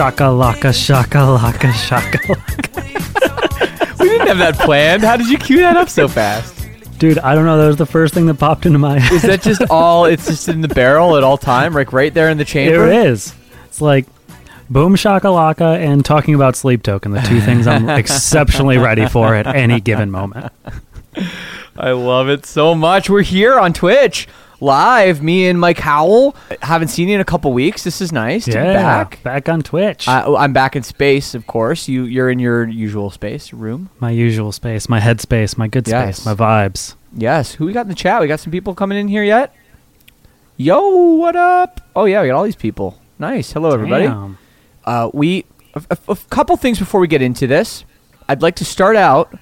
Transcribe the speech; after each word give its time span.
Shaka 0.00 0.24
laka, 0.24 0.72
shaka 0.72 1.18
laka, 1.18 1.70
shaka 1.74 2.16
laka. 2.20 3.98
We 3.98 4.08
didn't 4.08 4.28
have 4.28 4.38
that 4.38 4.54
planned. 4.58 5.02
How 5.02 5.18
did 5.18 5.28
you 5.28 5.36
cue 5.36 5.58
that 5.58 5.76
up 5.76 5.90
so 5.90 6.08
fast? 6.08 6.56
Dude, 6.98 7.18
I 7.18 7.34
don't 7.34 7.44
know. 7.44 7.58
That 7.58 7.66
was 7.66 7.76
the 7.76 7.84
first 7.84 8.14
thing 8.14 8.24
that 8.24 8.38
popped 8.38 8.64
into 8.64 8.78
my 8.78 8.98
head. 8.98 9.12
Is 9.12 9.20
that 9.24 9.42
just 9.42 9.60
all? 9.68 10.06
It's 10.06 10.26
just 10.26 10.48
in 10.48 10.62
the 10.62 10.68
barrel 10.68 11.18
at 11.18 11.22
all 11.22 11.36
time, 11.36 11.74
like 11.74 11.92
right 11.92 12.14
there 12.14 12.30
in 12.30 12.38
the 12.38 12.46
chamber. 12.46 12.88
It 12.88 13.08
is. 13.08 13.34
It's 13.66 13.82
like 13.82 14.06
boom 14.70 14.96
shaka 14.96 15.26
laka 15.26 15.76
and 15.76 16.02
talking 16.02 16.34
about 16.34 16.56
sleep 16.56 16.82
token, 16.82 17.12
the 17.12 17.20
two 17.20 17.42
things 17.42 17.66
I'm 17.66 17.86
exceptionally 17.90 18.78
ready 18.78 19.06
for 19.06 19.34
at 19.34 19.46
any 19.46 19.82
given 19.82 20.10
moment. 20.10 20.50
I 21.76 21.90
love 21.90 22.30
it 22.30 22.46
so 22.46 22.74
much. 22.74 23.10
We're 23.10 23.20
here 23.20 23.58
on 23.58 23.74
Twitch 23.74 24.28
live. 24.60 25.22
Me 25.22 25.48
and 25.48 25.58
Mike 25.60 25.78
Howell. 25.78 26.34
Haven't 26.62 26.88
seen 26.88 27.08
you 27.08 27.14
in 27.16 27.20
a 27.20 27.24
couple 27.24 27.52
weeks. 27.52 27.82
This 27.84 28.00
is 28.00 28.12
nice 28.12 28.44
to 28.44 28.50
be 28.52 28.56
Yeah, 28.56 28.74
back. 28.74 29.22
back 29.22 29.48
on 29.48 29.62
Twitch. 29.62 30.06
I, 30.08 30.22
I'm 30.24 30.52
back 30.52 30.76
in 30.76 30.82
space, 30.82 31.34
of 31.34 31.46
course. 31.46 31.88
You 31.88 32.04
you're 32.04 32.30
in 32.30 32.38
your 32.38 32.66
usual 32.68 33.10
space 33.10 33.52
room. 33.52 33.90
my 33.98 34.10
usual 34.10 34.52
space, 34.52 34.88
my 34.88 35.00
head 35.00 35.20
space, 35.20 35.56
my 35.56 35.68
good 35.68 35.86
Yes. 35.88 36.16
space, 36.18 36.26
my 36.26 36.34
vibes. 36.34 36.94
Yes. 37.16 37.54
Who 37.54 37.66
we 37.66 37.72
got 37.72 37.82
in 37.82 37.88
the 37.88 37.94
chat? 37.94 38.20
We 38.20 38.26
got 38.28 38.40
some 38.40 38.52
people 38.52 38.74
coming 38.74 38.98
in 38.98 39.08
here 39.08 39.24
yet. 39.24 39.54
Yo, 40.56 40.80
what 41.16 41.36
up? 41.36 41.80
Oh 41.96 42.04
yeah, 42.04 42.20
we 42.22 42.28
got 42.28 42.36
all 42.36 42.44
these 42.44 42.56
people. 42.56 42.98
Nice. 43.18 43.52
Hello, 43.52 43.70
everybody. 43.70 44.06
Damn. 44.06 44.38
Uh, 44.84 45.10
we 45.12 45.44
a, 45.74 45.82
a- 45.90 46.12
a 46.12 46.16
couple 46.30 46.56
things 46.56 46.78
before 46.78 47.00
we 47.00 47.08
get 47.08 47.22
into 47.22 47.46
this. 47.46 47.84
I'd 48.28 48.42
like 48.42 48.56
to 48.56 48.64
start 48.64 48.96
out 48.96 49.36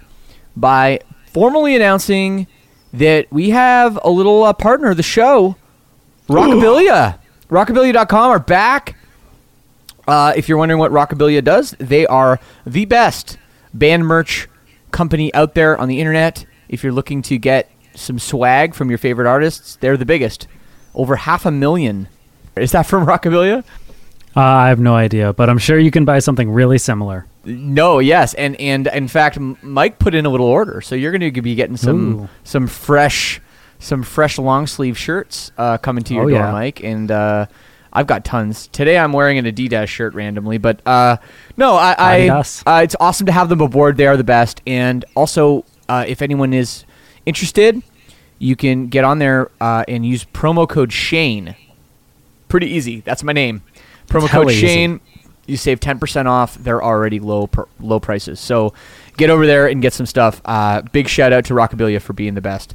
by 0.57 1.01
formally 1.33 1.77
announcing 1.77 2.47
that 2.93 3.31
we 3.31 3.51
have 3.51 3.99
a 4.03 4.11
little 4.11 4.45
uh, 4.45 4.53
partner 4.53 4.91
of 4.91 4.97
the 4.97 5.03
show, 5.03 5.57
Rockabilia. 6.29 7.19
Rockabilia.com 7.49 8.31
are 8.31 8.39
back. 8.39 8.97
Uh, 10.07 10.33
if 10.37 10.49
you're 10.49 10.59
wondering 10.59 10.79
what 10.79 10.93
Rockabilia 10.93 11.43
does, 11.43 11.73
they 11.79 12.07
are 12.07 12.39
the 12.67 12.85
best 12.85 13.39
band 13.75 14.07
merch 14.07 14.49
company 14.91 15.33
out 15.35 15.55
there 15.55 15.79
on 15.79 15.89
the 15.89 16.01
internet. 16.01 16.47
If 16.69 16.83
you're 16.83 16.93
looking 16.93 17.23
to 17.23 17.39
get 17.39 17.71
some 17.95 18.19
swag 18.19 18.75
from 18.75 18.89
your 18.91 18.99
favorite 18.99 19.27
artists, 19.27 19.77
they're 19.77 19.97
the 19.97 20.07
biggest. 20.07 20.47
Over 20.95 21.17
half 21.17 21.47
a 21.47 21.51
million. 21.51 22.09
Is 22.57 22.73
that 22.73 22.87
from 22.87 23.07
Rockabilia? 23.07 23.65
Uh, 24.37 24.41
I 24.41 24.69
have 24.69 24.79
no 24.81 24.95
idea, 24.95 25.33
but 25.33 25.49
I'm 25.49 25.59
sure 25.59 25.79
you 25.79 25.91
can 25.91 26.05
buy 26.05 26.19
something 26.19 26.51
really 26.51 26.79
similar. 26.79 27.27
No, 27.45 27.99
yes, 27.99 28.35
and 28.35 28.57
and 28.61 28.87
in 28.89 29.09
fact, 29.09 29.39
Mike 29.39 29.99
put 29.99 30.15
in 30.15 30.27
a 30.27 30.29
little 30.29 30.47
order, 30.47 30.81
so 30.81 30.95
you're 30.95 31.13
going 31.13 31.33
to 31.33 31.43
be 31.43 31.55
getting 31.55 31.77
some 31.77 32.23
Ooh. 32.23 32.29
some 32.45 32.67
fresh 32.67 33.41
some 33.79 34.03
fresh 34.03 34.39
long 34.39 34.67
sleeve 34.67 34.99
shirts 34.99 35.53
uh, 35.57 35.79
coming 35.79 36.03
to 36.05 36.15
your 36.15 36.25
Oh, 36.25 36.29
door, 36.29 36.39
yeah. 36.39 36.53
Mike, 36.53 36.83
and 36.83 37.11
uh, 37.11 37.47
I've 37.93 38.07
got 38.07 38.25
tons. 38.25 38.67
Today, 38.69 38.99
I'm 38.99 39.13
wearing 39.13 39.39
an 39.39 39.45
Adidas 39.45 39.87
shirt 39.89 40.15
randomly, 40.15 40.59
but 40.59 40.81
uh, 40.87 41.17
no, 41.57 41.75
I, 41.77 41.95
I 41.97 42.29
uh, 42.29 42.81
it's 42.83 42.97
awesome 43.01 43.27
to 43.27 43.33
have 43.33 43.49
them 43.49 43.61
aboard. 43.61 43.97
They 43.97 44.07
are 44.07 44.17
the 44.17 44.25
best, 44.25 44.61
and 44.67 45.05
also 45.15 45.65
uh, 45.89 46.05
if 46.07 46.21
anyone 46.21 46.53
is 46.53 46.85
interested, 47.25 47.81
you 48.39 48.57
can 48.57 48.89
get 48.89 49.05
on 49.05 49.21
there 49.21 49.51
uh, 49.61 49.85
and 49.89 50.05
use 50.05 50.25
promo 50.25 50.69
code 50.69 50.93
Shane. 50.93 51.55
Pretty 52.49 52.67
easy. 52.67 53.01
That's 53.01 53.23
my 53.23 53.33
name. 53.33 53.63
Promo 54.09 54.29
code 54.29 54.51
easy. 54.51 54.67
Shane. 54.67 55.01
You 55.49 55.57
save 55.57 55.81
ten 55.81 55.99
percent 55.99 56.29
off. 56.29 56.55
They're 56.57 56.83
already 56.83 57.19
low 57.19 57.49
pr- 57.49 57.63
low 57.81 57.99
prices. 57.99 58.39
So 58.39 58.73
get 59.17 59.31
over 59.31 59.47
there 59.47 59.67
and 59.67 59.83
get 59.83 59.93
some 59.95 60.07
stuff. 60.07 60.41
Uh, 60.45 60.83
big 60.93 61.09
shout 61.09 61.33
out 61.33 61.45
to 61.47 61.55
Rockabilia 61.55 62.01
for 62.01 62.13
being 62.13 62.35
the 62.35 62.41
best, 62.41 62.75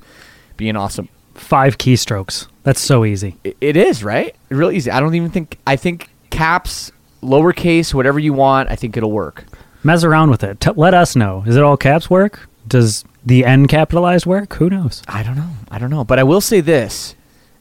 being 0.57 0.75
awesome. 0.75 1.07
Five 1.35 1.77
keystrokes. 1.77 2.47
That's 2.63 2.81
so 2.81 3.05
easy. 3.05 3.37
I- 3.45 3.55
it 3.61 3.77
is 3.77 4.03
right. 4.03 4.35
Really 4.49 4.75
easy. 4.75 4.91
I 4.91 4.99
don't 4.99 5.15
even 5.15 5.29
think. 5.29 5.57
I 5.65 5.75
think 5.75 6.09
caps, 6.31 6.91
lowercase, 7.21 7.93
whatever 7.93 8.19
you 8.19 8.33
want. 8.33 8.69
I 8.69 8.75
think 8.75 8.97
it'll 8.97 9.11
work. 9.11 9.45
Mess 9.83 10.03
around 10.03 10.29
with 10.29 10.43
it. 10.43 10.59
T- 10.59 10.71
let 10.75 10.93
us 10.93 11.15
know. 11.15 11.43
Is 11.45 11.55
it 11.55 11.63
all 11.63 11.77
caps 11.77 12.09
work? 12.09 12.47
Does 12.67 13.03
the 13.25 13.45
N 13.45 13.67
capitalized 13.67 14.25
work? 14.25 14.53
Who 14.55 14.69
knows? 14.69 15.03
I 15.07 15.23
don't 15.23 15.35
know. 15.35 15.49
I 15.69 15.77
don't 15.77 15.89
know. 15.89 16.03
But 16.03 16.19
I 16.19 16.23
will 16.23 16.41
say 16.41 16.61
this: 16.61 17.15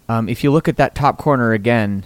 um, 0.08 0.28
if 0.28 0.42
you 0.44 0.50
look 0.52 0.68
at 0.68 0.76
that 0.76 0.94
top 0.94 1.18
corner 1.18 1.52
again, 1.52 2.04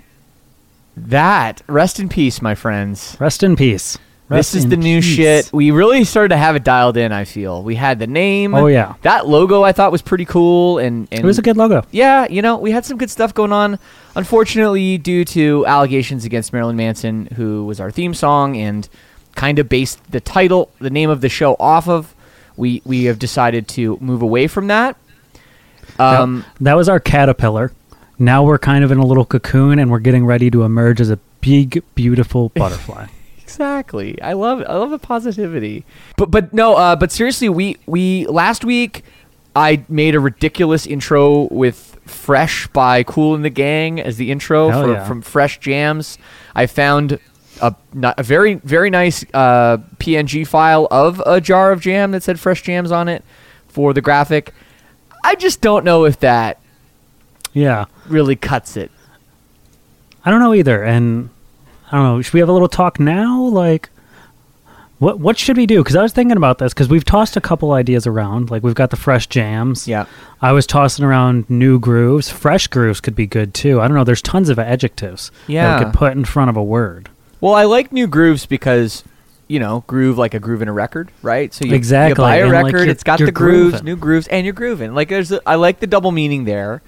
that 0.97 1.63
rest 1.67 2.01
in 2.01 2.09
peace, 2.09 2.41
my 2.43 2.55
friends. 2.55 3.17
Rest 3.21 3.43
in 3.43 3.57
peace. 3.57 3.99
Rest 4.29 4.55
this 4.55 4.65
is 4.65 4.69
the 4.71 4.77
new 4.77 5.01
peace. 5.01 5.15
shit. 5.15 5.53
We 5.53 5.71
really 5.71 6.03
started 6.03 6.31
to 6.31 6.37
have 6.37 6.57
it 6.57 6.65
dialed 6.65 6.97
in. 6.97 7.13
I 7.13 7.25
feel 7.25 7.63
we 7.63 7.77
had 7.77 8.01
the 8.01 8.09
name. 8.09 8.55
Oh, 8.55 8.67
yeah. 8.67 8.95
that 9.03 9.29
logo 9.29 9.63
I 9.63 9.71
thought 9.71 9.93
was 9.93 10.03
pretty 10.03 10.25
cool, 10.25 10.79
and, 10.79 11.07
and 11.13 11.21
It 11.21 11.25
was 11.25 11.39
a 11.39 11.43
good 11.43 11.57
logo. 11.57 11.85
yeah, 11.93 12.27
you 12.29 12.43
know, 12.43 12.57
we 12.57 12.73
had 12.73 12.85
some 12.85 12.99
good 12.99 13.11
stuff 13.11 13.33
going 13.35 13.53
on. 13.53 13.79
Unfortunately, 14.17 14.99
due 14.99 15.25
to 15.27 15.65
allegations 15.67 16.25
against 16.25 16.53
Marilyn 16.53 16.75
Manson, 16.77 17.27
who 17.37 17.65
was 17.67 17.79
our 17.79 17.93
theme 17.93 18.15
song 18.15 18.57
and 18.57 18.89
kind 19.37 19.61
of 19.61 19.69
based 19.69 20.01
the 20.11 20.21
title, 20.21 20.73
the 20.81 20.91
name 20.91 21.09
of 21.11 21.21
the 21.21 21.29
show 21.29 21.55
off 21.61 21.89
of, 21.89 22.13
we 22.57 22.83
we 22.85 23.05
have 23.05 23.21
decided 23.21 23.69
to 23.69 23.97
move 24.01 24.23
away 24.23 24.49
from 24.49 24.67
that. 24.69 24.97
Um, 26.01 26.45
That 26.61 26.75
was 26.75 26.89
our 26.89 26.99
caterpillar. 26.99 27.71
Now 28.19 28.45
we're 28.45 28.59
kind 28.59 28.83
of 28.83 28.91
in 28.91 28.99
a 28.99 29.07
little 29.07 29.25
cocoon 29.25 29.79
and 29.79 29.91
we're 29.91 29.99
getting 29.99 30.25
ready 30.25 30.51
to 30.51 30.63
emerge 30.63 31.01
as 31.01 31.11
a 31.11 31.19
big, 31.41 31.83
beautiful 31.95 32.49
butterfly. 32.55 33.07
Exactly. 33.43 34.21
I 34.21 34.33
love 34.33 34.63
I 34.67 34.75
love 34.75 34.91
the 34.91 34.99
positivity. 34.99 35.85
But 36.17 36.31
but 36.31 36.53
no, 36.53 36.75
uh, 36.75 36.97
but 36.97 37.13
seriously, 37.13 37.49
we 37.49 37.77
we 37.87 38.27
last 38.27 38.65
week 38.65 39.05
I 39.55 39.85
made 39.89 40.15
a 40.15 40.21
ridiculous 40.21 40.87
intro 40.87 41.49
with 41.53 41.99
Fresh 42.05 42.67
by 42.69 43.03
Kool 43.03 43.35
and 43.35 43.45
the 43.45 43.51
Gang 43.51 44.01
as 44.01 44.17
the 44.17 44.31
intro 44.31 44.71
for, 44.71 44.93
yeah. 44.93 45.05
from 45.05 45.23
Fresh 45.23 45.61
Jams. 45.61 46.19
I 46.55 46.67
found 46.67 47.21
a, 47.63 47.75
a 48.03 48.23
very 48.23 48.55
very 48.55 48.91
nice 48.91 49.25
uh, 49.33 49.79
PNG 49.99 50.47
file 50.47 50.89
of 50.91 51.23
a 51.25 51.41
jar 51.41 51.73
of 51.73 51.81
jam 51.81 52.11
that 52.11 52.23
said 52.23 52.41
Fresh 52.41 52.63
Jams 52.63 52.91
on 52.91 53.09
it 53.09 53.25
for 53.69 53.93
the 53.93 54.01
graphic. 54.01 54.53
I 55.25 55.35
just 55.35 55.61
don't 55.61 55.85
know 55.85 56.05
if 56.05 56.21
that 56.21 56.61
yeah. 57.57 57.87
really 58.09 58.37
cuts 58.37 58.77
it. 58.77 58.91
I 60.25 60.31
don't 60.31 60.41
know 60.41 60.55
either. 60.55 60.83
And 60.85 61.31
I 61.91 61.97
don't 61.97 62.05
know. 62.05 62.23
Should 62.23 62.35
we 62.35 62.41
have 62.41 62.49
a 62.49 62.53
little 62.53 62.69
talk 62.69 62.99
now? 63.01 63.43
Like, 63.43 63.91
what 64.99 65.21
what 65.21 65.39
should 65.39 65.57
we 65.57 65.67
do? 65.67 65.83
Because 65.83 65.95
I 65.97 66.03
was 66.03 66.13
thinking 66.13 66.37
about 66.37 66.59
this 66.59 66.73
because 66.73 66.89
we've 66.89 67.05
tossed 67.05 67.37
a 67.37 67.41
couple 67.41 67.73
ideas 67.73 68.07
around. 68.07 68.51
Like 68.51 68.63
we've 68.63 68.75
got 68.75 68.91
the 68.91 68.97
fresh 68.97 69.27
jams. 69.27 69.87
Yeah. 69.87 70.07
I 70.41 70.53
was 70.53 70.67
tossing 70.67 71.05
around 71.05 71.49
new 71.51 71.79
grooves. 71.79 72.31
Fresh 72.31 72.69
grooves 72.69 73.01
could 73.01 73.15
be 73.15 73.27
good 73.27 73.53
too. 73.55 73.81
I 73.81 73.89
don't 73.89 73.97
know. 73.97 74.05
There's 74.05 74.23
tons 74.23 74.49
of 74.49 74.59
adjectives 74.59 75.31
that 75.47 75.53
Yeah. 75.53 75.79
we 75.79 75.85
could 75.85 75.95
put 75.95 76.13
in 76.13 76.25
front 76.25 76.49
of 76.51 76.57
a 76.57 76.65
word. 76.65 77.09
Well, 77.41 77.53
I 77.55 77.65
like 77.65 77.93
new 77.93 78.07
grooves 78.07 78.47
because, 78.47 79.05
you 79.47 79.61
know, 79.61 79.85
groove 79.87 80.17
like 80.17 80.33
a 80.33 80.41
groove 80.41 80.63
in 80.63 80.69
a 80.69 80.73
record, 80.73 81.11
right? 81.23 81.53
So 81.53 81.67
you, 81.67 81.75
Exactly, 81.75 82.11
you 82.11 82.15
buy 82.15 82.37
a 82.37 82.43
and, 82.45 82.51
record, 82.53 82.73
you're- 82.79 82.89
it's 82.91 83.05
got 83.05 83.19
the 83.19 83.31
grooves, 83.31 83.73
grooving. 83.73 83.85
new 83.85 83.97
grooves, 83.97 84.27
and 84.29 84.47
you're 84.47 84.55
grooving. 84.55 84.95
Like 84.95 85.11
there's, 85.11 85.31
a, 85.31 85.41
I 85.47 85.57
like 85.57 85.79
the 85.81 85.87
double 85.87 86.11
meaning 86.11 86.45
there. 86.45 86.81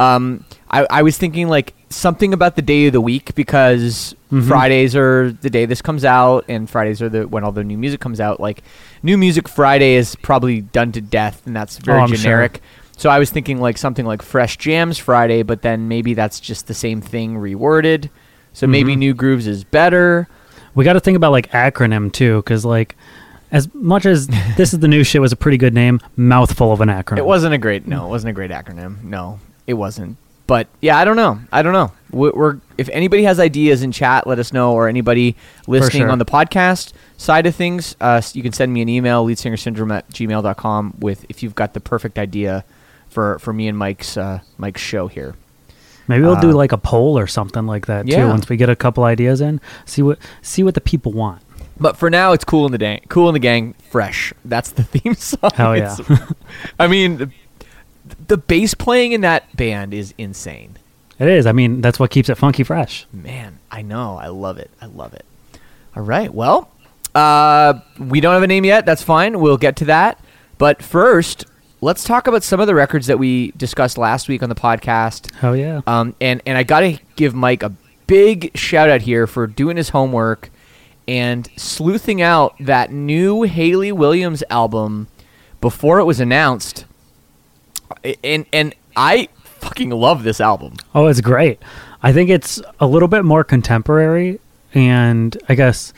Um, 0.00 0.44
I, 0.70 0.86
I 0.90 1.02
was 1.02 1.18
thinking 1.18 1.48
like 1.48 1.74
something 1.90 2.32
about 2.32 2.56
the 2.56 2.62
day 2.62 2.86
of 2.86 2.92
the 2.92 3.00
week 3.00 3.34
because 3.34 4.14
Mhm. 4.32 4.46
Fridays 4.46 4.94
are 4.94 5.32
the 5.32 5.50
day 5.50 5.66
this 5.66 5.82
comes 5.82 6.04
out, 6.04 6.44
and 6.48 6.70
Fridays 6.70 7.02
are 7.02 7.08
the 7.08 7.26
when 7.26 7.42
all 7.44 7.52
the 7.52 7.64
new 7.64 7.76
music 7.76 8.00
comes 8.00 8.20
out. 8.20 8.38
Like 8.40 8.62
new 9.02 9.18
music 9.18 9.48
Friday 9.48 9.94
is 9.94 10.14
probably 10.16 10.60
done 10.60 10.92
to 10.92 11.00
death, 11.00 11.42
and 11.46 11.54
that's 11.54 11.78
very 11.78 11.98
Oh, 11.98 12.02
I'm 12.02 12.08
sure. 12.08 12.16
generic. 12.16 12.62
So 12.96 13.10
I 13.10 13.18
was 13.18 13.30
thinking 13.30 13.60
like 13.60 13.76
something 13.78 14.06
like 14.06 14.22
Fresh 14.22 14.58
Jams 14.58 14.98
Friday, 14.98 15.42
but 15.42 15.62
then 15.62 15.88
maybe 15.88 16.14
that's 16.14 16.38
just 16.38 16.66
the 16.68 16.74
same 16.74 17.00
thing 17.00 17.36
reworded. 17.36 18.08
So 18.52 18.66
maybe 18.66 18.94
Mhm. 18.94 18.98
New 18.98 19.14
Grooves 19.14 19.46
is 19.46 19.64
better. 19.64 20.28
We 20.74 20.84
got 20.84 20.92
to 20.94 21.00
think 21.00 21.16
about 21.16 21.32
like 21.32 21.50
acronym 21.50 22.12
too, 22.12 22.36
because 22.36 22.64
like 22.64 22.94
as 23.50 23.68
much 23.74 24.06
as 24.06 24.28
this 24.56 24.72
is 24.72 24.78
the 24.78 24.88
new 24.88 25.02
shit 25.02 25.20
was 25.20 25.32
a 25.32 25.36
pretty 25.36 25.56
good 25.58 25.74
name, 25.74 25.98
mouthful 26.16 26.72
of 26.72 26.80
an 26.80 26.88
acronym. 26.88 27.18
It 27.18 27.26
wasn't 27.26 27.54
a 27.54 27.58
great 27.58 27.88
no. 27.88 28.06
It 28.06 28.10
wasn't 28.10 28.30
a 28.30 28.34
great 28.34 28.50
acronym. 28.52 29.02
No, 29.02 29.40
it 29.66 29.74
wasn't. 29.74 30.16
But 30.46 30.66
yeah, 30.80 30.98
I 30.98 31.04
don't 31.04 31.16
know. 31.16 31.38
I 31.52 31.62
don't 31.62 31.72
know. 31.72 31.92
We're, 32.10 32.32
we're 32.32 32.56
if 32.76 32.88
anybody 32.88 33.22
has 33.22 33.38
ideas 33.38 33.82
in 33.82 33.92
chat, 33.92 34.26
let 34.26 34.40
us 34.40 34.52
know. 34.52 34.72
Or 34.72 34.88
anybody 34.88 35.36
listening 35.68 36.02
sure. 36.02 36.10
on 36.10 36.18
the 36.18 36.24
podcast 36.24 36.92
side 37.16 37.46
of 37.46 37.54
things, 37.54 37.94
uh, 38.00 38.20
you 38.32 38.42
can 38.42 38.52
send 38.52 38.72
me 38.72 38.82
an 38.82 38.88
email 38.88 39.24
leadsingersyndrome 39.24 39.92
at 39.92 40.10
gmail.com 40.10 40.96
with 40.98 41.24
if 41.28 41.42
you've 41.42 41.54
got 41.54 41.74
the 41.74 41.80
perfect 41.80 42.18
idea 42.18 42.64
for 43.08 43.38
for 43.38 43.52
me 43.52 43.68
and 43.68 43.78
Mike's 43.78 44.16
uh, 44.16 44.40
Mike's 44.58 44.80
show 44.80 45.06
here. 45.06 45.36
Maybe 46.08 46.24
we'll 46.24 46.40
do 46.40 46.50
Uh, 46.50 46.54
like 46.54 46.72
a 46.72 46.78
poll 46.78 47.16
or 47.16 47.28
something 47.28 47.66
like 47.66 47.86
that 47.86 48.08
too. 48.08 48.26
Once 48.26 48.48
we 48.48 48.56
get 48.56 48.68
a 48.68 48.74
couple 48.74 49.04
ideas 49.04 49.40
in, 49.40 49.60
see 49.84 50.02
what 50.02 50.18
see 50.42 50.64
what 50.64 50.74
the 50.74 50.80
people 50.80 51.12
want. 51.12 51.42
But 51.78 51.96
for 51.96 52.10
now, 52.10 52.32
it's 52.32 52.44
cool 52.44 52.66
in 52.66 52.72
the 52.72 52.78
gang. 52.78 53.02
Cool 53.08 53.28
in 53.28 53.34
the 53.34 53.38
gang. 53.38 53.74
Fresh. 53.90 54.34
That's 54.44 54.72
the 54.72 54.82
theme 54.92 55.14
song. 55.14 55.50
Hell 55.54 55.76
yeah. 55.76 55.96
I 56.80 56.88
mean, 56.88 57.32
the, 58.30 58.36
bass 58.38 58.74
playing 58.74 59.12
in 59.12 59.20
that 59.22 59.56
band 59.56 59.92
is 59.92 60.14
insane. 60.16 60.78
It 61.18 61.28
is. 61.28 61.46
I 61.46 61.52
mean, 61.52 61.80
that's 61.80 61.98
what 61.98 62.10
keeps 62.10 62.28
it 62.28 62.36
funky 62.36 62.62
fresh. 62.62 63.06
Man, 63.12 63.58
I 63.70 63.82
know. 63.82 64.16
I 64.16 64.28
love 64.28 64.58
it. 64.58 64.70
I 64.80 64.86
love 64.86 65.12
it. 65.12 65.24
All 65.94 66.02
right. 66.02 66.32
Well, 66.32 66.70
uh, 67.14 67.80
we 67.98 68.20
don't 68.20 68.32
have 68.32 68.42
a 68.42 68.46
name 68.46 68.64
yet. 68.64 68.86
That's 68.86 69.02
fine. 69.02 69.40
We'll 69.40 69.58
get 69.58 69.76
to 69.76 69.84
that. 69.86 70.18
But 70.56 70.82
first, 70.82 71.44
let's 71.80 72.04
talk 72.04 72.26
about 72.26 72.42
some 72.42 72.60
of 72.60 72.66
the 72.66 72.74
records 72.74 73.06
that 73.08 73.18
we 73.18 73.50
discussed 73.52 73.98
last 73.98 74.28
week 74.28 74.42
on 74.42 74.48
the 74.48 74.54
podcast. 74.54 75.34
Hell 75.34 75.56
yeah. 75.56 75.80
Um, 75.86 76.14
and 76.20 76.40
and 76.46 76.56
I 76.56 76.62
got 76.62 76.80
to 76.80 76.98
give 77.16 77.34
Mike 77.34 77.62
a 77.62 77.72
big 78.06 78.56
shout 78.56 78.88
out 78.88 79.02
here 79.02 79.26
for 79.26 79.46
doing 79.46 79.76
his 79.76 79.90
homework 79.90 80.50
and 81.06 81.48
sleuthing 81.56 82.22
out 82.22 82.54
that 82.60 82.92
new 82.92 83.42
Hayley 83.42 83.92
Williams 83.92 84.44
album 84.48 85.08
before 85.60 85.98
it 85.98 86.04
was 86.04 86.20
announced. 86.20 86.84
I- 88.04 88.16
And 88.24 88.46
and 88.52 88.74
I 88.96 89.28
fucking 89.60 89.90
love 89.90 90.22
this 90.22 90.40
album. 90.40 90.74
Oh, 90.94 91.06
it's 91.06 91.20
great. 91.20 91.60
I 92.02 92.12
think 92.12 92.30
it's 92.30 92.60
a 92.80 92.86
little 92.86 93.08
bit 93.08 93.24
more 93.24 93.44
contemporary 93.44 94.40
and 94.74 95.36
I 95.48 95.54
guess 95.54 95.92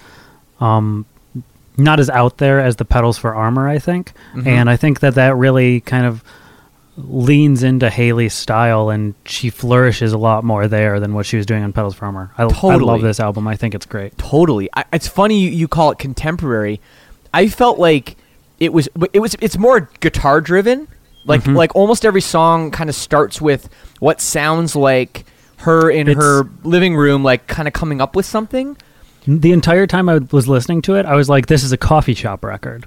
um, 0.60 1.06
not 1.76 2.00
as 2.00 2.10
out 2.10 2.38
there 2.38 2.60
as 2.60 2.76
the 2.76 2.84
Petals 2.84 3.18
for 3.18 3.34
Armor, 3.34 3.68
I 3.68 3.78
think. 3.78 4.12
Mhm. 4.34 4.46
And 4.46 4.70
I 4.70 4.76
think 4.76 5.00
that 5.00 5.14
that 5.14 5.36
really 5.36 5.80
kind 5.80 6.06
of 6.06 6.22
leans 6.96 7.62
into 7.62 7.88
Hayley's 7.88 8.34
style 8.34 8.90
and 8.90 9.14
she 9.24 9.48
flourishes 9.48 10.12
a 10.12 10.18
lot 10.18 10.44
more 10.44 10.68
there 10.68 11.00
than 11.00 11.14
what 11.14 11.24
she 11.24 11.36
was 11.36 11.46
doing 11.46 11.62
on 11.64 11.72
Petals 11.72 11.94
for 11.94 12.04
Armor. 12.06 12.32
I, 12.36 12.44
I 12.44 12.48
Totally. 12.48 12.84
love 12.84 13.00
this 13.00 13.18
album. 13.18 13.48
I 13.48 13.56
think 13.56 13.74
it's 13.74 13.86
great. 13.86 14.16
Totally. 14.18 14.68
I, 14.76 14.84
it's 14.92 15.08
funny 15.08 15.38
you, 15.40 15.50
you 15.50 15.68
call 15.68 15.90
it 15.92 15.98
contemporary. 15.98 16.80
I 17.32 17.48
felt 17.48 17.78
like 17.78 18.16
it 18.60 18.72
was 18.72 18.88
it 19.12 19.20
was 19.20 19.34
it's 19.40 19.56
more 19.56 19.88
guitar 20.00 20.40
driven. 20.40 20.86
Like 21.24 21.44
Mhm. 21.44 21.54
like 21.54 21.74
almost 21.76 22.04
every 22.04 22.20
song 22.20 22.70
kind 22.70 22.90
of 22.90 22.96
starts 22.96 23.40
with 23.40 23.68
what 24.00 24.20
sounds 24.20 24.74
like 24.74 25.24
her 25.58 25.88
in 25.90 26.08
It's- 26.08 26.16
her 26.24 26.48
living 26.64 26.96
room 26.96 27.22
like 27.22 27.46
kind 27.46 27.68
of 27.68 27.74
coming 27.74 28.00
up 28.00 28.16
with 28.16 28.26
something. 28.26 28.76
The 29.26 29.52
entire 29.52 29.86
time 29.86 30.08
I 30.08 30.18
was 30.32 30.48
listening 30.48 30.82
to 30.82 30.96
it, 30.96 31.06
I 31.06 31.14
was 31.14 31.28
like, 31.28 31.46
this 31.46 31.62
is 31.62 31.70
a 31.70 31.76
coffee 31.76 32.14
shop 32.14 32.42
record. 32.44 32.86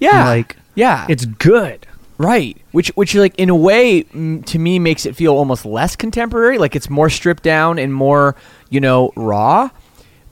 Yeah. 0.00 0.24
Like, 0.26 0.56
yeah. 0.74 1.06
it's 1.08 1.24
good. 1.24 1.86
right. 2.18 2.56
Which 2.72 2.88
which 2.94 3.14
like 3.16 3.34
in 3.36 3.48
a 3.50 3.54
way 3.54 4.02
to 4.02 4.58
me 4.58 4.78
makes 4.78 5.06
it 5.06 5.16
feel 5.16 5.32
almost 5.34 5.64
less 5.64 5.96
contemporary, 5.96 6.56
like 6.58 6.74
it's 6.76 6.88
more 6.90 7.10
stripped 7.10 7.42
down 7.42 7.78
and 7.78 7.92
more, 7.94 8.36
you 8.70 8.80
know, 8.80 9.12
raw. 9.16 9.70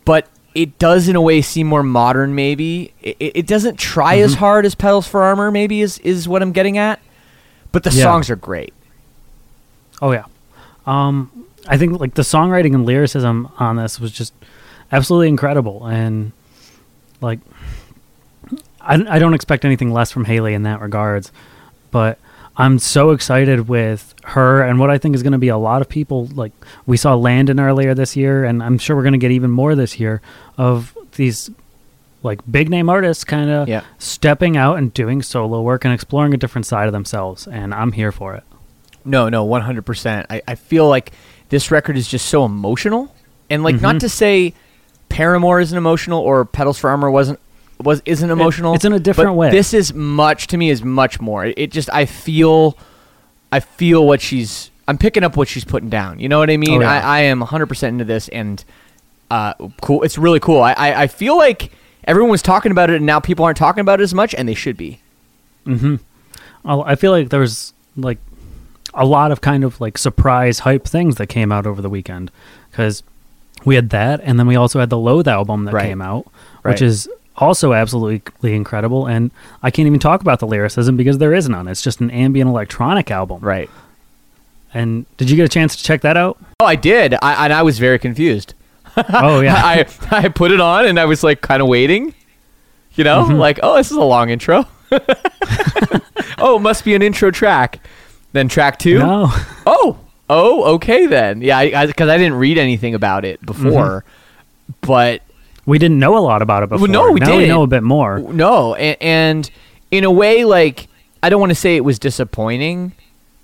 But 0.04 0.26
it 0.54 0.78
does 0.78 1.06
in 1.08 1.14
a 1.16 1.20
way 1.20 1.42
seem 1.42 1.66
more 1.68 1.82
modern 1.84 2.34
maybe. 2.34 2.92
It, 3.02 3.16
it 3.20 3.46
doesn't 3.46 3.76
try 3.78 4.18
as 4.18 4.32
Mm-hmm. 4.32 4.38
hard 4.40 4.66
as 4.66 4.74
Petals 4.74 5.06
for 5.08 5.22
Armor 5.22 5.50
maybe 5.52 5.80
is 5.80 5.98
is 5.98 6.26
what 6.28 6.42
I'm 6.42 6.52
getting 6.52 6.76
at. 6.78 6.98
But 7.72 7.84
the 7.84 7.90
Yeah. 7.90 8.02
songs 8.04 8.30
are 8.30 8.36
great. 8.36 8.72
Oh 10.02 10.12
yeah. 10.12 10.24
Um, 10.86 11.30
I 11.68 11.76
think 11.76 12.00
like 12.00 12.14
the 12.14 12.22
songwriting 12.22 12.74
and 12.74 12.84
lyricism 12.86 13.48
on 13.58 13.76
this 13.76 14.00
was 14.00 14.12
just 14.12 14.32
absolutely 14.90 15.28
incredible, 15.28 15.86
and 15.86 16.32
like 17.20 17.38
I, 18.80 18.94
I 18.94 19.18
don't 19.18 19.34
expect 19.34 19.64
anything 19.64 19.92
less 19.92 20.10
from 20.10 20.24
Hayley 20.24 20.54
in 20.54 20.62
that 20.62 20.80
regards, 20.80 21.30
but 21.90 22.18
I'm 22.56 22.78
so 22.78 23.10
excited 23.10 23.68
with 23.68 24.14
her 24.24 24.62
and 24.62 24.78
what 24.80 24.90
I 24.90 24.98
think 24.98 25.14
is 25.14 25.22
going 25.22 25.32
to 25.32 25.38
be 25.38 25.48
a 25.48 25.56
lot 25.58 25.80
of 25.82 25.88
people. 25.88 26.26
Like 26.34 26.52
we 26.86 26.96
saw 26.96 27.14
Landon 27.14 27.60
earlier 27.60 27.94
this 27.94 28.16
year, 28.16 28.44
and 28.44 28.62
I'm 28.62 28.78
sure 28.78 28.96
we're 28.96 29.02
going 29.02 29.12
to 29.12 29.18
get 29.18 29.30
even 29.30 29.50
more 29.50 29.74
this 29.74 30.00
year 30.00 30.20
of 30.58 30.96
these 31.16 31.50
like 32.22 32.40
big 32.50 32.68
name 32.68 32.88
artists 32.90 33.24
kind 33.24 33.50
of 33.50 33.68
Yeah. 33.68 33.82
stepping 33.98 34.56
out 34.56 34.76
and 34.78 34.92
doing 34.92 35.22
solo 35.22 35.62
work 35.62 35.84
and 35.84 35.94
exploring 35.94 36.34
a 36.34 36.36
different 36.36 36.66
side 36.66 36.86
of 36.86 36.92
themselves, 36.92 37.46
and 37.46 37.72
I'm 37.74 37.92
here 37.92 38.12
for 38.12 38.34
it. 38.34 38.42
No, 39.04 39.28
no, 39.28 39.44
one 39.44 39.62
hundred 39.62 39.86
percent. 39.86 40.26
I 40.30 40.42
I 40.46 40.54
feel 40.54 40.88
like 40.88 41.12
this 41.48 41.70
record 41.70 41.96
is 41.96 42.06
just 42.08 42.26
so 42.26 42.44
emotional, 42.44 43.14
and 43.48 43.62
like 43.62 43.80
not 43.80 43.96
Mhm. 43.96 44.00
to 44.00 44.08
say 44.08 44.54
Paramore 45.08 45.60
isn't 45.60 45.76
emotional 45.76 46.20
or 46.20 46.44
Petals 46.44 46.78
for 46.78 46.90
Armor 46.90 47.10
wasn't 47.10 47.40
was 47.82 48.02
isn't 48.04 48.30
emotional. 48.30 48.74
it's 48.74 48.84
in 48.84 48.92
a 48.92 49.00
different 49.00 49.30
but 49.30 49.34
way. 49.36 49.50
This 49.50 49.72
is 49.72 49.94
much 49.94 50.46
to 50.48 50.56
me 50.58 50.68
is 50.68 50.84
much 50.84 51.18
more. 51.20 51.46
It, 51.46 51.54
it 51.58 51.70
just 51.72 51.88
I 51.92 52.04
feel, 52.04 52.76
I 53.50 53.60
feel 53.60 54.06
what 54.06 54.20
she's. 54.20 54.70
I'm 54.86 54.98
picking 54.98 55.24
up 55.24 55.36
what 55.36 55.48
she's 55.48 55.64
putting 55.64 55.88
down. 55.88 56.18
You 56.20 56.28
know 56.28 56.38
what 56.40 56.50
I 56.50 56.56
mean? 56.58 56.78
Oh, 56.78 56.80
yeah. 56.80 56.92
I, 57.08 57.18
I 57.18 57.20
am 57.22 57.40
100 57.40 57.66
percent 57.66 57.94
into 57.94 58.04
this, 58.04 58.28
and 58.28 58.62
uh, 59.30 59.54
cool. 59.80 60.02
It's 60.02 60.18
really 60.18 60.40
cool. 60.40 60.60
I, 60.62 60.72
I 60.74 61.02
I 61.02 61.06
feel 61.06 61.38
like 61.38 61.72
everyone 62.04 62.30
was 62.30 62.42
talking 62.42 62.72
about 62.72 62.90
it, 62.90 62.96
and 62.96 63.06
now 63.06 63.20
people 63.20 63.44
aren't 63.44 63.58
talking 63.58 63.80
about 63.80 64.00
it 64.00 64.04
as 64.04 64.14
much, 64.14 64.34
and 64.34 64.48
they 64.48 64.54
should 64.54 64.76
be. 64.76 65.00
Mm-hmm. 65.66 65.96
I 66.64 66.94
feel 66.94 67.12
like 67.12 67.30
there 67.30 67.40
was 67.40 67.72
like 67.96 68.18
a 68.94 69.06
lot 69.06 69.32
of 69.32 69.40
kind 69.40 69.64
of 69.64 69.80
like 69.80 69.96
surprise 69.98 70.60
hype 70.60 70.84
things 70.86 71.16
that 71.16 71.28
came 71.28 71.52
out 71.52 71.66
over 71.66 71.80
the 71.80 71.88
weekend 71.90 72.30
because 72.70 73.02
we 73.64 73.74
had 73.74 73.90
that, 73.90 74.20
and 74.22 74.38
then 74.38 74.46
we 74.46 74.56
also 74.56 74.80
had 74.80 74.90
the 74.90 74.98
Loathe 74.98 75.28
album 75.28 75.64
that 75.64 75.74
Right. 75.74 75.86
came 75.88 76.02
out, 76.02 76.26
Right. 76.62 76.72
which 76.72 76.82
is 76.82 77.08
also 77.36 77.72
absolutely 77.72 78.54
incredible. 78.54 79.06
And 79.06 79.30
I 79.62 79.70
can't 79.70 79.86
even 79.86 80.00
talk 80.00 80.20
about 80.20 80.40
the 80.40 80.46
lyricism 80.46 80.96
because 80.96 81.18
there 81.18 81.32
is 81.32 81.48
none. 81.48 81.68
It's 81.68 81.82
just 81.82 82.00
an 82.00 82.10
ambient 82.10 82.48
electronic 82.50 83.10
album. 83.10 83.38
Right. 83.40 83.70
And 84.74 85.04
did 85.16 85.30
you 85.30 85.36
get 85.36 85.44
a 85.46 85.48
chance 85.48 85.74
to 85.76 85.82
check 85.82 86.02
that 86.02 86.16
out? 86.16 86.38
Oh, 86.60 86.66
I 86.66 86.76
did. 86.76 87.14
I 87.22 87.44
and 87.44 87.52
I 87.52 87.62
was 87.62 87.78
very 87.78 87.98
confused. 87.98 88.54
Oh 88.96 89.40
yeah. 89.44 89.54
I 89.56 89.86
I 90.10 90.28
put 90.28 90.50
it 90.50 90.60
on 90.60 90.86
and 90.86 90.98
I 90.98 91.04
was 91.06 91.22
like 91.22 91.40
kind 91.40 91.60
of 91.62 91.68
waiting, 91.68 92.14
you 92.94 93.04
know, 93.04 93.24
Mm-hmm. 93.24 93.34
like 93.36 93.60
oh 93.62 93.76
this 93.76 93.90
is 93.90 93.96
a 93.96 94.02
long 94.02 94.30
intro. 94.30 94.64
oh, 96.38 96.56
it 96.56 96.60
must 96.62 96.84
be 96.84 96.94
an 96.94 97.02
intro 97.02 97.30
track. 97.30 97.80
Then 98.32 98.48
track 98.48 98.78
two. 98.78 98.98
no. 98.98 99.30
Oh, 99.66 99.98
oh, 100.28 100.74
okay 100.74 101.06
then. 101.06 101.42
Yeah, 101.42 101.64
because 101.64 101.76
I, 101.76 101.86
because 101.86 102.08
I, 102.08 102.16
didn't 102.16 102.34
read 102.34 102.58
anything 102.58 102.94
about 102.94 103.24
it 103.24 103.44
before, 103.44 104.04
but 104.80 105.22
We 105.66 105.78
didn't 105.78 105.98
know 105.98 106.16
a 106.16 106.20
lot 106.20 106.42
about 106.42 106.62
it 106.62 106.68
before. 106.70 106.88
no, 106.88 107.12
we 107.12 107.20
now 107.20 107.26
we 107.32 107.36
didn't. 107.42 107.48
know 107.48 107.62
a 107.62 107.66
bit 107.68 107.82
more. 107.82 108.18
no, 108.18 108.74
and, 108.74 108.96
and 109.00 109.50
in 109.90 110.04
a 110.04 110.10
way, 110.10 110.44
like 110.44 110.88
I 111.22 111.28
don't 111.28 111.40
want 111.40 111.50
to 111.50 111.54
say 111.56 111.76
it 111.76 111.84
was 111.84 111.98
disappointing 111.98 112.92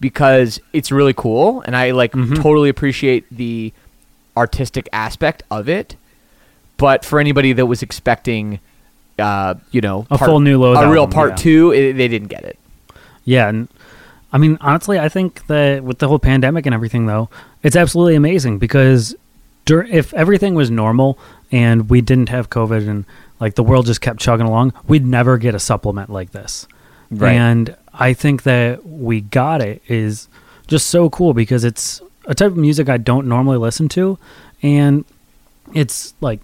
because 0.00 0.60
it's 0.72 0.90
really 0.90 1.14
cool, 1.14 1.60
and 1.62 1.76
I 1.76 1.90
like 1.92 2.12
Mhm. 2.12 2.36
totally 2.42 2.68
appreciate 2.70 3.24
the 3.30 3.72
artistic 4.36 4.88
aspect 4.92 5.42
of 5.50 5.68
it. 5.68 5.96
But 6.76 7.04
for 7.04 7.18
anybody 7.18 7.52
that 7.54 7.66
was 7.66 7.82
expecting, 7.82 8.60
uh, 9.18 9.54
you 9.70 9.80
know, 9.80 10.06
A 10.10 10.18
full 10.18 10.40
new 10.40 10.60
Loathe 10.60 10.76
a 10.76 10.88
real 10.90 11.02
album, 11.02 11.14
part 11.14 11.30
yeah. 11.30 11.36
two, 11.36 11.72
it, 11.72 11.94
they 11.94 12.08
didn't 12.08 12.28
get 12.28 12.44
it. 12.44 12.58
Yeah, 13.24 13.48
and 13.48 13.68
I 14.32 14.38
mean, 14.38 14.58
honestly, 14.60 14.98
I 14.98 15.08
think 15.08 15.46
that 15.46 15.82
with 15.82 15.98
the 15.98 16.08
whole 16.08 16.18
pandemic 16.18 16.66
and 16.66 16.74
everything, 16.74 17.06
though, 17.06 17.30
it's 17.62 17.76
absolutely 17.76 18.14
amazing 18.14 18.58
because 18.58 19.14
dur- 19.64 19.84
if 19.84 20.12
everything 20.14 20.54
was 20.54 20.70
normal 20.70 21.18
and 21.50 21.88
we 21.88 22.00
didn't 22.00 22.28
have 22.28 22.50
COVID 22.50 22.88
and 22.88 23.04
like 23.40 23.54
the 23.54 23.62
world 23.62 23.86
just 23.86 24.00
kept 24.00 24.20
chugging 24.20 24.46
along, 24.46 24.72
we'd 24.86 25.06
never 25.06 25.38
get 25.38 25.54
a 25.54 25.58
supplement 25.58 26.10
like 26.10 26.32
this. 26.32 26.66
Right. 27.10 27.32
And 27.32 27.76
I 27.94 28.12
think 28.12 28.42
that 28.42 28.84
we 28.86 29.20
got 29.20 29.62
it 29.62 29.82
is 29.88 30.28
just 30.66 30.88
so 30.88 31.08
cool 31.08 31.34
because 31.34 31.64
it's 31.64 32.02
a 32.26 32.34
type 32.34 32.52
of 32.52 32.56
music 32.56 32.88
I 32.88 32.96
don't 32.96 33.26
normally 33.26 33.58
listen 33.58 33.88
to, 33.90 34.18
and 34.62 35.04
it's 35.74 36.14
like 36.20 36.40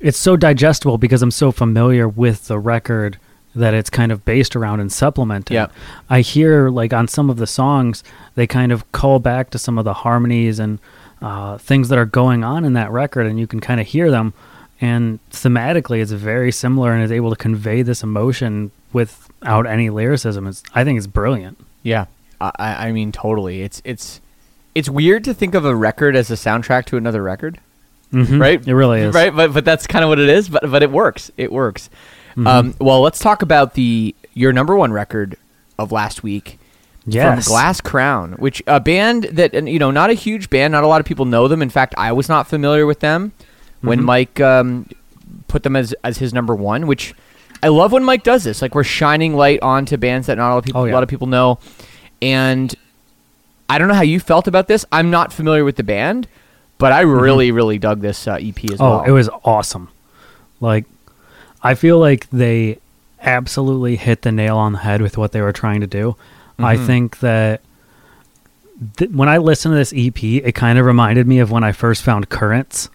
it's 0.00 0.18
so 0.18 0.36
digestible 0.36 0.98
because 0.98 1.22
I'm 1.22 1.30
so 1.30 1.50
familiar 1.52 2.08
with 2.08 2.48
the 2.48 2.58
record 2.58 3.18
that 3.54 3.74
it's 3.74 3.90
kind 3.90 4.12
of 4.12 4.24
based 4.24 4.54
around 4.54 4.80
and 4.80 4.92
supplemented. 4.92 5.54
Yep. 5.54 5.72
I 6.08 6.20
hear 6.20 6.70
like 6.70 6.92
on 6.92 7.08
some 7.08 7.28
of 7.28 7.38
the 7.38 7.46
songs 7.46 8.04
they 8.34 8.46
kind 8.46 8.70
of 8.70 8.90
call 8.92 9.18
back 9.18 9.50
to 9.50 9.58
some 9.58 9.78
of 9.78 9.84
the 9.84 9.94
harmonies 9.94 10.58
and 10.58 10.78
uh, 11.20 11.58
things 11.58 11.88
that 11.88 11.98
are 11.98 12.06
going 12.06 12.44
on 12.44 12.64
in 12.64 12.74
that 12.74 12.90
record, 12.92 13.26
and 13.26 13.38
you 13.40 13.46
can 13.46 13.60
kind 13.60 13.80
of 13.80 13.86
hear 13.86 14.10
them. 14.10 14.32
And 14.80 15.18
thematically, 15.32 16.00
it's 16.00 16.12
very 16.12 16.52
similar 16.52 16.92
and 16.92 17.02
is 17.02 17.10
able 17.10 17.30
to 17.30 17.36
convey 17.36 17.82
this 17.82 18.04
emotion 18.04 18.70
without 18.92 19.66
any 19.66 19.90
lyricism. 19.90 20.46
It's, 20.46 20.62
I 20.72 20.84
think 20.84 20.98
it's 20.98 21.08
brilliant. 21.08 21.58
Yeah, 21.82 22.06
I, 22.40 22.52
I 22.58 22.88
I 22.88 22.92
mean, 22.92 23.10
totally. 23.10 23.62
It's 23.62 23.82
it's 23.84 24.20
it's 24.78 24.88
weird 24.88 25.24
to 25.24 25.34
think 25.34 25.54
of 25.54 25.64
a 25.64 25.74
record 25.74 26.16
as 26.16 26.30
a 26.30 26.34
soundtrack 26.34 26.84
to 26.86 26.96
another 26.96 27.22
record, 27.22 27.58
Mhm. 28.12 28.40
right? 28.40 28.66
It 28.66 28.74
really 28.74 29.00
is. 29.00 29.14
right. 29.14 29.34
But 29.34 29.52
but 29.52 29.64
that's 29.64 29.86
kind 29.86 30.02
of 30.04 30.08
what 30.08 30.18
it 30.18 30.28
is. 30.28 30.48
But 30.48 30.70
but 30.70 30.82
it 30.82 30.90
works. 30.90 31.30
It 31.36 31.52
works. 31.52 31.90
Mm-hmm. 32.30 32.46
Um, 32.46 32.74
well, 32.80 33.00
let's 33.02 33.18
talk 33.18 33.42
about 33.42 33.74
the 33.74 34.14
your 34.34 34.52
number 34.52 34.76
one 34.76 34.92
record 34.92 35.36
of 35.78 35.90
last 35.92 36.22
week. 36.22 36.58
Yes. 37.10 37.46
From 37.46 37.52
Glass 37.52 37.80
Crown, 37.80 38.32
which 38.32 38.62
a 38.66 38.80
band 38.80 39.24
that 39.32 39.54
you 39.54 39.78
know, 39.78 39.90
not 39.90 40.10
a 40.10 40.14
huge 40.14 40.50
band. 40.50 40.72
Not 40.72 40.84
a 40.84 40.86
lot 40.86 41.00
of 41.00 41.06
people 41.06 41.24
know 41.24 41.48
them. 41.48 41.62
In 41.62 41.70
fact, 41.70 41.94
I 41.96 42.12
was 42.12 42.28
not 42.28 42.46
familiar 42.46 42.84
with 42.86 43.00
them 43.00 43.32
when 43.80 44.00
Mhm. 44.00 44.04
Mike 44.04 44.40
um, 44.40 44.86
put 45.48 45.62
them 45.62 45.74
as 45.74 45.94
as 46.04 46.18
his 46.18 46.34
number 46.34 46.54
one. 46.54 46.86
Which 46.86 47.14
I 47.62 47.68
love 47.68 47.92
when 47.92 48.04
Mike 48.04 48.24
does 48.24 48.44
this. 48.44 48.60
Like 48.62 48.74
we're 48.74 48.84
shining 48.84 49.34
light 49.34 49.60
onto 49.62 49.96
bands 49.96 50.26
that 50.26 50.36
not 50.36 50.50
a 50.50 50.52
lot 50.52 50.58
of 50.58 50.64
people 50.64 50.80
Oh, 50.82 50.84
yeah. 50.84 50.92
a 50.92 50.94
lot 50.94 51.02
of 51.02 51.08
people 51.08 51.26
know. 51.28 51.58
And 52.20 52.74
I 53.68 53.78
don't 53.78 53.88
know 53.88 53.94
how 53.94 54.02
you 54.02 54.20
felt 54.20 54.46
about 54.48 54.66
this. 54.68 54.84
I'm 54.90 55.10
not 55.10 55.32
familiar 55.32 55.64
with 55.64 55.76
the 55.76 55.82
band, 55.82 56.26
but 56.78 56.92
I 56.92 57.00
really 57.02 57.50
really 57.50 57.78
dug 57.78 58.00
this 58.00 58.26
uh, 58.26 58.34
EP 58.40 58.56
as 58.64 58.70
Mm-hmm. 58.78 58.82
Oh, 58.82 58.90
well. 58.98 59.04
it 59.04 59.10
was 59.10 59.28
awesome. 59.44 59.88
Like, 60.60 60.84
I 61.62 61.74
feel 61.74 61.98
like 61.98 62.28
they 62.30 62.78
absolutely 63.20 63.96
hit 63.96 64.22
the 64.22 64.32
nail 64.32 64.56
on 64.56 64.72
the 64.72 64.78
head 64.78 65.02
with 65.02 65.18
what 65.18 65.32
they 65.32 65.40
were 65.40 65.52
trying 65.52 65.80
to 65.80 65.86
do. 65.86 66.16
I 66.58 66.76
Mhm. 66.76 66.86
think 66.86 67.18
that 67.20 67.60
th- 68.96 69.10
when 69.10 69.28
I 69.28 69.38
listened 69.38 69.72
to 69.72 69.76
this 69.76 69.92
EP, 69.92 70.38
it 70.38 70.52
kind 70.54 70.78
of 70.78 70.86
reminded 70.86 71.26
me 71.26 71.38
of 71.40 71.50
when 71.50 71.64
I 71.64 71.72
first 71.72 72.02
found 72.02 72.28
Currents, 72.28 72.88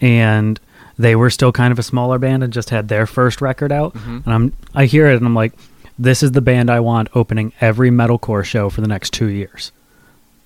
and 0.00 0.58
they 0.98 1.14
were 1.16 1.30
still 1.30 1.52
kind 1.52 1.72
of 1.72 1.78
a 1.78 1.82
smaller 1.82 2.18
band 2.18 2.42
and 2.42 2.52
just 2.52 2.70
had 2.70 2.88
their 2.88 3.06
first 3.06 3.40
record 3.40 3.70
out. 3.72 3.94
Mhm. 3.94 4.24
And 4.24 4.34
I'm, 4.34 4.52
I 4.74 4.86
hear 4.86 5.08
it 5.10 5.16
and 5.16 5.26
I'm 5.26 5.34
like, 5.34 5.52
this 5.98 6.22
is 6.22 6.32
the 6.32 6.40
band 6.40 6.70
I 6.70 6.80
want 6.80 7.08
opening 7.14 7.52
every 7.60 7.90
metalcore 7.90 8.44
show 8.44 8.70
for 8.70 8.80
the 8.80 8.88
next 8.88 9.12
two 9.12 9.26
years. 9.26 9.72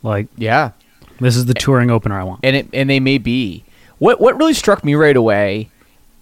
Like, 0.02 0.28
yeah. 0.36 0.70
this 1.20 1.36
is 1.36 1.44
the 1.46 1.54
touring 1.54 1.90
opener 1.90 2.18
I 2.18 2.24
want. 2.24 2.40
and 2.42 2.56
it 2.56 2.68
and 2.72 2.88
they 2.88 3.00
may 3.00 3.18
be. 3.18 3.64
What 3.98 4.20
what 4.20 4.36
really 4.38 4.54
struck 4.54 4.82
me 4.84 4.94
right 4.94 5.16
away 5.16 5.68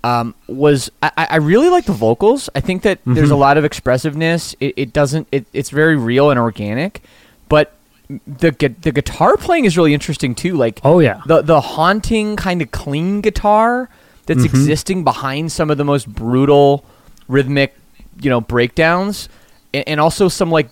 um, 0.04 0.34
was 0.48 0.90
I, 1.02 1.10
I 1.30 1.36
really 1.36 1.68
like 1.68 1.84
the 1.84 1.92
vocals. 1.92 2.48
I 2.54 2.60
think 2.60 2.82
that 2.82 2.98
there's 3.06 3.30
a 3.30 3.36
lot 3.36 3.56
of 3.56 3.64
expressiveness. 3.64 4.54
It, 4.60 4.74
it 4.76 4.92
doesn't. 4.92 5.28
It, 5.32 5.46
it's 5.52 5.70
very 5.70 5.96
real 5.96 6.30
and 6.30 6.38
organic, 6.40 7.02
but 7.48 7.74
the 8.08 8.50
the 8.80 8.90
guitar 8.92 9.36
playing 9.36 9.64
is 9.64 9.76
really 9.76 9.94
interesting 9.94 10.34
too. 10.34 10.56
Like 10.56 10.80
Oh, 10.82 10.98
yeah. 10.98 11.20
the 11.26 11.42
the 11.42 11.60
haunting 11.60 12.34
kind 12.36 12.62
of 12.62 12.70
clean 12.72 13.20
guitar 13.20 13.88
that's 14.26 14.40
Mhm. 14.40 14.46
existing 14.46 15.04
behind 15.04 15.52
some 15.52 15.70
of 15.70 15.78
the 15.78 15.84
most 15.84 16.08
brutal 16.08 16.84
rhythmic, 17.28 17.74
you 18.20 18.30
know, 18.30 18.40
breakdowns, 18.40 19.28
and, 19.72 19.84
and 19.86 20.00
also 20.00 20.28
some 20.28 20.50
like. 20.50 20.68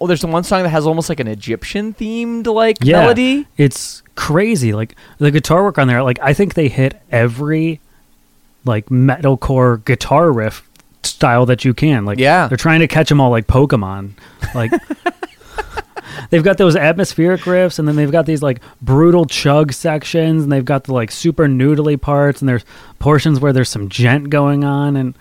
Oh, 0.00 0.06
there's 0.06 0.20
the 0.20 0.26
one 0.26 0.44
song 0.44 0.62
that 0.64 0.68
has 0.70 0.86
almost 0.86 1.08
like 1.08 1.20
an 1.20 1.28
Egyptian 1.28 1.94
themed 1.94 2.46
like 2.46 2.78
yeah, 2.82 3.00
melody. 3.00 3.46
It's 3.56 4.02
crazy. 4.14 4.72
Like 4.72 4.94
the 5.18 5.30
guitar 5.30 5.62
work 5.62 5.78
on 5.78 5.88
there, 5.88 6.02
like 6.02 6.18
I 6.20 6.34
think 6.34 6.54
they 6.54 6.68
hit 6.68 7.00
every 7.10 7.80
like 8.64 8.86
metalcore 8.86 9.84
guitar 9.84 10.30
riff 10.32 10.68
style 11.02 11.46
that 11.46 11.64
you 11.64 11.72
can. 11.74 12.04
Like 12.04 12.18
Yeah. 12.18 12.48
they're 12.48 12.56
trying 12.58 12.80
to 12.80 12.88
catch 12.88 13.08
them 13.08 13.20
all 13.20 13.30
like 13.30 13.46
Pokemon. 13.46 14.12
Like 14.54 14.72
they've 16.30 16.42
got 16.42 16.58
those 16.58 16.76
atmospheric 16.76 17.42
riffs, 17.42 17.78
and 17.78 17.86
then 17.86 17.96
they've 17.96 18.10
got 18.12 18.26
these 18.26 18.42
like 18.42 18.60
brutal 18.82 19.24
chug 19.26 19.72
sections, 19.72 20.42
and 20.42 20.52
they've 20.52 20.64
got 20.64 20.84
the 20.84 20.92
like 20.94 21.10
super 21.10 21.46
noodly 21.46 22.00
parts, 22.00 22.40
and 22.42 22.48
there's 22.48 22.64
portions 22.98 23.40
where 23.40 23.52
there's 23.52 23.68
some 23.68 23.88
djent 23.88 24.30
going 24.30 24.64
on, 24.64 24.96
and 24.96 25.14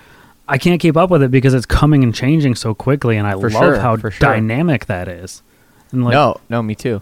I 0.47 0.57
can't 0.57 0.79
keep 0.79 0.95
up 0.95 1.09
with 1.09 1.21
it 1.23 1.31
because 1.31 1.53
it's 1.53 1.65
coming 1.65 2.03
and 2.03 2.13
changing 2.15 2.55
so 2.55 2.73
quickly, 2.73 3.17
and 3.17 3.27
I 3.27 3.31
For 3.33 3.49
love 3.49 3.63
sure, 3.63 3.79
how 3.79 3.97
sure. 3.97 4.11
dynamic 4.19 4.85
that 4.85 5.07
is. 5.07 5.43
And 5.91 6.03
like 6.05 6.13
no, 6.13 6.39
no, 6.49 6.61
me 6.63 6.75
too. 6.75 7.01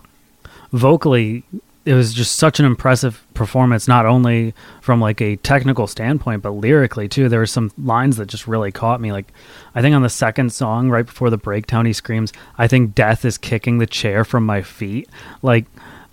vocally 0.71 1.43
it 1.85 1.93
was 1.93 2.13
just 2.15 2.37
such 2.37 2.59
an 2.59 2.65
impressive 2.65 3.23
performance 3.35 3.87
not 3.87 4.07
only 4.07 4.53
from 4.81 4.99
like 4.99 5.21
a 5.21 5.35
technical 5.37 5.85
standpoint 5.85 6.41
but 6.41 6.49
lyrically 6.51 7.07
too 7.07 7.29
there 7.29 7.39
were 7.39 7.45
some 7.45 7.71
lines 7.77 8.17
that 8.17 8.25
just 8.25 8.47
really 8.47 8.71
caught 8.71 8.99
me 8.99 9.11
like 9.11 9.31
i 9.75 9.81
think 9.83 9.95
on 9.95 10.01
the 10.01 10.09
second 10.09 10.51
song 10.51 10.89
right 10.89 11.05
before 11.05 11.29
the 11.29 11.37
breakdown 11.37 11.85
he 11.85 11.93
screams 11.93 12.33
i 12.57 12.67
think 12.67 12.95
death 12.95 13.23
is 13.23 13.37
kicking 13.37 13.77
the 13.77 13.85
chair 13.85 14.25
from 14.25 14.43
my 14.45 14.63
feet 14.63 15.07
like 15.43 15.65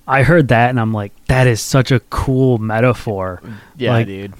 i 0.06 0.22
heard 0.22 0.48
that 0.48 0.68
and 0.68 0.78
i'm 0.78 0.92
like 0.92 1.12
that 1.26 1.46
is 1.46 1.60
such 1.60 1.90
a 1.90 2.00
cool 2.10 2.58
metaphor 2.58 3.40
Yeah, 3.78 3.92
like, 3.92 4.06
dude. 4.06 4.34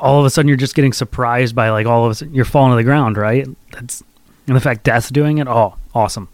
All 0.00 0.18
of 0.20 0.24
a 0.26 0.30
sudden 0.30 0.48
you're 0.48 0.56
just 0.56 0.74
getting 0.74 0.92
surprised 0.92 1.54
by 1.54 1.70
like 1.70 1.86
all 1.86 2.04
of 2.04 2.10
a 2.10 2.14
sudden 2.14 2.34
you're 2.34 2.44
falling 2.44 2.70
to 2.72 2.76
the 2.76 2.84
ground 2.84 3.16
right 3.16 3.46
that's 3.72 4.02
and 4.46 4.56
the 4.56 4.60
fact 4.60 4.84
death's 4.84 5.10
doing 5.10 5.38
it 5.38 5.46
oh 5.48 5.74
awesome 5.94 6.28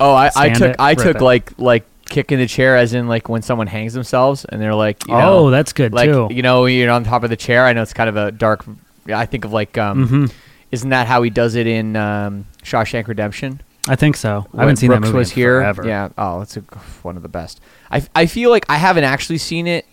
Oh, 0.00 0.12
I, 0.12 0.28
I 0.34 0.48
took 0.50 0.70
it, 0.70 0.76
I 0.80 0.94
took 0.94 1.16
it. 1.16 1.22
like 1.22 1.56
like 1.58 1.84
kicking 2.06 2.38
the 2.38 2.46
chair 2.48 2.76
as 2.76 2.92
in 2.94 3.06
like 3.08 3.28
when 3.28 3.42
someone 3.42 3.68
hangs 3.68 3.94
themselves 3.94 4.44
and 4.44 4.60
they're 4.60 4.74
like 4.74 5.06
you 5.06 5.14
know, 5.14 5.46
oh 5.46 5.50
that's 5.50 5.72
good 5.72 5.92
like 5.94 6.10
too 6.10 6.26
you 6.32 6.42
know 6.42 6.66
you're 6.66 6.90
on 6.90 7.04
top 7.04 7.22
of 7.22 7.30
the 7.30 7.36
chair. 7.36 7.64
I 7.64 7.72
know 7.72 7.82
it's 7.82 7.92
kind 7.94 8.08
of 8.08 8.16
a 8.16 8.32
dark. 8.32 8.64
I 9.06 9.24
think 9.26 9.44
of 9.44 9.52
like 9.52 9.78
um, 9.78 10.08
Mhm. 10.08 10.32
isn't 10.72 10.90
that 10.90 11.06
how 11.06 11.22
he 11.22 11.30
does 11.30 11.54
it 11.54 11.66
in 11.68 11.94
um, 11.96 12.44
Shawshank 12.62 13.06
Redemption? 13.06 13.60
i 13.86 13.94
think 13.94 14.16
so 14.16 14.46
i 14.56 14.60
haven't 14.60 14.76
seen 14.76 14.88
Brooks 14.88 15.02
that 15.02 15.06
movie 15.08 15.18
was 15.18 15.30
here. 15.30 15.60
forever. 15.60 15.86
Yeah. 15.86 16.08
Oh, 16.18 16.40
it's 16.40 16.56
a, 16.56 16.60
one 17.02 17.16
of 17.16 17.22
the 17.22 17.28
best. 17.28 17.60
I 17.90 18.02
I 18.16 18.26
feel 18.26 18.50
like 18.50 18.64
I 18.68 18.76
haven't 18.76 19.04
actually 19.04 19.38
seen 19.38 19.66
it 19.68 19.86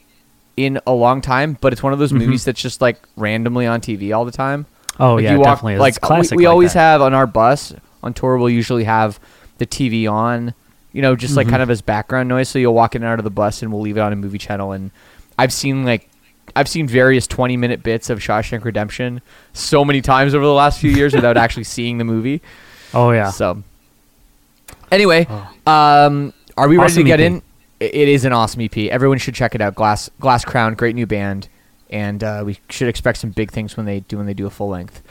in 0.58 0.80
a 0.86 0.92
long 0.94 1.22
time, 1.22 1.58
but 1.62 1.72
it's 1.74 1.82
one 1.82 1.94
of 1.94 2.00
those 2.00 2.12
Mhm. 2.12 2.20
movies 2.20 2.46
that's 2.46 2.62
just 2.62 2.82
like 2.82 2.98
randomly 3.16 3.66
on 3.66 3.82
TV 3.82 4.12
all 4.16 4.26
the 4.26 4.32
time. 4.32 4.66
Oh 5.00 5.16
Like, 5.16 5.24
yeah, 5.24 5.32
you 5.34 5.40
walk- 5.40 5.48
definitely. 5.48 5.78
Like 5.78 5.92
it's 5.92 5.98
classic. 6.00 6.32
we, 6.38 6.44
we 6.44 6.48
like 6.48 6.52
always 6.52 6.74
that. 6.74 6.80
have 6.80 7.02
on 7.02 7.14
our 7.14 7.26
bus 7.28 7.74
on 8.04 8.14
tour. 8.14 8.38
We'll 8.38 8.50
usually 8.50 8.84
have 8.84 9.20
the 9.58 9.66
TV 9.66 10.08
on, 10.08 10.54
you 10.92 11.02
know, 11.02 11.16
just 11.16 11.36
like 11.38 11.48
Mhm. 11.48 11.52
kind 11.52 11.62
of 11.64 11.70
as 11.70 11.82
background 11.82 12.28
noise. 12.30 12.50
So 12.50 12.60
you'll 12.60 12.74
walk 12.74 12.96
in 12.96 13.02
and 13.04 13.12
out 13.12 13.20
of 13.20 13.24
the 13.24 13.30
bus, 13.32 13.62
and 13.62 13.72
we'll 13.72 13.82
leave 13.82 13.98
it 13.98 14.02
on 14.02 14.12
a 14.12 14.16
movie 14.16 14.38
channel. 14.38 14.72
And 14.74 14.92
I've 15.40 15.54
seen 15.54 15.86
like 15.86 16.08
I've 16.56 16.68
seen 16.68 16.86
various 16.88 17.28
twenty 17.28 17.56
minute 17.56 17.82
bits 17.82 18.10
of 18.10 18.20
Shawshank 18.20 18.66
Redemption 18.66 19.22
so 19.54 19.86
many 19.86 20.02
times 20.02 20.36
over 20.36 20.44
the 20.44 20.52
last 20.54 20.80
few 20.80 20.92
years 20.92 21.14
without 21.14 21.38
actually 21.44 21.64
seeing 21.64 21.98
the 21.98 22.04
movie. 22.04 22.42
Oh 22.94 23.12
yeah. 23.12 23.30
So 23.30 23.64
anyway, 24.92 25.28
Oh. 25.30 25.72
um, 25.72 26.34
are 26.58 26.68
we 26.68 26.78
ready 26.78 26.92
Awesome 26.92 27.04
to 27.04 27.08
get 27.08 27.20
EP. 27.22 27.26
in? 27.28 27.42
It 27.82 28.08
is 28.08 28.26
an 28.26 28.32
awesome 28.32 28.62
EP. 28.62 28.78
Everyone 28.78 29.18
should 29.18 29.34
check 29.34 29.56
it 29.56 29.62
out. 29.62 29.74
Glass 29.74 30.08
Glass 30.20 30.46
Crown, 30.46 30.76
great 30.76 30.94
new 30.94 31.08
band, 31.08 31.50
and 31.90 32.24
uh, 32.24 32.44
we 32.46 32.60
should 32.70 32.88
expect 32.88 33.18
some 33.18 33.32
big 33.32 33.50
things 33.52 33.76
when 33.76 33.88
they 33.88 34.02
do 34.02 34.18
when 34.18 34.28
they 34.28 34.36
do 34.36 34.46
a 34.46 34.52
full 34.52 34.70
length. 34.70 35.02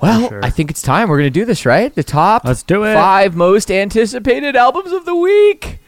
Well, 0.00 0.28
sure. 0.28 0.44
I 0.44 0.50
think 0.50 0.70
it's 0.70 0.80
time. 0.82 1.08
We're 1.08 1.18
gonna 1.18 1.30
do 1.30 1.44
this, 1.44 1.66
right? 1.66 1.92
The 1.92 2.04
top 2.04 2.44
Let's 2.44 2.62
do 2.62 2.84
it. 2.84 2.94
five 2.94 3.34
most 3.34 3.72
anticipated 3.72 4.54
albums 4.54 4.92
of 4.92 5.04
the 5.04 5.16
week. 5.16 5.80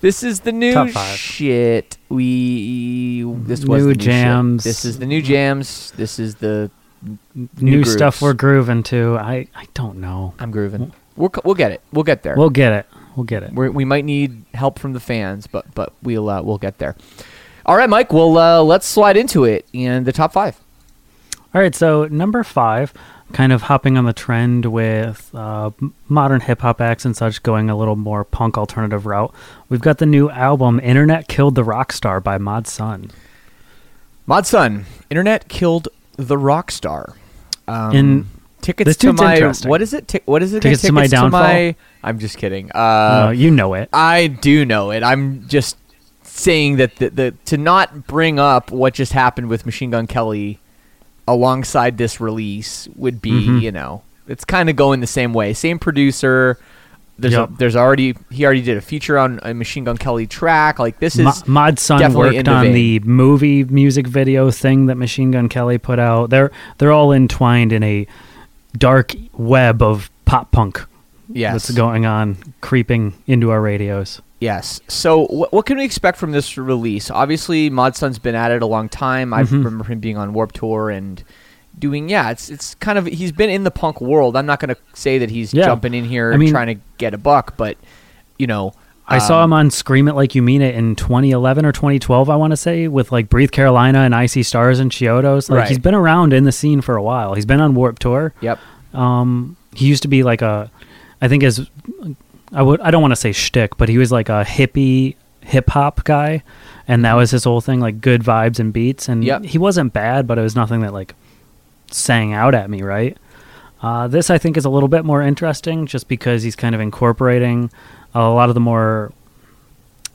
This 0.00 0.22
is 0.22 0.40
the 0.40 0.52
new 0.52 0.88
shit. 0.90 1.98
We 2.08 3.22
this 3.44 3.66
was 3.66 3.84
New 3.84 3.92
the 3.92 3.98
new 3.98 4.02
shit. 4.02 4.12
jams. 4.12 4.64
This 4.64 4.86
is 4.86 4.98
the 4.98 5.04
new 5.06 5.20
jams. 5.20 5.90
This 5.92 6.18
is 6.18 6.36
the 6.36 6.70
New, 7.58 7.84
stuff 7.84 8.20
we're 8.22 8.32
grooving 8.34 8.82
to. 8.84 9.16
I 9.18 9.48
I 9.54 9.66
don't 9.74 9.98
know. 10.00 10.32
I'm 10.38 10.50
grooving. 10.50 10.92
We'll 11.16 11.30
we'll 11.44 11.54
get 11.54 11.72
it. 11.72 11.82
We'll 11.92 12.04
get 12.04 12.22
there. 12.22 12.36
We'll 12.36 12.48
get 12.50 12.72
it. 12.72 12.86
We'll 13.16 13.24
get 13.24 13.42
it. 13.42 13.52
We're, 13.52 13.70
we 13.70 13.84
might 13.84 14.04
need 14.04 14.44
help 14.54 14.78
from 14.78 14.92
the 14.92 15.00
fans, 15.00 15.46
but 15.46 15.72
but 15.74 15.92
we'll 16.02 16.28
uh, 16.28 16.42
we'll 16.42 16.58
get 16.58 16.78
there. 16.78 16.96
All 17.66 17.76
right, 17.76 17.88
Mike. 17.90 18.12
Well, 18.12 18.36
uh, 18.38 18.62
let's 18.62 18.86
slide 18.86 19.16
into 19.16 19.44
it 19.44 19.66
and 19.74 20.06
the 20.06 20.12
top 20.12 20.32
five. 20.32 20.58
All 21.54 21.60
right. 21.60 21.74
So 21.74 22.06
number 22.06 22.42
five, 22.44 22.92
kind 23.32 23.52
of 23.52 23.62
hopping 23.62 23.98
on 23.98 24.04
the 24.04 24.12
trend 24.12 24.66
with 24.66 25.30
uh, 25.34 25.70
modern 26.08 26.40
hip 26.40 26.60
hop 26.60 26.80
acts 26.80 27.04
and 27.04 27.16
such, 27.16 27.42
going 27.42 27.68
a 27.68 27.76
little 27.76 27.96
more 27.96 28.24
punk 28.24 28.56
alternative 28.56 29.06
route. 29.06 29.34
We've 29.68 29.80
got 29.80 29.98
the 29.98 30.06
new 30.06 30.30
album 30.30 30.80
"Internet 30.80 31.28
Killed 31.28 31.54
the 31.56 31.64
Rock 31.64 31.92
Star" 31.92 32.20
by 32.20 32.38
Mod 32.38 32.66
Sun. 32.66 33.10
Mod 34.26 34.46
Sun, 34.46 34.86
internet 35.10 35.48
killed 35.48 35.88
the 36.16 36.38
rock 36.38 36.70
star. 36.70 37.14
Um, 37.66 37.96
In- 37.96 38.26
tickets 38.62 38.96
to 38.98 39.12
my 39.12 39.40
what 39.64 39.82
is 39.82 39.92
it? 39.94 40.08
Ti- 40.08 40.20
what 40.24 40.42
is 40.42 40.52
it? 40.54 40.60
Tickets 40.62 40.82
to 40.82 40.92
My 40.92 41.06
Downfall? 41.06 41.74
I'm 42.02 42.18
just 42.18 42.38
kidding. 42.38 42.70
Uh, 42.74 42.78
Uh, 43.28 43.32
you 43.34 43.50
know 43.50 43.74
it. 43.74 43.88
I 43.92 44.26
do 44.28 44.64
know 44.64 44.90
it. 44.90 45.02
I'm 45.02 45.46
just 45.48 45.76
saying 46.22 46.76
that 46.76 46.96
the, 46.96 47.10
the 47.10 47.30
to 47.46 47.56
not 47.58 48.06
bring 48.06 48.38
up 48.38 48.70
what 48.70 48.94
just 48.94 49.12
happened 49.12 49.48
with 49.48 49.66
Machine 49.66 49.90
Gun 49.90 50.06
Kelly 50.06 50.58
alongside 51.28 51.98
this 51.98 52.20
release 52.20 52.88
would 52.96 53.20
be, 53.22 53.30
Mhm. 53.46 53.62
you 53.62 53.72
know, 53.72 54.02
it's 54.26 54.44
kind 54.44 54.68
of 54.70 54.76
going 54.76 55.00
the 55.00 55.06
same 55.06 55.32
way. 55.32 55.52
Same 55.52 55.78
producer. 55.78 56.58
There's 57.18 57.34
Yep. 57.34 57.50
a, 57.50 57.52
there's 57.58 57.76
already 57.76 58.14
he 58.30 58.46
already 58.46 58.62
did 58.62 58.78
a 58.78 58.80
feature 58.80 59.18
on 59.18 59.40
a 59.42 59.52
Machine 59.52 59.84
Gun 59.84 59.98
Kelly 59.98 60.26
track. 60.26 60.78
Like 60.78 61.00
this 61.00 61.16
is 61.18 61.24
Mo- 61.26 61.32
Mod 61.46 61.78
Sun 61.78 62.00
definitely 62.00 62.36
worked 62.38 62.48
on 62.48 62.72
the 62.72 62.98
movie 63.00 63.62
music 63.64 64.06
video 64.06 64.50
thing 64.50 64.86
that 64.86 64.94
Machine 64.96 65.30
Gun 65.30 65.50
Kelly 65.50 65.76
put 65.76 65.98
out. 65.98 66.30
They're 66.30 66.50
they're 66.78 66.92
all 66.92 67.12
entwined 67.12 67.72
in 67.74 67.82
a 67.82 68.06
dark 68.76 69.14
web 69.32 69.82
of 69.82 70.10
pop 70.24 70.50
punk 70.52 70.84
yes 71.32 71.52
that's 71.66 71.70
going 71.76 72.06
on, 72.06 72.36
creeping 72.60 73.14
into 73.26 73.50
our 73.50 73.60
radios. 73.60 74.20
Yes. 74.40 74.80
So, 74.88 75.26
wh- 75.26 75.52
what 75.52 75.66
can 75.66 75.76
we 75.76 75.84
expect 75.84 76.16
from 76.18 76.32
this 76.32 76.56
release? 76.56 77.10
Obviously, 77.10 77.68
Mod 77.68 77.94
Sun's 77.94 78.18
been 78.18 78.34
at 78.34 78.50
it 78.50 78.62
a 78.62 78.66
long 78.66 78.88
time. 78.88 79.34
I 79.34 79.42
Mhm. 79.42 79.52
remember 79.52 79.84
him 79.84 80.00
being 80.00 80.16
on 80.16 80.32
Warped 80.32 80.54
Tour 80.56 80.88
and 80.90 81.22
doing. 81.78 82.08
Yeah, 82.08 82.30
it's 82.30 82.48
it's 82.48 82.74
kind 82.76 82.98
of 82.98 83.06
he's 83.06 83.32
been 83.32 83.50
in 83.50 83.64
the 83.64 83.70
punk 83.70 84.00
world. 84.00 84.36
I'm 84.36 84.46
not 84.46 84.58
going 84.60 84.74
to 84.74 84.80
say 84.94 85.18
that 85.18 85.30
he's 85.30 85.52
Yeah. 85.52 85.66
jumping 85.66 85.92
in 85.94 86.04
here 86.04 86.32
I 86.32 86.36
mean- 86.38 86.50
trying 86.50 86.68
to 86.68 86.80
get 86.98 87.12
a 87.12 87.18
buck, 87.18 87.54
but 87.58 87.76
you 88.38 88.46
know, 88.46 88.72
I 89.10 89.18
saw 89.18 89.38
um, 89.42 89.44
him 89.50 89.52
on 89.54 89.70
Scream 89.70 90.08
It 90.08 90.14
Like 90.14 90.34
You 90.34 90.42
Mean 90.42 90.62
It 90.62 90.74
in 90.74 90.94
2011 90.96 91.66
or 91.66 91.72
2012, 91.72 92.30
I 92.30 92.36
want 92.36 92.52
to 92.52 92.56
say, 92.56 92.86
with 92.88 93.10
like 93.12 93.28
Breathe 93.28 93.50
Carolina 93.50 94.00
and 94.00 94.14
I 94.14 94.26
See 94.26 94.42
Stars 94.42 94.78
and 94.78 94.90
Chiodos. 94.90 95.50
Like 95.50 95.58
Right. 95.60 95.68
he's 95.68 95.78
been 95.78 95.94
around 95.94 96.32
in 96.32 96.44
the 96.44 96.52
scene 96.52 96.80
for 96.80 96.96
a 96.96 97.02
while. 97.02 97.34
He's 97.34 97.46
been 97.46 97.60
on 97.60 97.74
Warped 97.74 98.00
Tour. 98.02 98.32
Yep. 98.40 98.58
Um, 98.94 99.56
he 99.74 99.86
used 99.86 100.02
to 100.02 100.08
be 100.08 100.22
like 100.22 100.42
a, 100.42 100.70
I 101.20 101.28
think 101.28 101.42
his, 101.42 101.68
I 102.52 102.62
would, 102.62 102.80
I 102.80 102.90
don't 102.90 103.02
want 103.02 103.12
to 103.12 103.16
say 103.16 103.32
shtick, 103.32 103.76
but 103.76 103.88
he 103.88 103.98
was 103.98 104.10
like 104.12 104.28
a 104.28 104.44
hippie 104.46 105.16
hip 105.42 105.70
hop 105.70 106.04
guy, 106.04 106.42
and 106.86 107.04
that 107.04 107.14
was 107.14 107.30
his 107.30 107.44
whole 107.44 107.60
thing, 107.60 107.80
like 107.80 108.00
good 108.00 108.22
vibes 108.22 108.58
and 108.60 108.72
beats. 108.72 109.08
And 109.08 109.24
Yep. 109.24 109.44
he 109.44 109.58
wasn't 109.58 109.92
bad, 109.92 110.26
but 110.26 110.38
it 110.38 110.42
was 110.42 110.54
nothing 110.56 110.80
that 110.80 110.92
like 110.92 111.14
sang 111.90 112.32
out 112.32 112.54
at 112.54 112.70
me, 112.70 112.82
right? 112.82 113.16
Uh, 113.82 114.06
this 114.08 114.28
I 114.30 114.38
think 114.38 114.56
is 114.56 114.64
a 114.64 114.70
little 114.70 114.88
bit 114.88 115.04
more 115.04 115.22
interesting, 115.22 115.86
just 115.86 116.08
because 116.08 116.42
he's 116.42 116.56
kind 116.56 116.74
of 116.74 116.80
incorporating 116.80 117.70
a 118.14 118.28
lot 118.28 118.48
of 118.48 118.54
the 118.54 118.60
more 118.60 119.12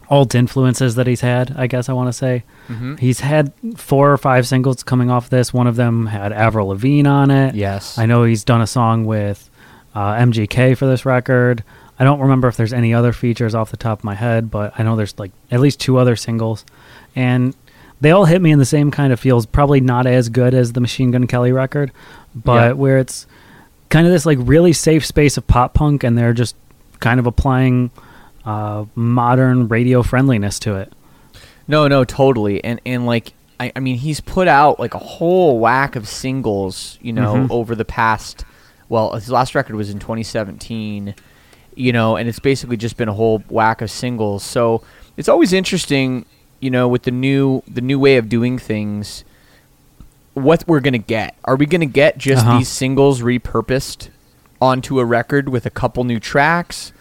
alt 0.10 0.36
influences 0.36 0.96
that 0.96 1.08
he's 1.08 1.22
had. 1.22 1.56
I 1.58 1.66
guess 1.68 1.90
I 1.90 1.94
want 1.94 2.10
to 2.10 2.14
say 2.14 2.44
mhm. 2.68 3.00
he's 3.00 3.22
had 3.22 3.52
four 3.76 4.12
or 4.12 4.18
five 4.18 4.48
singles 4.48 4.84
coming 4.84 5.10
off 5.10 5.30
this. 5.30 5.52
One 5.54 5.66
of 5.66 5.78
them 5.78 6.08
had 6.08 6.32
Avril 6.32 6.68
Lavigne 6.68 7.08
on 7.08 7.32
it. 7.32 7.56
Yes. 7.56 7.98
I 7.98 8.06
know 8.06 8.24
he's 8.24 8.44
done 8.44 8.62
a 8.62 8.68
song 8.68 9.06
with 9.06 9.50
uh, 9.96 10.14
MGK 10.16 10.78
for 10.78 10.86
this 10.86 11.06
record. 11.06 11.64
I 11.98 12.04
don't 12.04 12.20
remember 12.20 12.48
if 12.48 12.58
there's 12.58 12.74
any 12.74 12.94
other 12.94 13.14
features 13.14 13.56
off 13.56 13.72
the 13.72 13.78
top 13.78 14.00
of 14.00 14.04
my 14.04 14.14
head, 14.16 14.52
but 14.52 14.74
I 14.78 14.84
know 14.84 14.96
there's 14.96 15.18
like 15.18 15.32
at 15.50 15.60
least 15.60 15.80
two 15.80 15.98
other 15.98 16.16
singles, 16.16 16.66
and 17.16 17.56
they 18.02 18.12
all 18.12 18.26
hit 18.26 18.42
me 18.42 18.52
in 18.52 18.60
the 18.60 18.66
same 18.66 18.92
kind 18.92 19.12
of 19.14 19.20
feels. 19.20 19.46
Probably 19.46 19.80
not 19.80 20.06
as 20.06 20.30
good 20.30 20.54
as 20.54 20.74
the 20.74 20.82
Machine 20.82 21.12
Gun 21.12 21.26
Kelly 21.26 21.52
record, 21.54 21.92
but 22.36 22.54
Yeah. 22.68 22.72
where 22.74 22.98
it's 23.00 23.26
kind 23.96 24.06
of 24.06 24.12
this 24.12 24.26
like 24.26 24.38
really 24.42 24.74
safe 24.74 25.06
space 25.06 25.38
of 25.38 25.48
pop 25.48 25.74
punk, 25.74 26.04
and 26.04 26.18
they're 26.18 26.34
just 26.34 26.54
kind 27.00 27.18
of 27.18 27.26
applying 27.26 27.92
uh, 28.44 28.84
modern 28.94 29.70
radio 29.70 30.04
friendliness 30.04 30.60
to 30.60 30.76
it. 30.76 30.92
No, 31.66 31.88
no, 31.88 32.04
totally. 32.04 32.62
And 32.62 32.82
and 32.86 33.06
like 33.06 33.32
I, 33.58 33.72
I 33.74 33.80
mean, 33.80 33.96
he's 33.96 34.20
put 34.20 34.50
out 34.50 34.82
like 34.82 34.94
a 34.96 35.00
whole 35.00 35.60
whack 35.60 35.96
of 35.96 36.10
singles, 36.10 37.00
you 37.02 37.14
know, 37.14 37.36
Mhm. 37.36 37.52
over 37.52 37.74
the 37.74 37.86
past. 37.86 38.44
Well, 38.90 39.14
his 39.14 39.30
last 39.30 39.56
record 39.56 39.78
was 39.78 39.90
in 39.90 40.00
2017, 40.00 41.16
you 41.74 41.94
know, 41.94 42.18
and 42.18 42.28
it's 42.28 42.40
basically 42.40 42.76
just 42.76 42.98
been 42.98 43.08
a 43.08 43.14
whole 43.14 43.44
whack 43.48 43.82
of 43.82 43.90
singles. 43.90 44.44
So 44.44 44.84
it's 45.16 45.30
always 45.30 45.54
interesting, 45.54 46.26
you 46.60 46.70
know, 46.70 46.90
with 46.90 47.04
the 47.04 47.12
new 47.12 47.64
the 47.66 47.80
new 47.80 47.98
way 47.98 48.18
of 48.18 48.28
doing 48.28 48.58
things. 48.60 49.24
What 50.36 50.64
we're 50.68 50.82
gonna 50.82 50.98
get? 51.00 51.36
Are 51.46 51.56
we 51.56 51.66
gonna 51.66 51.86
get 51.88 52.18
just 52.18 52.46
Uh-huh. 52.46 52.60
these 52.60 52.68
singles 52.68 53.22
repurposed 53.22 54.10
onto 54.62 55.00
a 55.00 55.06
record 55.06 55.50
with 55.50 55.66
a 55.66 55.70
couple 55.70 56.04
new 56.04 56.20
tracks? 56.20 56.92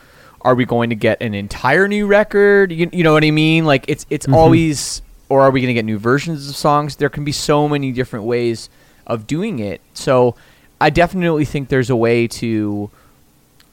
Are 0.42 0.54
we 0.54 0.64
going 0.64 0.90
to 0.90 0.96
get 0.96 1.20
an 1.22 1.34
entire 1.34 1.88
new 1.88 2.06
record? 2.06 2.70
You, 2.70 2.88
you 2.92 3.02
know 3.02 3.12
what 3.12 3.24
I 3.24 3.30
mean? 3.30 3.64
Like 3.64 3.84
it's 3.88 4.06
it's 4.10 4.26
Mhm. 4.26 4.34
always 4.34 5.02
or 5.28 5.40
are 5.42 5.50
we 5.50 5.60
going 5.60 5.68
to 5.68 5.74
get 5.74 5.84
new 5.84 5.98
versions 5.98 6.48
of 6.48 6.54
songs? 6.56 6.96
There 6.96 7.08
can 7.08 7.24
be 7.24 7.32
so 7.32 7.66
many 7.68 7.92
different 7.92 8.24
ways 8.24 8.68
of 9.06 9.26
doing 9.26 9.58
it. 9.58 9.80
So 9.94 10.34
I 10.80 10.90
definitely 10.90 11.44
think 11.44 11.68
there's 11.70 11.90
a 11.90 11.96
way 11.96 12.26
to 12.28 12.90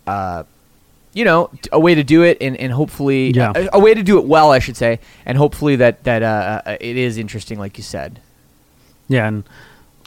uh 0.07 0.43
you 1.13 1.25
know, 1.25 1.49
a 1.73 1.79
way 1.79 1.93
to 1.93 2.03
do 2.05 2.23
it 2.23 2.37
and, 2.39 2.55
and 2.55 2.71
hopefully 2.71 3.31
Yeah. 3.31 3.51
a, 3.53 3.69
a 3.73 3.79
way 3.79 3.93
to 3.93 4.01
do 4.01 4.17
it 4.17 4.25
well, 4.25 4.49
I 4.51 4.59
should 4.59 4.77
say, 4.77 4.99
and 5.25 5.37
hopefully 5.37 5.75
that 5.75 6.03
that 6.05 6.23
uh, 6.23 6.61
uh, 6.65 6.77
it 6.79 6.95
is 6.97 7.17
interesting 7.17 7.59
like 7.59 7.77
you 7.77 7.83
said. 7.83 8.21
Yeah, 9.11 9.27
and 9.27 9.43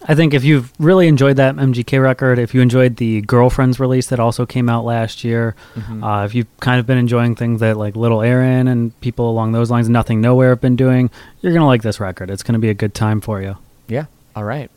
I 0.07 0.15
think 0.15 0.35
if 0.35 0.45
you've 0.45 0.73
really 0.79 1.09
enjoyed 1.09 1.37
that 1.37 1.55
MGK 1.57 2.01
record, 2.03 2.39
if 2.39 2.55
you 2.55 2.61
enjoyed 2.61 2.97
the 2.97 3.21
Girlfriends 3.23 3.79
release 3.81 4.09
that 4.09 4.21
also 4.21 4.45
came 4.47 4.69
out 4.69 4.85
last 4.85 5.25
year, 5.25 5.55
Mhm. 5.77 6.03
uh, 6.03 6.25
if 6.25 6.35
you've 6.35 6.47
kind 6.61 6.79
of 6.81 6.87
been 6.87 6.99
enjoying 6.99 7.35
things 7.37 7.61
that 7.61 7.77
like 7.77 7.97
Lil 7.97 8.21
Aaron 8.23 8.69
and 8.69 8.99
people 9.01 9.31
along 9.31 9.53
those 9.53 9.71
lines, 9.71 9.89
Nothing 9.89 10.21
Nowhere 10.21 10.51
have 10.51 10.61
been 10.61 10.77
doing, 10.77 11.11
you're 11.41 11.53
gonna 11.53 11.67
like 11.67 11.83
this 11.83 12.01
record. 12.01 12.31
It's 12.31 12.43
gonna 12.43 12.59
be 12.59 12.69
a 12.71 12.75
good 12.75 12.95
time 12.95 13.21
for 13.21 13.41
you. 13.41 13.57
Yeah. 13.89 14.05
All 14.37 14.45
right. 14.45 14.71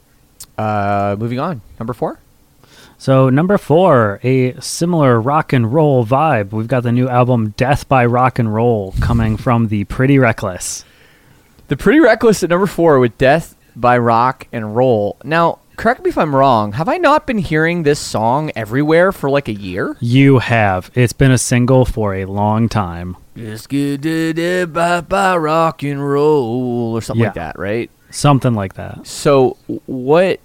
Uh 0.57 1.15
moving 1.19 1.39
on. 1.39 1.61
Number 1.79 1.93
4? 1.93 2.19
So 2.99 3.29
number 3.29 3.59
four, 3.59 4.19
a 4.23 4.59
similar 4.59 5.21
rock 5.21 5.53
and 5.53 5.71
roll 5.71 6.03
vibe. 6.03 6.51
We've 6.51 6.67
got 6.67 6.81
the 6.81 6.91
new 6.91 7.07
album 7.07 7.53
Death 7.55 7.87
by 7.87 8.05
Rock 8.07 8.39
and 8.39 8.51
Roll 8.51 8.95
coming 8.99 9.37
from 9.37 9.67
the 9.67 9.83
Pretty 9.83 10.17
Reckless. 10.17 10.83
The 11.67 11.77
Pretty 11.77 11.99
Reckless 11.99 12.41
at 12.43 12.49
number 12.49 12.65
4 12.65 12.97
with 12.97 13.15
Death 13.19 13.53
by 13.79 13.97
Rock 13.97 14.47
and 14.51 14.75
Roll. 14.75 15.17
Now, 15.23 15.59
correct 15.75 16.03
me 16.03 16.09
if 16.09 16.17
I'm 16.17 16.35
wrong. 16.35 16.73
Have 16.73 16.89
I 16.89 16.97
not 16.97 17.27
been 17.27 17.37
hearing 17.37 17.83
this 17.83 17.99
song 17.99 18.51
everywhere 18.55 19.11
for 19.11 19.29
like 19.29 19.47
a 19.47 19.53
year? 19.53 19.95
You 19.99 20.39
have. 20.39 20.89
It's 20.95 21.13
been 21.13 21.31
a 21.31 21.37
single 21.37 21.85
for 21.85 22.15
a 22.15 22.25
long 22.25 22.69
time. 22.69 23.15
Let's 23.35 23.67
get 23.67 24.03
it 24.05 24.73
by, 24.73 25.01
by 25.01 25.37
rock 25.37 25.83
and 25.83 26.03
roll 26.07 26.93
or 26.93 27.01
something 27.01 27.23
like 27.25 27.35
that, 27.35 27.57
right? 27.59 27.89
Something 28.09 28.55
like 28.55 28.73
that. 28.75 29.05
So 29.05 29.57
what? 29.85 30.39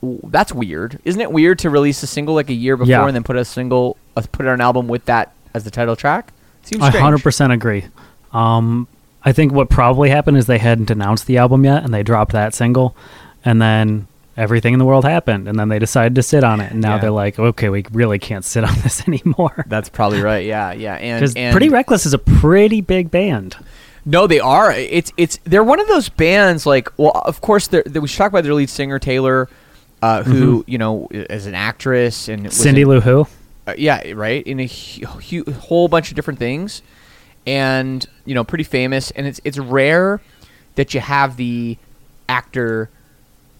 That's 0.00 0.52
weird, 0.52 1.00
isn't 1.04 1.20
it? 1.20 1.30
Weird 1.32 1.58
to 1.60 1.70
release 1.70 2.02
a 2.02 2.06
single 2.06 2.34
like 2.34 2.48
a 2.48 2.54
year 2.54 2.76
before 2.76 2.90
Yeah. 2.90 3.06
and 3.06 3.14
then 3.16 3.24
put 3.24 3.36
a 3.36 3.44
single, 3.44 3.96
uh, 4.16 4.22
put 4.30 4.46
out 4.46 4.54
an 4.54 4.60
album 4.60 4.86
with 4.86 5.04
that 5.06 5.32
as 5.54 5.64
the 5.64 5.70
title 5.72 5.96
track. 5.96 6.32
Seems 6.62 6.82
I 6.82 6.90
hundred 6.90 7.22
percent 7.22 7.52
agree. 7.52 7.84
Um, 8.32 8.86
I 9.28 9.32
think 9.32 9.52
what 9.52 9.68
probably 9.68 10.10
happened 10.10 10.36
is 10.36 10.46
they 10.46 10.58
hadn't 10.58 10.90
announced 10.90 11.26
the 11.26 11.38
album 11.38 11.64
yet, 11.64 11.84
and 11.84 11.92
they 11.92 12.02
dropped 12.02 12.32
that 12.32 12.54
single, 12.54 12.96
and 13.44 13.60
then 13.60 14.06
everything 14.36 14.72
in 14.72 14.78
the 14.78 14.84
world 14.84 15.04
happened, 15.04 15.48
and 15.48 15.58
then 15.58 15.68
they 15.68 15.78
decided 15.78 16.14
to 16.14 16.22
sit 16.22 16.44
on 16.44 16.60
it, 16.60 16.70
and 16.72 16.80
now 16.80 16.94
Yeah. 16.94 17.00
they're 17.02 17.10
like, 17.10 17.38
okay, 17.38 17.68
we 17.68 17.84
really 17.92 18.18
can't 18.18 18.44
sit 18.44 18.64
on 18.64 18.74
this 18.82 19.06
anymore. 19.06 19.64
That's 19.68 19.88
probably 19.88 20.20
right. 20.22 20.44
Yeah, 20.46 20.72
yeah. 20.72 20.94
And, 20.94 21.36
and 21.36 21.52
Pretty 21.52 21.68
Reckless 21.68 22.06
is 22.06 22.14
a 22.14 22.18
pretty 22.18 22.80
big 22.80 23.10
band. 23.10 23.56
No, 24.06 24.26
they 24.26 24.40
are. 24.40 24.72
It's 24.72 25.12
it's 25.18 25.38
they're 25.44 25.64
one 25.64 25.80
of 25.80 25.88
those 25.88 26.08
bands 26.08 26.64
like 26.64 26.88
well, 26.96 27.10
of 27.26 27.40
course 27.42 27.66
they're, 27.68 27.82
they, 27.84 28.00
we 28.00 28.08
should 28.08 28.16
talk 28.18 28.30
about 28.32 28.44
their 28.44 28.54
lead 28.54 28.70
singer 28.70 28.98
Taylor, 28.98 29.50
uh, 30.00 30.22
who 30.22 30.64
you 30.66 30.78
know 30.78 31.08
is 31.10 31.44
an 31.46 31.54
actress 31.54 32.28
and 32.28 32.42
Mm-hmm. 32.44 32.50
Cindy 32.50 32.82
in- 32.82 32.88
Lou 32.88 33.00
Who. 33.00 33.26
uh, 33.66 33.74
yeah, 33.76 34.12
right, 34.12 34.46
in 34.46 34.60
a 34.60 34.66
hu- 34.66 35.04
hu- 35.44 35.52
whole 35.52 35.88
bunch 35.88 36.08
of 36.10 36.14
different 36.16 36.38
things, 36.38 36.80
and 37.48 38.06
you 38.26 38.34
know, 38.34 38.44
pretty 38.44 38.64
famous. 38.64 39.10
And 39.12 39.26
it's 39.26 39.40
it's 39.44 39.58
rare 39.58 40.20
that 40.76 40.92
you 40.94 41.00
have 41.00 41.36
the 41.36 41.76
actor, 42.28 42.90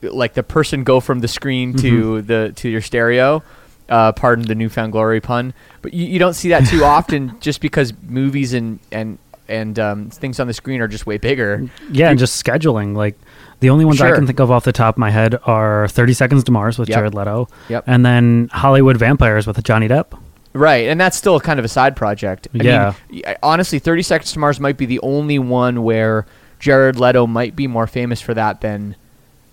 like 0.03 0.35
the 0.35 0.42
person, 0.42 0.85
go 0.85 1.01
from 1.01 1.20
the 1.20 1.29
screen 1.29 1.72
Mm-hmm. 1.74 1.81
to 1.88 2.22
the 2.22 2.53
to 2.57 2.68
your 2.68 2.83
stereo. 2.83 3.42
Uh, 3.88 4.12
pardon 4.12 4.44
the 4.46 4.55
newfound 4.55 4.92
glory 4.92 5.18
pun, 5.18 5.55
but 5.81 5.94
you, 5.94 6.05
you 6.05 6.18
don't 6.18 6.35
see 6.35 6.51
that 6.51 6.66
too 6.68 6.85
often, 6.85 7.33
just 7.40 7.62
because 7.62 7.94
movies 8.07 8.53
and 8.53 8.79
and 8.92 9.16
and 9.48 9.79
um, 9.79 10.11
things 10.11 10.38
on 10.38 10.46
the 10.46 10.53
screen 10.53 10.83
are 10.83 10.88
just 10.88 11.07
way 11.07 11.16
bigger. 11.16 11.66
Yeah, 11.90 12.11
and 12.11 12.18
just 12.18 12.44
scheduling. 12.44 12.94
Like 12.94 13.16
the 13.61 13.70
only 13.70 13.87
ones 13.87 14.03
I 14.03 14.12
can 14.14 14.27
think 14.27 14.40
of 14.40 14.51
off 14.51 14.64
the 14.64 14.72
top 14.72 14.96
of 14.96 14.98
my 14.98 15.09
head 15.09 15.38
are 15.44 15.88
Thirty 15.88 16.12
Seconds 16.12 16.44
to 16.44 16.53
Mars 16.53 16.79
with 16.79 16.90
Yep. 16.90 16.98
Jared 16.98 17.14
Leto, 17.14 17.48
Yep. 17.70 17.85
and 17.87 18.05
then 18.05 18.51
Hollywood 18.53 18.98
Vampires 18.98 19.46
with 19.46 19.64
Johnny 19.64 19.88
Depp. 19.88 20.20
Right, 20.55 20.89
and 20.89 21.01
that's 21.01 21.17
still 21.17 21.39
kind 21.41 21.59
of 21.59 21.65
a 21.65 21.69
side 21.69 21.95
project. 21.97 22.49
I 22.59 22.63
Yeah. 22.65 22.95
Mean, 23.11 23.23
honestly, 23.43 23.79
Thirty 23.79 24.03
Seconds 24.03 24.33
to 24.33 24.39
Mars 24.39 24.59
might 24.59 24.77
be 24.77 24.87
the 24.87 25.01
only 25.01 25.39
one 25.39 25.83
where 25.85 26.27
Jared 26.59 26.99
Leto 26.99 27.27
might 27.27 27.55
be 27.55 27.67
more 27.67 27.87
famous 27.87 28.21
for 28.21 28.35
that 28.35 28.61
than 28.61 28.97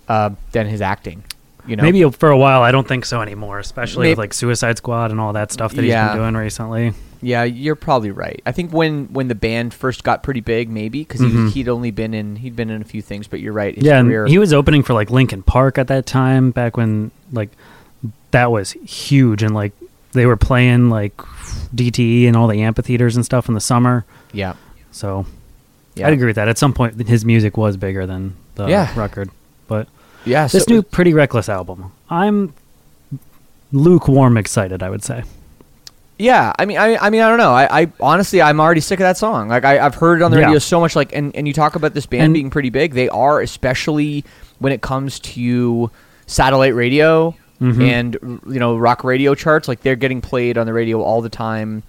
uh, 0.08 0.30
than 0.52 0.66
his 0.66 0.80
acting. 0.80 1.22
You 1.66 1.74
know, 1.76 1.82
Maybe 1.82 2.08
for 2.10 2.30
a 2.30 2.38
while, 2.38 2.62
I 2.62 2.70
don't 2.70 2.86
think 2.86 3.04
so 3.04 3.20
anymore, 3.22 3.58
especially 3.58 4.02
Maybe- 4.04 4.10
with 4.12 4.18
like 4.18 4.34
Suicide 4.34 4.76
Squad 4.78 5.10
and 5.10 5.20
all 5.20 5.32
that 5.32 5.50
stuff 5.52 5.72
that 5.74 5.84
Yeah. 5.84 6.04
he's 6.04 6.12
been 6.12 6.22
doing 6.22 6.34
recently. 6.36 6.92
Yeah, 7.22 7.42
you're 7.44 7.74
probably 7.76 8.10
right. 8.12 8.40
I 8.46 8.52
think 8.52 8.72
when 8.72 9.06
when 9.12 9.28
the 9.28 9.34
band 9.34 9.74
first 9.74 10.04
got 10.04 10.22
pretty 10.22 10.40
big, 10.40 10.68
maybe 10.70 11.00
because 11.00 11.20
Mhm. 11.22 11.46
he, 11.46 11.50
he'd 11.54 11.68
only 11.68 11.90
been 11.90 12.14
in 12.14 12.36
he'd 12.36 12.54
been 12.56 12.70
in 12.70 12.80
a 12.82 12.84
few 12.84 13.02
things, 13.02 13.26
but 13.26 13.40
you're 13.40 13.52
right. 13.52 13.74
His 13.74 13.84
yeah, 13.84 14.00
career, 14.02 14.26
he 14.26 14.38
was 14.38 14.52
opening 14.52 14.82
for 14.82 14.94
like 14.94 15.10
Linkin 15.10 15.42
Park 15.42 15.76
at 15.78 15.88
that 15.88 16.06
time, 16.06 16.50
back 16.52 16.76
when 16.76 17.10
like 17.32 17.50
that 18.30 18.50
was 18.52 18.72
huge, 18.72 19.42
and 19.42 19.54
like 19.54 19.72
they 20.16 20.26
were 20.26 20.36
playing 20.36 20.90
like 20.90 21.16
DTE 21.74 22.26
and 22.26 22.36
all 22.36 22.48
the 22.48 22.62
amphitheaters 22.62 23.14
and 23.16 23.24
stuff 23.24 23.48
in 23.48 23.54
the 23.54 23.60
summer. 23.60 24.04
yeah. 24.32 24.54
So 24.90 25.26
Yeah. 25.94 26.06
I'd 26.08 26.12
agree 26.14 26.26
with 26.26 26.36
that. 26.36 26.48
At 26.48 26.58
some 26.58 26.72
point, 26.72 27.06
his 27.06 27.24
music 27.24 27.56
was 27.56 27.76
bigger 27.76 28.06
than 28.06 28.34
the 28.56 28.66
Yeah. 28.66 28.88
record. 28.98 29.30
But 29.68 29.88
Yeah. 30.24 30.46
this 30.48 30.64
so- 30.64 30.72
new 30.74 30.82
Pretty 30.82 31.12
Reckless 31.14 31.48
album, 31.48 31.92
I'm 32.10 32.52
lukewarm 33.72 34.36
excited. 34.36 34.82
I 34.82 34.90
would 34.90 35.04
say. 35.04 35.22
Yeah, 36.18 36.52
I 36.58 36.64
mean, 36.64 36.78
I, 36.78 36.96
I 36.96 37.10
mean, 37.10 37.20
I 37.20 37.28
don't 37.28 37.36
know. 37.36 37.52
I, 37.52 37.82
I 37.82 37.88
honestly, 38.00 38.40
I'm 38.40 38.58
already 38.58 38.80
sick 38.80 39.00
of 39.00 39.04
that 39.04 39.18
song. 39.18 39.48
Like, 39.48 39.66
I, 39.66 39.78
I've 39.84 39.96
heard 39.96 40.22
it 40.22 40.24
on 40.24 40.30
the 40.30 40.38
Yeah. 40.38 40.46
radio 40.46 40.58
so 40.58 40.80
much. 40.80 40.96
Like, 40.96 41.14
and, 41.14 41.34
and 41.36 41.46
you 41.46 41.52
talk 41.52 41.76
about 41.76 41.92
this 41.92 42.06
band 42.06 42.22
And- 42.22 42.32
being 42.34 42.48
pretty 42.48 42.70
big. 42.70 42.94
They 42.94 43.10
are, 43.10 43.40
especially 43.42 44.24
when 44.58 44.72
it 44.72 44.80
comes 44.80 45.18
to 45.20 45.90
satellite 46.26 46.74
radio 46.74 47.34
Mhm. 47.60 47.82
and 47.88 48.14
you 48.46 48.58
know 48.60 48.76
rock 48.76 49.02
radio 49.04 49.34
charts. 49.34 49.68
Like, 49.68 49.80
they're 49.82 49.96
getting 49.96 50.20
played 50.20 50.58
on 50.58 50.66
the 50.66 50.72
radio 50.72 51.00
all 51.02 51.20
the 51.22 51.28
time. 51.30 51.82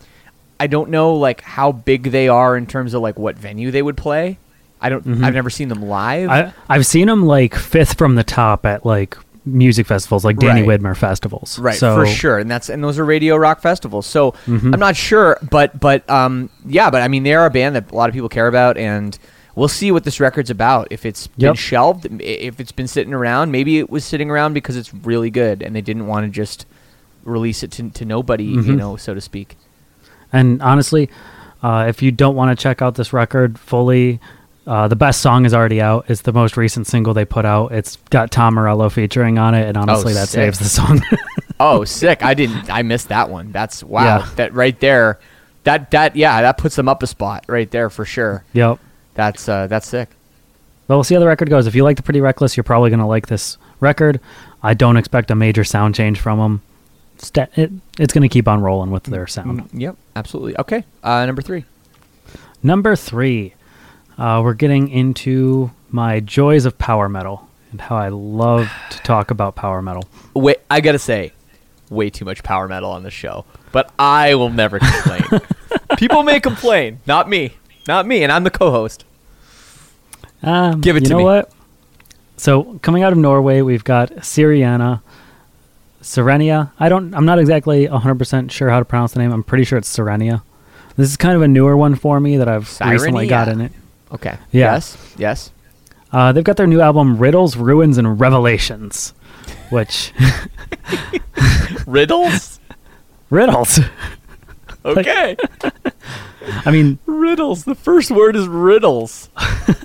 I 0.60 0.68
don't 0.68 0.90
know 0.90 1.14
like 1.14 1.42
how 1.42 1.72
big 1.72 2.04
they 2.12 2.28
are 2.30 2.58
in 2.58 2.66
terms 2.66 2.94
of 2.94 3.02
like 3.02 3.20
what 3.20 3.38
venue 3.38 3.70
they 3.72 3.82
would 3.82 3.98
play. 3.98 4.38
I 4.82 4.90
don't. 4.90 5.06
Mhm. 5.06 5.24
I've 5.24 5.34
never 5.34 5.50
seen 5.50 5.70
them 5.70 5.82
live. 5.84 6.30
I 6.30 6.54
I've 6.70 6.86
seen 6.86 7.08
them 7.08 7.26
like 7.26 7.56
fifth 7.56 7.98
from 7.98 8.16
the 8.16 8.24
top 8.24 8.66
at 8.66 8.86
like 8.86 9.18
music 9.46 9.88
festivals, 9.88 10.26
like 10.26 10.38
Danny 10.38 10.62
Right. 10.64 10.80
Wimmer 10.80 10.96
festivals. 10.96 11.58
Right, 11.58 11.76
So 11.78 11.96
for 11.96 12.06
sure, 12.06 12.38
and 12.38 12.52
that's 12.52 12.70
and 12.70 12.84
those 12.84 13.00
are 13.00 13.06
radio 13.06 13.36
rock 13.38 13.62
festivals. 13.62 14.06
So 14.06 14.34
Mhm. 14.48 14.74
I'm 14.74 14.80
not 14.80 14.96
sure, 14.96 15.38
but 15.50 15.80
but 15.80 16.08
um 16.10 16.50
yeah, 16.66 16.90
but 16.90 17.02
I 17.02 17.08
mean 17.08 17.24
they 17.24 17.34
are 17.34 17.46
a 17.46 17.50
band 17.50 17.76
that 17.76 17.92
a 17.92 17.96
lot 17.96 18.10
of 18.10 18.14
people 18.14 18.30
care 18.30 18.48
about, 18.48 18.78
and 18.78 19.18
we'll 19.58 19.68
see 19.68 19.92
what 19.92 20.04
this 20.04 20.20
record's 20.20 20.50
about. 20.50 20.88
If 20.92 21.06
it's 21.06 21.28
been 21.28 21.56
shelved, 21.56 22.06
if 22.22 22.60
it's 22.60 22.72
been 22.72 22.88
sitting 22.88 23.14
around, 23.14 23.52
maybe 23.52 23.80
it 23.80 23.90
was 23.90 24.06
sitting 24.06 24.30
around 24.30 24.54
because 24.54 24.78
it's 24.78 24.94
really 24.94 25.30
good, 25.32 25.62
and 25.64 25.76
they 25.76 25.82
didn't 25.82 26.08
want 26.08 26.26
to 26.26 26.30
just 26.32 26.66
release 27.24 27.64
it 27.64 27.72
to 27.72 27.90
to 27.90 28.06
nobody, 28.06 28.46
you 28.46 28.62
Mhm. 28.62 28.78
know, 28.78 28.96
so 28.96 29.14
to 29.14 29.20
speak. 29.22 29.58
And 30.32 30.62
honestly, 30.62 31.10
uh, 31.64 31.86
if 31.90 32.02
you 32.02 32.12
don't 32.12 32.36
want 32.36 32.58
to 32.58 32.62
check 32.62 32.82
out 32.82 32.96
this 32.96 33.12
record 33.14 33.58
fully, 33.60 34.20
uh, 34.66 34.88
the 34.88 34.96
best 34.96 35.22
song 35.22 35.46
is 35.46 35.54
already 35.54 35.82
out. 35.82 36.06
It's 36.10 36.22
the 36.22 36.34
most 36.34 36.56
recent 36.58 36.86
single 36.88 37.14
they 37.14 37.26
put 37.26 37.46
out. 37.46 37.72
It's 37.72 37.98
got 38.10 38.32
Tom 38.32 38.54
Morello 38.56 38.90
featuring 38.90 39.38
on 39.40 39.56
it, 39.56 39.68
and 39.68 39.76
honestly, 39.78 40.14
that 40.14 40.28
sick. 40.30 40.54
saves 40.54 40.60
the 40.60 40.66
song. 40.66 41.02
Oh, 41.60 41.84
sick! 41.86 42.24
I 42.24 42.36
didn't. 42.36 42.72
I 42.72 42.84
missed 42.84 43.10
that 43.10 43.32
one. 43.32 43.52
That's 43.52 43.84
wow. 43.84 44.04
Yeah. 44.20 44.28
That 44.36 44.54
right 44.54 44.80
there. 44.80 45.18
That 45.64 45.90
that 45.90 46.16
yeah. 46.16 46.44
That 46.44 46.60
puts 46.60 46.76
them 46.76 46.88
up 46.88 47.02
a 47.02 47.08
spot 47.08 47.46
right 47.48 47.72
there 47.72 47.90
for 47.90 48.06
sure. 48.06 48.44
yep. 48.54 48.78
That's 49.18 49.50
uh 49.50 49.68
that's 49.68 49.88
sick. 49.88 50.10
But 50.88 50.96
we'll 50.96 51.04
see 51.04 51.16
how 51.16 51.20
the 51.20 51.28
record 51.28 51.50
goes. 51.50 51.68
If 51.68 51.76
you 51.76 51.84
like 51.84 51.98
the 51.98 52.04
Pretty 52.04 52.22
Reckless, 52.22 52.56
you're 52.56 52.64
probably 52.64 52.90
going 52.90 53.02
to 53.02 53.06
like 53.06 53.28
this 53.28 53.58
record. 53.82 54.22
I 54.64 54.74
don't 54.74 54.96
expect 54.96 55.30
a 55.32 55.36
major 55.36 55.66
sound 55.66 55.96
change 55.96 56.18
from 56.22 56.40
them. 56.40 56.62
Sta- 57.18 57.48
it, 57.58 57.72
it's 58.00 58.14
going 58.14 58.22
to 58.22 58.30
keep 58.30 58.48
on 58.48 58.62
rolling 58.62 58.90
with 58.92 59.04
their 59.04 59.28
sound. 59.28 59.64
Mm, 59.70 59.80
Yep, 59.82 59.98
absolutely. 60.16 60.58
Okay, 60.60 60.86
uh, 61.04 61.26
number 61.26 61.42
three. 61.42 61.66
Number 62.64 62.96
three, 62.96 63.54
uh, 64.18 64.40
we're 64.42 64.54
getting 64.54 64.88
into 64.88 65.72
my 65.90 66.22
joys 66.22 66.64
of 66.64 66.78
power 66.78 67.10
metal 67.10 67.50
and 67.72 67.82
how 67.82 67.98
I 67.98 68.08
love 68.08 68.72
to 68.92 68.98
talk 69.00 69.30
about 69.30 69.56
power 69.56 69.82
metal. 69.82 70.06
Wait, 70.36 70.58
I 70.72 70.80
gotta 70.80 71.00
say, 71.00 71.34
way 71.90 72.10
too 72.10 72.24
much 72.24 72.44
power 72.44 72.68
metal 72.70 72.92
on 72.92 73.04
the 73.04 73.12
show, 73.12 73.44
but 73.74 73.92
I 74.00 74.36
will 74.36 74.52
never 74.52 74.80
complain. 74.80 75.42
People 75.98 76.24
may 76.24 76.40
complain, 76.40 77.02
not 77.06 77.28
me, 77.28 77.56
not 77.90 78.06
me, 78.06 78.24
and 78.24 78.32
I'm 78.32 78.46
the 78.46 78.52
co-host. 78.52 79.04
Um, 80.44 80.82
Give 80.82 80.96
it 80.96 81.02
to 81.02 81.04
me. 81.06 81.10
you 81.10 81.18
know 81.20 81.24
what? 81.26 81.52
So 82.38 82.80
coming 82.84 83.04
out 83.04 83.12
of 83.12 83.18
Norway, 83.18 83.62
we've 83.62 83.84
got 83.84 84.12
Syriana, 84.18 85.02
Sirenia. 86.02 86.72
I 86.80 86.90
don't. 86.90 87.14
I'm 87.16 87.26
not 87.26 87.40
exactly 87.40 87.88
100 87.88 88.16
percent 88.16 88.52
sure 88.52 88.70
how 88.70 88.80
to 88.80 88.86
pronounce 88.86 89.14
the 89.14 89.20
name. 89.20 89.32
I'm 89.32 89.44
pretty 89.44 89.64
sure 89.64 89.78
it's 89.78 89.90
Sirenia. 89.90 90.44
This 90.96 91.10
is 91.10 91.18
kind 91.18 91.36
of 91.36 91.42
a 91.42 91.48
newer 91.48 91.76
one 91.78 91.96
for 91.96 92.20
me 92.20 92.38
that 92.38 92.48
I've 92.48 92.80
recently 92.82 93.28
got 93.28 93.48
in 93.48 93.62
it. 93.62 93.72
Okay. 94.12 94.38
Yeah. 94.52 94.74
Yes. 94.74 94.98
Yes. 95.18 95.52
Uh, 96.12 96.32
they've 96.32 96.44
got 96.44 96.58
their 96.58 96.68
new 96.68 96.80
album 96.82 97.18
Riddles, 97.18 97.58
Ruins, 97.58 97.98
and 97.98 98.20
Revelations, 98.20 99.14
which 99.70 100.14
Riddles. 101.86 102.60
riddles. 103.30 103.80
Okay. 104.86 105.36
I 106.42 106.72
mean, 106.72 107.00
riddles. 107.06 107.66
The 107.66 107.76
first 107.76 108.12
word 108.12 108.36
is 108.36 108.48
riddles. 108.48 109.30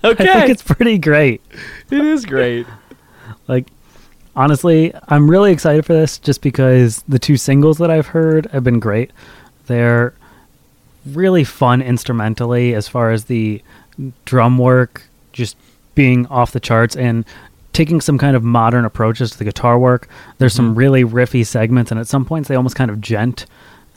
Okay. 0.05 0.29
I 0.31 0.41
think 0.41 0.51
it's 0.51 0.62
pretty 0.62 0.99
great. 0.99 1.43
it 1.91 2.05
is 2.05 2.25
great. 2.25 2.67
Like, 3.49 3.67
honestly, 4.37 4.93
I'm 5.09 5.31
really 5.31 5.53
excited 5.53 5.85
for 5.87 5.93
this 5.93 6.19
just 6.19 6.41
because 6.43 7.03
the 7.09 7.19
two 7.19 7.37
singles 7.37 7.79
that 7.79 7.91
I've 7.91 8.09
heard 8.09 8.47
have 8.47 8.65
been 8.65 8.81
great. 8.81 9.11
They're 9.67 10.15
really 11.07 11.45
fun 11.45 11.83
instrumentally 11.83 12.75
as 12.75 12.88
far 12.88 13.11
as 13.11 13.25
the 13.25 13.62
drum 14.25 14.59
work 14.59 15.03
just 15.33 15.57
being 15.95 16.27
off 16.27 16.53
the 16.53 16.61
charts 16.61 16.97
and 16.97 17.25
taking 17.73 18.01
some 18.01 18.19
kind 18.19 18.37
of 18.37 18.45
modern 18.45 18.85
approaches 18.85 19.31
to 19.33 19.38
the 19.38 19.45
guitar 19.45 19.79
work. 19.79 20.09
There's 20.38 20.55
some 20.55 20.75
really 20.75 21.05
riffy 21.05 21.45
segments, 21.45 21.91
and 21.91 21.99
at 21.99 22.07
some 22.07 22.25
points 22.25 22.49
they 22.49 22.55
almost 22.55 22.77
kind 22.77 22.91
of 22.91 23.01
djent, 23.01 23.47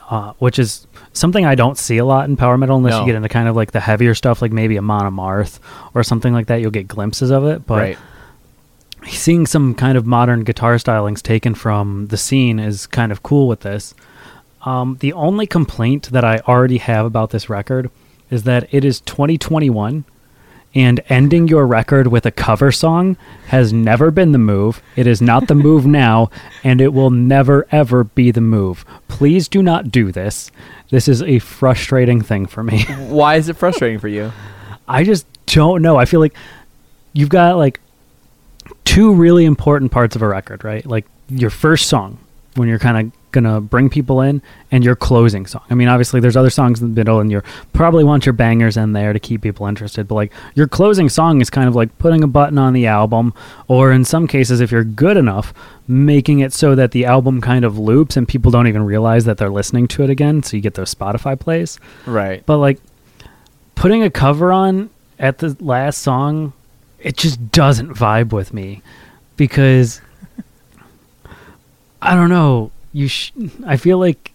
uh, 0.09 0.33
which 0.39 0.57
is 0.59 0.87
something 1.15 1.45
I 1.45 1.55
don't 1.55 1.77
see 1.77 1.97
a 1.97 2.05
lot 2.05 2.29
in 2.29 2.37
power 2.37 2.57
metal 2.57 2.77
unless 2.77 2.91
No. 2.91 2.99
you 3.01 3.05
get 3.07 3.15
into 3.15 3.29
kind 3.29 3.47
of 3.47 3.55
like 3.55 3.71
the 3.71 3.79
heavier 3.79 4.13
stuff, 4.13 4.41
like 4.41 4.51
maybe 4.51 4.77
a 4.77 4.81
Monomarth 4.81 5.59
or 5.93 6.03
something 6.03 6.33
like 6.33 6.47
that. 6.47 6.61
You'll 6.61 6.71
get 6.71 6.87
glimpses 6.87 7.31
of 7.31 7.45
it, 7.45 7.65
but 7.65 7.79
right. 7.79 7.97
seeing 9.07 9.45
some 9.45 9.73
kind 9.73 9.97
of 9.97 10.05
modern 10.05 10.43
guitar 10.43 10.75
stylings 10.75 11.21
taken 11.21 11.55
from 11.55 12.07
the 12.07 12.17
scene 12.17 12.59
is 12.59 12.85
kind 12.85 13.11
of 13.11 13.23
cool 13.23 13.47
with 13.47 13.61
this. 13.61 13.93
Um, 14.63 14.97
the 14.99 15.13
only 15.13 15.47
complaint 15.47 16.09
that 16.11 16.23
I 16.25 16.39
already 16.39 16.79
have 16.79 17.05
about 17.05 17.29
this 17.29 17.49
record 17.49 17.89
is 18.29 18.43
that 18.43 18.67
it 18.73 18.83
is 18.83 18.99
2021 19.01 20.03
and 20.73 20.99
ending 21.07 21.47
your 21.47 21.65
record 21.65 22.07
with 22.07 22.25
a 22.25 22.31
cover 22.31 22.71
song 22.71 23.15
has 23.47 23.71
never 23.71 24.11
been 24.11 24.33
the 24.33 24.37
move. 24.37 24.81
It 24.97 25.07
is 25.07 25.21
not 25.21 25.47
the 25.47 25.55
move 25.55 25.85
now, 26.03 26.29
and 26.63 26.81
it 26.81 26.93
will 26.93 27.11
never 27.11 27.65
ever 27.71 28.03
be 28.03 28.31
the 28.31 28.41
move. 28.41 28.83
Please 29.07 29.47
do 29.47 29.63
not 29.63 29.89
do 29.91 30.11
this. 30.11 30.51
This 30.89 31.07
is 31.07 31.21
a 31.21 31.39
frustrating 31.39 32.21
thing 32.21 32.45
for 32.45 32.63
me. 32.63 32.83
Why 33.07 33.35
is 33.35 33.49
it 33.49 33.55
frustrating 33.55 33.99
for 33.99 34.07
you? 34.07 34.31
I 34.87 35.03
just 35.03 35.25
don't 35.47 35.81
know. 35.81 35.97
I 35.97 36.05
feel 36.05 36.19
like 36.19 36.35
you've 37.13 37.29
got 37.29 37.57
like 37.57 37.79
two 38.83 39.13
really 39.13 39.45
important 39.45 39.91
parts 39.91 40.15
of 40.15 40.21
a 40.21 40.27
record, 40.27 40.63
right? 40.63 40.85
Like 40.85 41.05
your 41.29 41.49
first 41.49 41.87
song 41.87 42.17
when 42.55 42.67
you're 42.67 42.79
kind 42.79 43.07
of 43.07 43.24
gonna 43.35 43.61
bring 43.61 43.89
people 43.89 44.21
in, 44.21 44.41
and 44.71 44.83
your 44.83 44.95
closing 44.95 45.45
song. 45.45 45.61
I 45.69 45.75
mean, 45.75 45.87
obviously 45.87 46.19
there's 46.19 46.35
other 46.35 46.49
songs 46.49 46.81
in 46.81 46.89
the 46.89 46.95
middle, 46.95 47.19
and 47.19 47.29
you 47.31 47.43
probably 47.73 48.03
want 48.03 48.25
your 48.25 48.33
bangers 48.33 48.77
in 48.77 48.93
there 48.93 49.13
to 49.13 49.19
keep 49.19 49.43
people 49.43 49.67
interested. 49.67 50.07
But 50.07 50.15
like 50.15 50.33
your 50.55 50.67
closing 50.67 51.09
song 51.09 51.41
is 51.41 51.51
kind 51.51 51.67
of 51.67 51.75
like 51.75 51.95
putting 51.99 52.23
a 52.23 52.27
button 52.27 52.57
on 52.57 52.73
the 52.73 52.87
album, 52.87 53.33
or 53.67 53.91
in 53.91 54.03
some 54.03 54.27
cases, 54.27 54.59
if 54.59 54.71
you're 54.71 54.83
good 54.83 55.17
enough, 55.17 55.53
making 55.87 56.39
it 56.39 56.51
so 56.51 56.73
that 56.73 56.91
the 56.91 57.05
album 57.05 57.41
kind 57.41 57.63
of 57.63 57.77
loops 57.77 58.17
and 58.17 58.27
people 58.27 58.49
don't 58.49 58.67
even 58.67 58.83
realize 58.83 59.25
that 59.25 59.37
they're 59.37 59.49
listening 59.49 59.87
to 59.89 60.03
it 60.03 60.09
again. 60.09 60.41
So 60.41 60.57
you 60.57 60.63
get 60.63 60.73
those 60.73 60.95
Spotify 60.95 61.39
plays. 61.39 61.79
Right. 62.07 62.43
But 62.45 62.57
like 62.57 62.79
putting 63.75 64.01
a 64.01 64.09
cover 64.09 64.51
on 64.51 64.89
at 65.19 65.37
the 65.37 65.55
last 65.59 65.99
song, 65.99 66.53
it 66.99 67.17
just 67.17 67.51
doesn't 67.51 67.93
vibe 67.93 68.31
with 68.31 68.53
me 68.53 68.81
because 69.37 70.01
I 72.01 72.15
don't 72.15 72.29
know. 72.29 72.71
You, 72.95 73.07
sh- 73.09 73.31
I 73.65 73.75
feel 73.77 73.97
like 73.99 74.31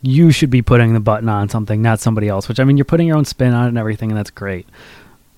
you 0.00 0.30
should 0.30 0.50
be 0.50 0.62
putting 0.62 0.94
the 0.94 1.00
button 1.00 1.28
on 1.28 1.48
something, 1.48 1.82
not 1.82 1.98
somebody 1.98 2.28
else. 2.28 2.48
Which 2.48 2.60
I 2.60 2.64
mean, 2.64 2.76
you're 2.76 2.84
putting 2.84 3.08
your 3.08 3.16
own 3.16 3.24
spin 3.24 3.52
on 3.52 3.64
it 3.64 3.68
and 3.70 3.78
everything, 3.78 4.10
and 4.10 4.18
that's 4.18 4.30
great. 4.30 4.66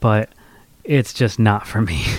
But 0.00 0.28
it's 0.85 1.12
just 1.14 1.38
not 1.38 1.66
for 1.66 1.80
me. 1.80 2.04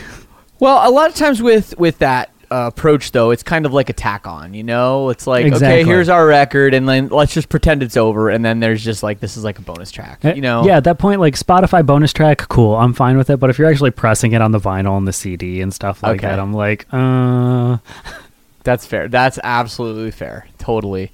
Well, 0.59 0.87
a 0.87 0.93
lot 0.93 1.09
of 1.09 1.15
times 1.15 1.41
with 1.41 1.75
with 1.79 1.97
that 1.99 2.29
uh, 2.51 2.69
approach, 2.71 3.13
though, 3.13 3.31
it's 3.31 3.41
kind 3.41 3.65
of 3.65 3.73
like 3.73 3.89
a 3.89 3.93
tack 3.93 4.27
on. 4.27 4.53
You 4.53 4.61
know, 4.63 5.09
it's 5.09 5.25
like 5.25 5.51
okay, 5.51 5.83
here's 5.83 6.07
our 6.07 6.23
record, 6.27 6.75
and 6.75 6.87
then 6.87 7.07
let's 7.07 7.33
just 7.33 7.49
pretend 7.49 7.81
it's 7.81 7.97
over, 7.97 8.29
and 8.29 8.45
then 8.45 8.59
there's 8.59 8.83
just 8.83 9.01
like 9.01 9.19
this 9.19 9.37
is 9.37 9.43
like 9.43 9.57
a 9.57 9.63
bonus 9.63 9.89
track. 9.91 10.23
Uh, 10.23 10.33
You 10.35 10.41
know, 10.41 10.63
yeah, 10.63 10.77
at 10.77 10.83
that 10.83 10.99
point, 10.99 11.19
like 11.19 11.33
Spotify 11.33 11.83
bonus 11.83 12.13
track, 12.13 12.47
cool, 12.47 12.75
I'm 12.75 12.93
fine 12.93 13.17
with 13.17 13.31
it. 13.31 13.39
But 13.39 13.49
if 13.49 13.57
you're 13.57 13.67
actually 13.71 13.89
pressing 13.89 14.33
it 14.33 14.41
on 14.43 14.51
the 14.51 14.59
vinyl 14.59 14.99
and 14.99 15.07
the 15.07 15.13
CD 15.13 15.61
and 15.61 15.73
stuff 15.73 16.03
like 16.03 16.19
Okay. 16.19 16.27
that, 16.27 16.39
I'm 16.39 16.53
like, 16.53 16.85
uh, 16.91 17.77
that's 18.63 18.85
fair. 18.85 19.07
That's 19.07 19.39
absolutely 19.43 20.11
fair. 20.11 20.47
Totally. 20.57 21.11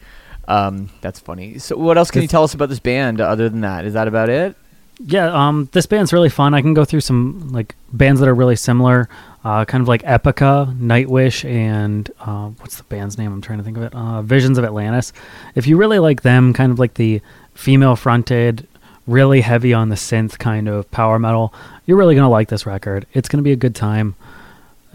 Um, 0.47 0.89
that's 1.01 1.19
funny. 1.19 1.57
So, 1.59 1.77
what 1.77 1.97
else 1.97 2.11
can 2.11 2.21
you 2.21 2.27
tell 2.27 2.43
us 2.43 2.53
about 2.53 2.69
this 2.69 2.79
band 2.79 3.19
other 3.19 3.49
than 3.49 3.61
that? 3.61 3.85
Is 3.85 3.93
that 3.93 4.07
about 4.07 4.29
it? 4.29 4.55
Yeah, 4.99 5.27
um, 5.27 5.69
this 5.73 5.85
band's 5.85 6.11
really 6.11 6.29
fun. 6.29 6.53
I 6.53 6.61
can 6.61 6.73
go 6.73 6.83
through 6.83 7.01
some 7.01 7.49
like 7.49 7.75
bands 7.93 8.19
that 8.19 8.27
are 8.27 8.33
really 8.33 8.55
similar, 8.55 9.07
uh, 9.43 9.63
kind 9.65 9.81
of 9.81 9.87
like 9.87 10.01
Epica, 10.03 10.75
Nightwish, 10.79 11.47
and 11.47 12.09
uh, 12.19 12.47
what's 12.59 12.77
the 12.77 12.83
band's 12.83 13.17
name? 13.17 13.31
I'm 13.31 13.41
trying 13.41 13.59
to 13.59 13.63
think 13.63 13.77
of 13.77 13.83
it. 13.83 13.93
Uh, 13.93 14.21
Visions 14.23 14.57
of 14.57 14.65
Atlantis. 14.65 15.13
If 15.53 15.67
you 15.67 15.77
really 15.77 15.99
like 15.99 16.23
them, 16.23 16.51
kind 16.53 16.71
of 16.71 16.79
like 16.79 16.95
the 16.95 17.21
female-fronted, 17.53 18.67
really 19.05 19.41
heavy 19.41 19.73
on 19.73 19.89
the 19.89 19.95
synth 19.95 20.39
kind 20.39 20.67
of 20.67 20.89
power 20.89 21.19
metal, 21.19 21.53
you're 21.85 21.97
really 21.97 22.15
gonna 22.15 22.29
like 22.29 22.49
this 22.49 22.65
record. 22.65 23.05
It's 23.13 23.29
gonna 23.29 23.43
be 23.43 23.51
a 23.51 23.57
good 23.57 23.75
time. 23.75 24.15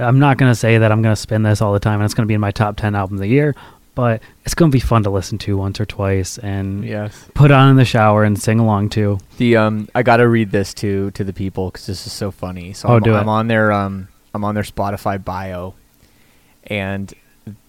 I'm 0.02 0.18
not 0.18 0.36
gonna 0.38 0.54
say 0.54 0.78
that 0.78 0.90
I'm 0.92 1.00
gonna 1.02 1.16
spin 1.16 1.42
this 1.42 1.60
all 1.62 1.72
the 1.72 1.80
time 1.80 2.00
and 2.00 2.04
it's 2.04 2.14
gonna 2.14 2.26
be 2.26 2.34
in 2.34 2.40
my 2.40 2.50
top 2.50 2.76
ten 2.76 2.94
albums 2.94 3.20
of 3.20 3.22
the 3.22 3.28
year, 3.28 3.54
but 3.94 4.22
it's 4.44 4.54
gonna 4.54 4.70
be 4.70 4.80
fun 4.80 5.02
to 5.04 5.10
listen 5.10 5.38
to 5.38 5.56
once 5.56 5.80
or 5.80 5.84
twice 5.86 6.38
and 6.38 6.84
Yes. 6.84 7.26
put 7.34 7.50
on 7.50 7.68
in 7.70 7.76
the 7.76 7.84
shower 7.84 8.24
and 8.24 8.40
sing 8.40 8.58
along 8.58 8.90
to. 8.90 9.18
The 9.38 9.56
um, 9.56 9.88
I 9.94 10.02
gotta 10.02 10.26
read 10.28 10.50
this 10.50 10.74
to 10.74 11.10
to 11.12 11.24
the 11.24 11.32
people 11.32 11.70
because 11.70 11.86
this 11.86 12.06
is 12.06 12.12
so 12.12 12.30
funny. 12.30 12.72
So 12.72 12.88
Oh, 12.88 12.96
I'm, 12.96 13.02
do. 13.02 13.14
I'm 13.14 13.28
on 13.28 13.48
their 13.48 13.72
um, 13.72 14.08
I'm 14.34 14.44
on 14.44 14.54
their 14.54 14.64
Spotify 14.64 15.22
bio, 15.22 15.74
and 16.66 17.12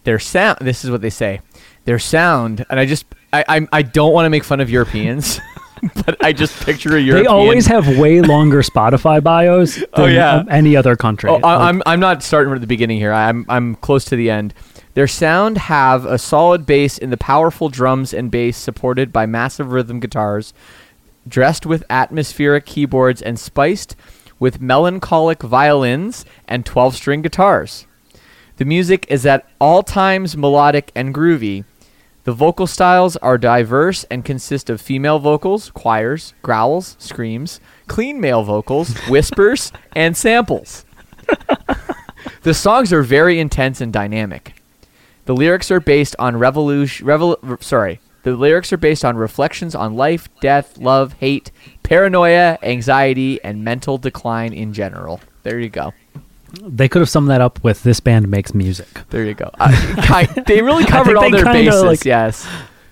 their 0.03 0.19
sound. 0.19 0.59
This 0.61 0.83
is 0.83 0.91
what 0.91 1.01
they 1.01 1.09
say. 1.09 1.41
Their 1.85 1.99
sound, 1.99 2.65
and 2.69 2.79
I 2.79 2.85
just 2.85 3.05
I 3.33 3.43
I, 3.47 3.67
I 3.71 3.81
don't 3.81 4.13
want 4.13 4.25
to 4.25 4.29
make 4.29 4.43
fun 4.43 4.59
of 4.61 4.69
Europeans, 4.69 5.39
but 6.05 6.23
I 6.23 6.33
just 6.33 6.59
picture 6.65 6.95
a 6.95 7.01
European. 7.01 7.23
They 7.23 7.27
always 7.27 7.67
have 7.67 7.97
way 7.97 8.21
longer 8.21 8.61
Spotify 8.61 9.21
bios 9.23 9.77
oh, 9.93 10.03
than 10.03 10.03
Oh, 10.03 10.05
yeah. 10.05 10.43
any 10.49 10.75
other 10.75 10.95
country. 10.95 11.29
Oh, 11.29 11.35
I, 11.35 11.37
Like, 11.37 11.59
I'm 11.61 11.83
I'm 11.85 11.99
not 11.99 12.23
starting 12.23 12.51
from 12.51 12.61
the 12.61 12.67
beginning 12.67 12.97
here. 12.97 13.13
I'm 13.13 13.45
I'm 13.49 13.75
close 13.75 14.05
to 14.05 14.15
the 14.15 14.29
end. 14.29 14.53
Their 14.93 15.07
sound 15.07 15.57
have 15.57 16.05
a 16.05 16.17
solid 16.19 16.65
bass 16.65 16.97
in 16.97 17.09
the 17.09 17.17
powerful 17.17 17.69
drums 17.69 18.13
and 18.13 18.29
bass 18.29 18.57
supported 18.57 19.11
by 19.11 19.25
massive 19.25 19.71
rhythm 19.71 19.99
guitars, 19.99 20.53
dressed 21.27 21.65
with 21.65 21.83
atmospheric 21.89 22.65
keyboards 22.65 23.21
and 23.21 23.39
spiced 23.39 23.95
with 24.39 24.61
melancholic 24.61 25.41
violins 25.41 26.25
and 26.47 26.65
12-string 26.65 27.23
guitars. 27.23 27.87
The 28.57 28.65
music 28.65 29.07
is 29.09 29.25
at 29.25 29.47
all 29.59 29.81
times 29.81 30.37
melodic 30.37 30.91
and 30.93 31.13
groovy. 31.13 31.63
The 32.23 32.31
vocal 32.33 32.67
styles 32.67 33.17
are 33.17 33.37
diverse 33.37 34.05
and 34.05 34.23
consist 34.23 34.69
of 34.69 34.79
female 34.79 35.19
vocals, 35.19 35.71
choirs, 35.71 36.33
growls, 36.41 36.95
screams, 36.97 37.59
clean 37.87 38.21
male 38.21 38.43
vocals, 38.43 38.93
whispers, 39.09 39.73
and 39.93 40.15
samples. 40.15 40.85
the 42.43 42.53
songs 42.53 42.93
are 42.93 43.03
very 43.03 43.39
intense 43.39 43.81
and 43.81 43.91
dynamic. 43.91 44.55
The 45.25 45.35
lyrics 45.35 45.69
are 45.69 45.81
based 45.81 46.15
on 46.17 46.37
revolution. 46.37 47.05
Revol- 47.05 47.61
sorry, 47.61 47.99
the 48.23 48.35
lyrics 48.37 48.71
are 48.71 48.77
based 48.77 49.03
on 49.03 49.17
reflections 49.17 49.75
on 49.75 49.95
life, 49.95 50.29
death, 50.39 50.77
love, 50.77 51.13
hate, 51.13 51.51
paranoia, 51.83 52.57
anxiety, 52.63 53.43
and 53.43 53.65
mental 53.65 53.97
decline 53.97 54.53
in 54.53 54.71
general. 54.73 55.19
There 55.43 55.59
you 55.59 55.69
go. 55.69 55.93
They 56.61 56.87
could 56.87 56.99
have 57.01 57.09
summed 57.09 57.29
that 57.29 57.41
up 57.41 57.63
with 57.63 57.83
"This 57.83 57.99
band 57.99 58.27
makes 58.29 58.53
music." 58.53 58.87
There 59.09 59.23
you 59.25 59.33
go. 59.33 59.49
Uh, 59.59 60.25
they 60.45 60.61
really 60.69 60.85
covered 60.85 61.15
all 61.17 61.29
their 61.29 61.45
bases. 61.45 61.83
like- 61.83 62.05
yes. 62.05 62.47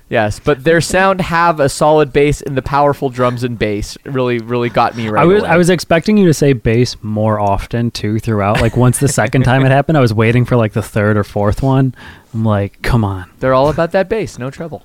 Yes, 0.09 0.41
but 0.41 0.65
their 0.65 0.81
sound 0.81 1.21
have 1.21 1.61
a 1.61 1.69
solid 1.69 2.11
bass 2.11 2.41
and 2.41 2.57
the 2.57 2.61
powerful 2.61 3.09
drums 3.09 3.45
and 3.45 3.57
bass. 3.57 3.97
Really, 4.03 4.39
really 4.39 4.67
got 4.67 4.97
me 4.97 5.07
right. 5.07 5.21
I 5.21 5.25
was 5.25 5.39
away. 5.39 5.49
I 5.51 5.55
was 5.55 5.69
expecting 5.69 6.17
you 6.17 6.25
to 6.25 6.33
say 6.33 6.51
bass 6.51 6.97
more 7.01 7.39
often 7.39 7.91
too 7.91 8.19
throughout. 8.19 8.59
Like 8.59 8.75
once 8.75 8.99
the 8.99 9.07
second 9.07 9.43
time 9.43 9.65
it 9.65 9.71
happened, 9.71 9.97
I 9.97 10.01
was 10.01 10.13
waiting 10.13 10.43
for 10.43 10.57
like 10.57 10.73
the 10.73 10.81
third 10.81 11.15
or 11.15 11.23
fourth 11.23 11.63
one. 11.63 11.95
I'm 12.33 12.43
like, 12.43 12.81
come 12.81 13.05
on, 13.05 13.31
They're 13.39 13.53
all 13.53 13.69
about 13.69 13.93
that 13.93 14.09
bass. 14.09 14.37
No 14.37 14.49
trouble. 14.51 14.83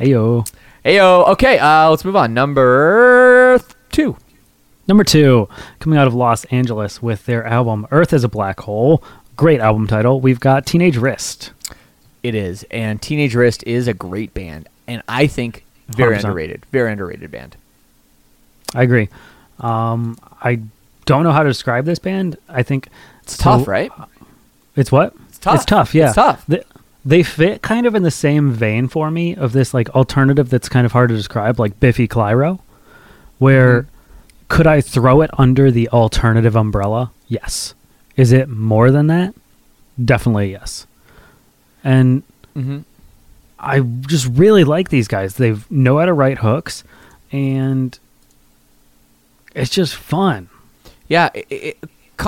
ayo. 0.00 0.46
Ayo. 0.84 1.26
Okay, 1.28 1.58
uh, 1.58 1.88
let's 1.88 2.04
move 2.04 2.16
on. 2.16 2.34
Number 2.34 3.58
two. 3.90 4.18
Number 4.88 5.04
two, 5.04 5.48
coming 5.80 5.98
out 5.98 6.06
of 6.06 6.14
Los 6.14 6.44
Angeles 6.46 7.02
with 7.02 7.26
their 7.26 7.44
album 7.44 7.86
"Earth 7.90 8.12
is 8.12 8.24
a 8.24 8.28
Black 8.28 8.60
Hole." 8.60 9.02
Great 9.36 9.60
album 9.60 9.86
title. 9.86 10.20
We've 10.20 10.40
got 10.40 10.66
Teenage 10.66 10.96
Wrist. 10.96 11.52
It 12.22 12.34
is, 12.34 12.64
and 12.70 13.00
Teenage 13.00 13.34
Wrist 13.34 13.62
is 13.64 13.86
a 13.86 13.94
great 13.94 14.34
band, 14.34 14.68
and 14.88 15.02
I 15.08 15.26
think 15.28 15.64
very 15.88 16.16
100%. 16.16 16.24
underrated. 16.24 16.66
Very 16.72 16.90
underrated 16.90 17.30
band. 17.30 17.56
I 18.74 18.82
agree. 18.82 19.08
Um, 19.60 20.18
I 20.42 20.60
don't 21.06 21.22
know 21.22 21.32
how 21.32 21.42
to 21.42 21.48
describe 21.48 21.84
this 21.84 21.98
band. 21.98 22.36
I 22.48 22.62
think 22.62 22.88
It's 23.22 23.36
tough, 23.36 23.68
right? 23.68 23.90
It's 24.74 24.90
what? 24.92 25.14
It's 25.28 25.38
tough. 25.38 25.54
It's 25.56 25.64
tough. 25.64 25.94
Yeah, 25.94 26.06
It's 26.06 26.14
tough. 26.16 26.44
They, 26.46 26.62
they 27.04 27.22
fit 27.22 27.62
kind 27.62 27.86
of 27.86 27.94
in 27.94 28.02
the 28.02 28.10
same 28.10 28.52
vein 28.52 28.88
for 28.88 29.10
me 29.10 29.34
of 29.34 29.52
this 29.52 29.72
like 29.72 29.88
alternative 29.90 30.50
that's 30.50 30.68
kind 30.68 30.84
of 30.84 30.92
hard 30.92 31.08
to 31.10 31.16
describe, 31.16 31.58
like 31.60 31.78
Biffy 31.80 32.08
Clyro. 32.08 32.60
Where 33.38 33.82
Mm-hmm. 33.82 33.94
Could 34.48 34.66
I 34.66 34.80
throw 34.80 35.20
it 35.22 35.30
under 35.38 35.70
the 35.70 35.88
alternative 35.90 36.56
umbrella? 36.56 37.10
Yes. 37.28 37.74
Is 38.16 38.32
it 38.32 38.48
more 38.48 38.90
than 38.90 39.06
that? 39.08 39.34
Definitely 40.02 40.52
yes. 40.52 40.86
And 41.84 42.22
Mm-hmm. 42.56 42.78
I 43.60 43.80
just 43.80 44.26
really 44.26 44.64
like 44.64 44.88
these 44.88 45.06
guys. 45.08 45.34
They 45.34 45.54
know 45.70 45.98
how 45.98 46.06
to 46.06 46.12
write 46.12 46.38
hooks, 46.38 46.82
and 47.30 47.96
it's 49.54 49.70
just 49.70 49.94
fun. 49.94 50.48
Yeah, 51.08 51.28
it, 51.34 51.46
it, 51.50 51.78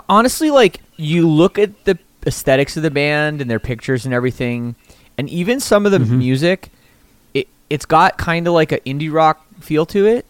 honestly, 0.09 0.51
like 0.51 0.81
you 0.97 1.29
look 1.29 1.59
at 1.59 1.85
the 1.85 1.99
aesthetics 2.27 2.77
of 2.77 2.83
the 2.85 2.91
band 2.93 3.41
and 3.41 3.51
their 3.51 3.59
pictures 3.61 4.05
and 4.05 4.15
everything, 4.15 4.75
and 5.19 5.29
even 5.31 5.59
some 5.61 5.85
of 5.87 5.91
the 5.93 5.99
Mhm. 5.99 6.19
music, 6.19 6.71
it 7.35 7.49
it's 7.69 7.87
got 7.87 8.17
kind 8.19 8.47
of 8.47 8.53
like 8.55 8.71
an 8.73 8.81
indie 8.87 9.13
rock 9.13 9.45
feel 9.61 9.87
to 9.87 10.07
it. 10.07 10.27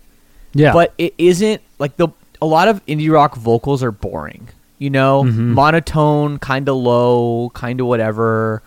Yeah, 0.52 0.72
but 0.72 0.92
it 0.98 1.14
isn't 1.18 1.60
like 1.78 1.96
the 1.96 2.08
a 2.42 2.46
lot 2.46 2.68
of 2.68 2.84
indie 2.86 3.10
rock 3.12 3.36
vocals 3.36 3.82
are 3.82 3.92
boring. 3.92 4.48
You 4.78 4.90
know, 4.90 5.24
Mhm. 5.24 5.54
monotone, 5.54 6.38
kind 6.38 6.68
of 6.68 6.76
low, 6.76 7.50
kind 7.54 7.80
of 7.80 7.86
whatever. 7.86 8.62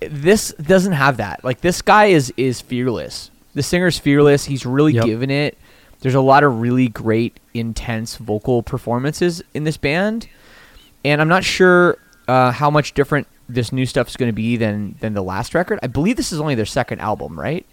This 0.00 0.52
doesn't 0.54 0.92
have 0.92 1.16
that. 1.18 1.44
Like 1.44 1.60
this 1.60 1.80
guy 1.82 2.06
is 2.06 2.32
is 2.36 2.60
fearless. 2.60 3.30
The 3.54 3.62
singer's 3.62 3.98
fearless. 3.98 4.44
He's 4.46 4.66
really 4.66 4.92
Yep. 4.94 5.04
giving 5.04 5.30
it. 5.30 5.56
There's 6.00 6.14
a 6.16 6.20
lot 6.20 6.42
of 6.42 6.60
really 6.60 6.88
great, 6.88 7.38
intense 7.54 8.16
vocal 8.16 8.62
performances 8.62 9.42
in 9.54 9.62
this 9.64 9.76
band, 9.76 10.26
and 11.04 11.20
I'm 11.20 11.28
not 11.28 11.44
sure 11.44 11.96
uh, 12.28 12.50
how 12.52 12.70
much 12.70 12.94
different 12.94 13.26
this 13.48 13.72
new 13.72 13.84
stuff 13.86 14.08
is 14.08 14.16
going 14.16 14.28
to 14.28 14.32
be 14.34 14.56
than 14.56 14.94
than 15.00 15.14
the 15.14 15.22
last 15.22 15.54
record. 15.54 15.78
I 15.82 15.86
believe 15.88 16.16
this 16.16 16.32
is 16.32 16.40
only 16.40 16.54
their 16.54 16.66
second 16.66 17.00
album, 17.00 17.38
right? 17.38 17.64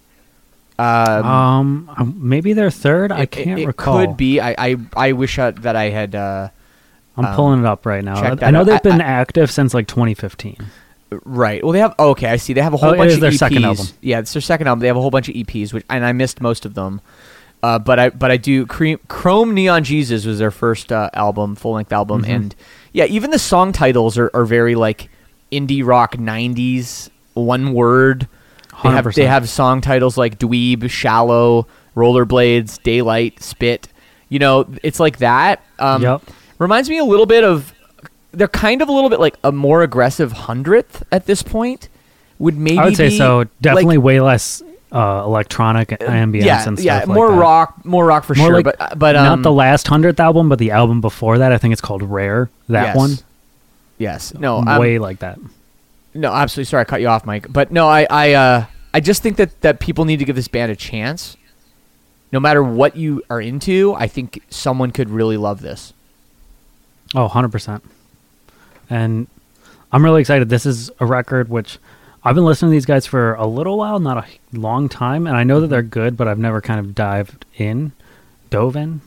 Um, 0.79 1.25
um, 1.25 1.91
um, 1.97 2.15
maybe 2.17 2.53
their 2.53 2.71
third. 2.71 3.11
I 3.11 3.25
can't 3.25 3.59
it, 3.59 3.65
recall. 3.67 3.99
Could 4.05 4.17
be. 4.17 4.39
I 4.39 4.55
I, 4.57 4.75
I 4.95 5.11
wish 5.11 5.37
I, 5.37 5.51
that 5.51 5.75
I 5.75 5.89
had. 5.89 6.15
Uh, 6.15 6.49
I'm 7.17 7.25
um, 7.25 7.35
pulling 7.35 7.59
it 7.59 7.65
up 7.65 7.85
right 7.85 8.03
now. 8.03 8.15
I, 8.15 8.51
know 8.51 8.61
out. 8.61 8.65
they've 8.65 8.81
been 8.83 9.01
I- 9.01 9.05
active 9.05 9.51
since 9.51 9.73
like 9.73 9.87
2015. 9.87 10.55
right. 11.25 11.61
Well, 11.63 11.73
they 11.73 11.79
have. 11.79 11.95
Oh, 11.99 12.11
okay, 12.11 12.27
I 12.29 12.37
see. 12.37 12.53
They 12.53 12.61
have 12.61 12.73
a 12.73 12.77
whole 12.77 12.91
Oh, 12.93 12.97
bunch 12.97 13.11
of 13.13 13.19
their 13.19 13.31
EPs. 13.31 13.37
second 13.37 13.65
album. 13.65 13.87
Yeah, 14.01 14.19
it's 14.19 14.31
their 14.31 14.41
second 14.41 14.67
album. 14.67 14.79
They 14.79 14.87
have 14.87 14.95
a 14.97 15.01
whole 15.01 15.11
bunch 15.11 15.27
of 15.27 15.35
EPs, 15.35 15.73
which 15.73 15.85
and 15.89 16.05
I 16.05 16.13
missed 16.13 16.39
most 16.41 16.65
of 16.65 16.75
them. 16.75 17.01
Uh, 17.61 17.77
but 17.77 17.99
I 17.99 18.09
but 18.11 18.31
I 18.31 18.37
do. 18.37 18.65
Cre- 18.65 19.01
Chrome 19.09 19.53
Neon 19.53 19.83
Jesus 19.83 20.25
was 20.25 20.39
their 20.39 20.51
first 20.51 20.93
uh, 20.93 21.09
album, 21.13 21.55
full 21.55 21.73
length 21.73 21.91
album, 21.91 22.23
Mhm. 22.23 22.29
and 22.35 22.55
yeah, 22.93 23.03
even 23.05 23.31
the 23.31 23.39
song 23.39 23.73
titles 23.73 24.17
are, 24.17 24.31
are 24.33 24.45
very 24.45 24.75
like 24.75 25.09
indie 25.51 25.85
rock 25.85 26.15
'90s, 26.15 27.09
one 27.33 27.73
word. 27.73 28.29
They 28.83 28.89
have, 28.89 29.05
100%. 29.05 29.15
they 29.15 29.25
have 29.27 29.49
song 29.49 29.81
titles 29.81 30.17
like 30.17 30.39
Dweeb, 30.39 30.89
Shallow, 30.89 31.67
Rollerblades, 31.95 32.81
Daylight, 32.83 33.41
Spit. 33.41 33.87
You 34.29 34.39
know, 34.39 34.67
it's 34.83 34.99
like 34.99 35.17
that. 35.17 35.63
Um, 35.79 36.01
Yep. 36.01 36.21
Reminds 36.59 36.89
me 36.89 36.97
a 36.97 37.03
little 37.05 37.25
bit 37.25 37.43
of. 37.43 37.73
They're 38.31 38.47
kind 38.47 38.81
of 38.81 38.89
a 38.89 38.91
little 38.91 39.09
bit 39.09 39.19
like 39.19 39.35
a 39.43 39.51
more 39.51 39.81
aggressive 39.81 40.31
hundredth 40.31 41.03
at 41.11 41.25
this 41.25 41.41
point. 41.41 41.89
Would 42.37 42.57
maybe 42.57 42.77
I 42.77 42.85
would 42.85 42.95
say 42.97 43.09
be, 43.09 43.17
so. 43.17 43.37
like, 43.39 43.47
Definitely 43.61 43.97
way 43.97 44.19
less 44.21 44.61
uh, 44.91 45.23
electronic 45.25 45.89
ambience 45.89 46.43
yeah, 46.45 46.67
and 46.67 46.77
stuff 46.77 46.85
yeah, 46.85 46.97
like 46.99 47.07
more 47.07 47.29
that. 47.31 47.37
rock, 47.37 47.85
more 47.85 48.05
rock 48.05 48.23
for 48.23 48.35
More 48.35 48.47
sure. 48.47 48.55
like 48.61 48.65
but 48.77 48.99
but 48.99 49.15
um, 49.15 49.23
not 49.25 49.41
the 49.43 49.51
last 49.51 49.87
hundredth 49.87 50.19
album, 50.19 50.47
but 50.49 50.59
the 50.59 50.71
album 50.71 51.01
before 51.01 51.37
that. 51.39 51.51
I 51.51 51.57
think 51.57 51.71
it's 51.71 51.81
called 51.81 52.03
Rare. 52.03 52.49
That 52.69 52.87
yes. 52.87 52.95
one, 52.97 53.11
Yes. 53.97 54.33
No. 54.35 54.57
um, 54.59 54.79
way 54.79 54.99
like 54.99 55.19
that. 55.19 55.39
No, 56.13 56.31
absolutely. 56.33 56.69
Sorry, 56.69 56.81
I 56.81 56.85
cut 56.85 57.01
you 57.01 57.07
off, 57.07 57.25
Mike. 57.25 57.51
But 57.51 57.71
no, 57.71 57.87
I, 57.87 58.07
I, 58.09 58.33
uh, 58.33 58.65
I 58.93 58.99
just 58.99 59.21
think 59.21 59.37
that 59.37 59.61
that 59.61 59.79
people 59.79 60.05
need 60.05 60.17
to 60.17 60.25
give 60.25 60.35
this 60.35 60.47
band 60.47 60.71
a 60.71 60.75
chance. 60.75 61.37
No 62.31 62.39
matter 62.39 62.63
what 62.63 62.95
you 62.95 63.23
are 63.29 63.41
into, 63.41 63.93
I 63.95 64.07
think 64.07 64.43
someone 64.49 64.91
could 64.91 65.09
really 65.09 65.37
love 65.37 65.61
this. 65.61 65.93
Oh, 67.15 67.27
100%. 67.27 67.81
And 68.89 69.27
I'm 69.91 70.03
really 70.03 70.21
excited. 70.21 70.49
This 70.49 70.65
is 70.65 70.91
a 70.99 71.05
record 71.07 71.49
which 71.49 71.79
I've 72.23 72.35
been 72.35 72.45
listening 72.45 72.69
to 72.71 72.73
these 72.73 72.85
guys 72.85 73.05
for 73.07 73.33
a 73.33 73.47
little 73.47 73.77
while, 73.77 73.99
not 73.99 74.17
a 74.17 74.27
long 74.57 74.89
time, 74.89 75.25
and 75.25 75.35
I 75.35 75.43
know 75.43 75.59
that 75.61 75.67
they're 75.67 75.81
good, 75.81 76.17
but 76.17 76.27
I've 76.27 76.37
never 76.37 76.61
kind 76.61 76.79
of 76.79 76.93
dived 76.93 77.45
in, 77.57 77.93
dove 78.51 78.75
in, 78.75 79.01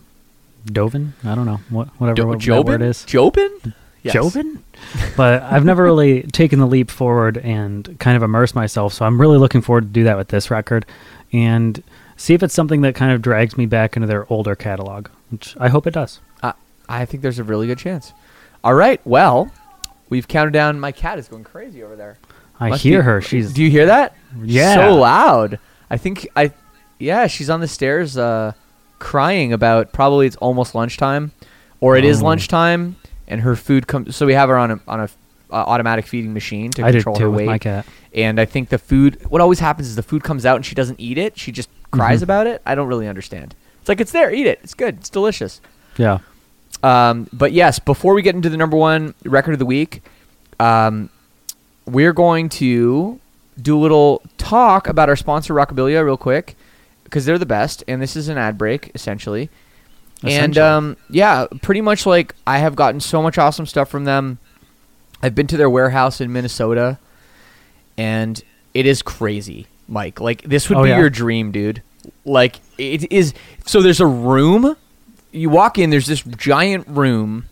dove 0.66 0.94
in. 0.94 1.12
I 1.22 1.34
don't 1.34 1.46
know 1.46 1.60
what 1.68 1.88
whatever 2.00 2.16
Jo- 2.16 2.26
what 2.26 2.38
Jobin? 2.38 2.66
word 2.66 2.82
is. 2.82 3.04
Jobin? 3.04 3.74
Yes. 4.02 4.14
Jobin? 4.16 4.58
but 5.16 5.42
I've 5.42 5.64
never 5.64 5.84
really 5.84 6.22
taken 6.24 6.58
the 6.58 6.66
leap 6.66 6.90
forward 6.90 7.38
and 7.38 7.96
kind 8.00 8.16
of 8.16 8.22
immersed 8.22 8.54
myself. 8.54 8.92
So 8.94 9.04
I'm 9.04 9.20
really 9.20 9.38
looking 9.38 9.60
forward 9.62 9.82
to 9.84 9.90
do 9.90 10.04
that 10.04 10.16
with 10.16 10.28
this 10.28 10.50
record 10.50 10.84
and 11.32 11.82
see 12.16 12.34
if 12.34 12.42
it's 12.42 12.54
something 12.54 12.80
that 12.82 12.94
kind 12.94 13.12
of 13.12 13.22
drags 13.22 13.56
me 13.56 13.66
back 13.66 13.96
into 13.96 14.06
their 14.08 14.30
older 14.32 14.54
catalog, 14.56 15.08
which 15.30 15.56
I 15.58 15.68
hope 15.68 15.86
it 15.86 15.94
does. 15.94 16.20
Uh, 16.42 16.52
I 16.88 17.04
think 17.04 17.22
there's 17.22 17.38
a 17.38 17.44
really 17.44 17.66
good 17.66 17.78
chance. 17.78 18.12
All 18.64 18.74
right. 18.74 19.00
Well, 19.06 19.50
we've 20.08 20.26
counted 20.28 20.52
down. 20.52 20.78
My 20.80 20.92
cat 20.92 21.18
is 21.18 21.28
going 21.28 21.44
crazy 21.44 21.82
over 21.82 21.96
there. 21.96 22.18
I 22.60 22.70
Must 22.70 22.82
hear 22.82 23.00
be- 23.00 23.04
her. 23.06 23.20
She's 23.20 23.52
Do 23.52 23.62
you 23.62 23.70
hear 23.70 23.86
that? 23.86 24.14
Yeah. 24.42 24.74
So 24.74 24.94
loud. 24.96 25.58
I 25.90 25.96
think 25.96 26.28
I. 26.36 26.52
Yeah, 26.98 27.26
she's 27.26 27.50
on 27.50 27.60
the 27.60 27.66
stairs, 27.66 28.16
uh, 28.16 28.52
crying 29.00 29.52
about 29.52 29.92
probably 29.92 30.26
it's 30.28 30.36
almost 30.36 30.72
lunchtime, 30.74 31.32
or 31.80 31.96
it 31.96 32.04
is 32.04 32.22
Oh. 32.22 32.26
lunchtime, 32.26 32.94
and 33.33 33.40
her 33.42 33.57
food 33.57 33.87
comes. 33.87 34.14
So 34.14 34.27
we 34.27 34.35
have 34.35 34.49
her 34.49 34.57
on 34.59 34.71
a 34.71 34.81
on 34.87 35.01
a 35.01 35.05
uh, 35.51 35.55
automatic 35.57 36.07
feeding 36.07 36.33
machine 36.33 36.71
to 36.73 36.85
I 36.85 36.90
did 36.92 36.99
control 37.05 37.16
too 37.16 37.25
her 37.25 37.31
weight. 37.31 37.47
my 37.47 37.59
cat. 37.59 37.85
And 38.14 38.38
I 38.40 38.45
think 38.45 38.68
the 38.68 38.79
food. 38.79 39.18
What 39.29 39.40
always 39.40 39.59
happens 39.59 39.88
is 39.88 39.97
the 39.97 40.03
food 40.03 40.23
comes 40.23 40.47
out 40.47 40.57
and 40.57 40.64
she 40.64 40.75
doesn't 40.75 41.01
eat 41.01 41.18
it. 41.18 41.38
She 41.38 41.51
just 41.53 41.68
cries 41.90 42.18
Mm-hmm. 42.18 42.25
about 42.25 42.47
it. 42.47 42.62
I 42.64 42.75
don't 42.75 42.88
really 42.88 43.09
understand. 43.09 43.55
It's 43.81 43.88
like 43.88 44.01
it's 44.01 44.12
there, 44.12 44.33
eat 44.33 44.47
it. 44.47 44.61
It's 44.62 44.75
good. 44.75 44.99
It's 44.99 45.11
delicious. 45.11 45.61
Yeah. 45.99 46.18
Um, 46.83 47.29
but 47.33 47.53
yes, 47.53 47.79
before 47.79 48.14
we 48.14 48.23
get 48.23 48.35
into 48.35 48.49
the 48.49 48.57
number 48.57 48.77
one 48.77 49.14
record 49.25 49.53
of 49.53 49.59
the 49.59 49.66
week, 49.66 50.03
um, 50.61 51.11
we're 51.87 52.12
going 52.12 52.49
to 52.51 53.21
do 53.61 53.77
a 53.77 53.81
little 53.81 54.23
talk 54.38 54.88
about 54.88 55.09
our 55.09 55.16
sponsor 55.16 55.53
Rockabilia 55.55 56.05
real 56.05 56.16
quick 56.16 56.57
because 57.05 57.25
they're 57.27 57.38
the 57.38 57.47
best, 57.47 57.85
and 57.87 58.01
this 58.01 58.16
is 58.16 58.29
an 58.29 58.38
ad 58.38 58.57
break 58.57 58.90
essentially. 58.95 59.51
And 60.24 60.56
um, 60.58 60.96
yeah, 61.11 61.46
pretty 61.62 61.80
much 61.80 62.06
like 62.06 62.35
I 62.46 62.58
have 62.58 62.76
gotten 62.76 63.00
so 63.00 63.22
much 63.22 63.38
awesome 63.38 63.66
stuff 63.66 63.88
from 63.88 64.04
them. 64.04 64.38
I've 65.22 65.35
been 65.35 65.46
to 65.48 65.56
their 65.56 65.70
warehouse 65.70 66.20
in 66.20 66.32
Minnesota, 66.32 66.98
and 67.96 68.42
it 68.74 68.87
is 68.87 69.02
crazy, 69.02 69.66
Mike. 69.88 70.20
Like 70.20 70.42
this 70.42 70.68
would 70.68 70.78
Oh, 70.78 70.82
be 70.85 70.90
yeah? 70.90 70.98
your 70.98 71.11
dream, 71.11 71.52
dude. 71.52 71.82
Like 72.24 72.56
it 72.78 73.11
is. 73.12 73.35
So 73.66 73.82
there's 73.82 74.00
a 74.00 74.06
room. 74.06 74.76
You 75.30 75.48
walk 75.50 75.78
in. 75.78 75.90
There's 75.90 76.06
this 76.06 76.22
giant 76.22 76.87
room, 76.88 77.44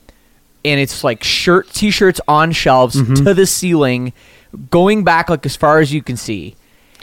and 0.65 0.81
it's 0.81 1.03
like 1.05 1.23
shirt, 1.25 1.69
t-shirts 1.71 2.21
on 2.29 2.53
shelves 2.53 2.97
Mm-hmm. 2.97 3.25
to 3.25 3.35
the 3.35 3.47
ceiling, 3.47 4.13
going 4.71 5.05
back 5.05 5.29
like 5.31 5.47
as 5.47 5.57
far 5.57 5.79
as 5.81 5.93
you 5.93 6.03
can 6.03 6.17
see. 6.17 6.57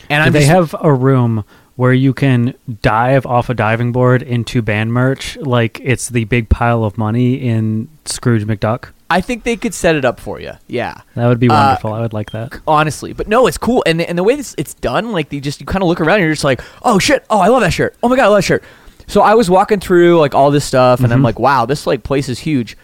And 0.09 0.33
they 0.33 0.45
have 0.45 0.75
a 0.81 0.93
room 0.93 1.43
where 1.77 1.93
you 1.93 2.13
can 2.13 2.53
dive 2.81 3.25
off 3.25 3.49
a 3.49 3.53
diving 3.53 3.93
board 3.93 4.21
into 4.21 4.61
band 4.61 4.91
merch 4.91 5.37
like 5.37 5.79
it's 5.81 6.09
the 6.09 6.25
big 6.25 6.49
pile 6.49 6.83
of 6.83 6.97
money 6.97 7.35
in 7.35 7.87
Scrooge 8.05 8.43
McDuck? 8.45 8.89
I 9.09 9.21
think 9.21 9.43
they 9.45 9.55
could 9.55 9.73
set 9.73 9.95
it 9.95 10.03
up 10.03 10.19
for 10.19 10.37
you. 10.41 10.51
Yeah. 10.67 10.99
That 11.15 11.27
would 11.27 11.39
be 11.39 11.47
Uh, 11.49 11.53
wonderful. 11.53 11.93
I 11.93 12.01
would 12.01 12.11
like 12.11 12.31
that. 12.31 12.59
honestly. 12.67 13.13
But 13.13 13.29
no, 13.29 13.47
it's 13.47 13.57
cool, 13.57 13.81
and 13.85 14.01
the, 14.01 14.09
and 14.09 14.17
the 14.17 14.23
way 14.23 14.35
this 14.35 14.53
it's 14.57 14.73
done, 14.73 15.13
like 15.13 15.31
you 15.31 15.39
just 15.39 15.61
you 15.61 15.65
kind 15.65 15.81
of 15.81 15.87
look 15.87 16.01
around, 16.01 16.15
and 16.15 16.23
you're 16.25 16.33
just 16.33 16.43
like, 16.43 16.61
oh 16.83 16.99
shit, 16.99 17.25
oh 17.29 17.39
I 17.39 17.47
love 17.47 17.61
that 17.61 17.71
shirt, 17.71 17.95
oh 18.03 18.09
my 18.09 18.17
god, 18.17 18.25
I 18.25 18.27
love 18.27 18.37
that 18.39 18.43
shirt. 18.43 18.63
So 19.07 19.21
I 19.21 19.35
was 19.35 19.49
walking 19.49 19.79
through 19.79 20.19
like 20.19 20.35
all 20.35 20.51
this 20.51 20.65
stuff, 20.65 20.99
and 20.99 21.13
I'm 21.13 21.23
like, 21.23 21.39
wow, 21.39 21.65
this 21.65 21.87
like 21.87 22.03
place 22.03 22.27
is 22.27 22.39
huge. 22.39 22.75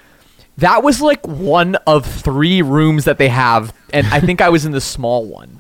That 0.60 0.84
was 0.84 1.02
like 1.02 1.28
one 1.28 1.76
of 1.88 2.06
three 2.06 2.62
rooms 2.62 3.04
that 3.06 3.18
they 3.18 3.28
have, 3.28 3.74
and 3.92 4.08
I 4.08 4.20
think 4.22 4.40
I 4.40 4.48
was 4.50 4.64
in 4.66 4.72
the 4.72 4.80
small 4.80 5.26
one. 5.26 5.60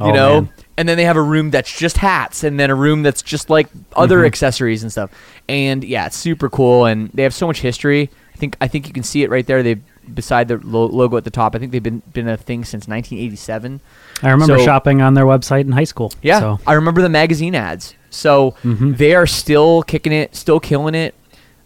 You 0.00 0.06
Oh, 0.06 0.10
know, 0.10 0.40
man. 0.42 0.52
And 0.76 0.88
then 0.88 0.96
they 0.96 1.04
have 1.04 1.16
a 1.16 1.22
room 1.22 1.50
that's 1.50 1.76
just 1.76 1.98
hats, 1.98 2.44
and 2.44 2.58
then 2.58 2.70
a 2.70 2.74
room 2.74 3.02
that's 3.02 3.22
just 3.22 3.50
like 3.50 3.68
other 3.94 4.24
accessories 4.24 4.82
and 4.82 4.90
stuff. 4.92 5.10
And 5.48 5.84
yeah, 5.84 6.06
it's 6.06 6.16
super 6.16 6.48
cool, 6.48 6.86
and 6.86 7.10
they 7.14 7.22
have 7.22 7.34
so 7.34 7.46
much 7.46 7.60
history. 7.60 8.10
I 8.34 8.36
think 8.36 8.56
I 8.60 8.68
think 8.68 8.86
you 8.88 8.92
can 8.92 9.02
see 9.04 9.22
it 9.22 9.30
right 9.30 9.46
there. 9.46 9.62
They 9.62 9.76
beside 10.12 10.48
the 10.48 10.58
lo- 10.58 10.86
logo 10.86 11.16
at 11.16 11.24
the 11.24 11.30
top. 11.30 11.54
I 11.54 11.58
think 11.58 11.72
they've 11.72 11.82
been 11.82 12.02
been 12.12 12.28
a 12.28 12.36
thing 12.36 12.64
since 12.64 12.86
1987. 12.88 13.80
I 14.22 14.30
remember 14.30 14.58
so- 14.58 14.64
shopping 14.64 15.00
on 15.00 15.14
their 15.14 15.24
website 15.24 15.62
in 15.62 15.72
high 15.72 15.84
school. 15.84 16.12
Yeah, 16.22 16.40
So 16.40 16.60
I 16.66 16.74
remember 16.74 17.00
the 17.02 17.08
magazine 17.08 17.54
ads. 17.54 17.94
So 18.10 18.54
Mhm. 18.64 18.96
they 18.96 19.14
are 19.14 19.26
still 19.26 19.82
kicking 19.82 20.12
it, 20.12 20.34
still 20.36 20.60
killing 20.60 20.94
it. 20.94 21.14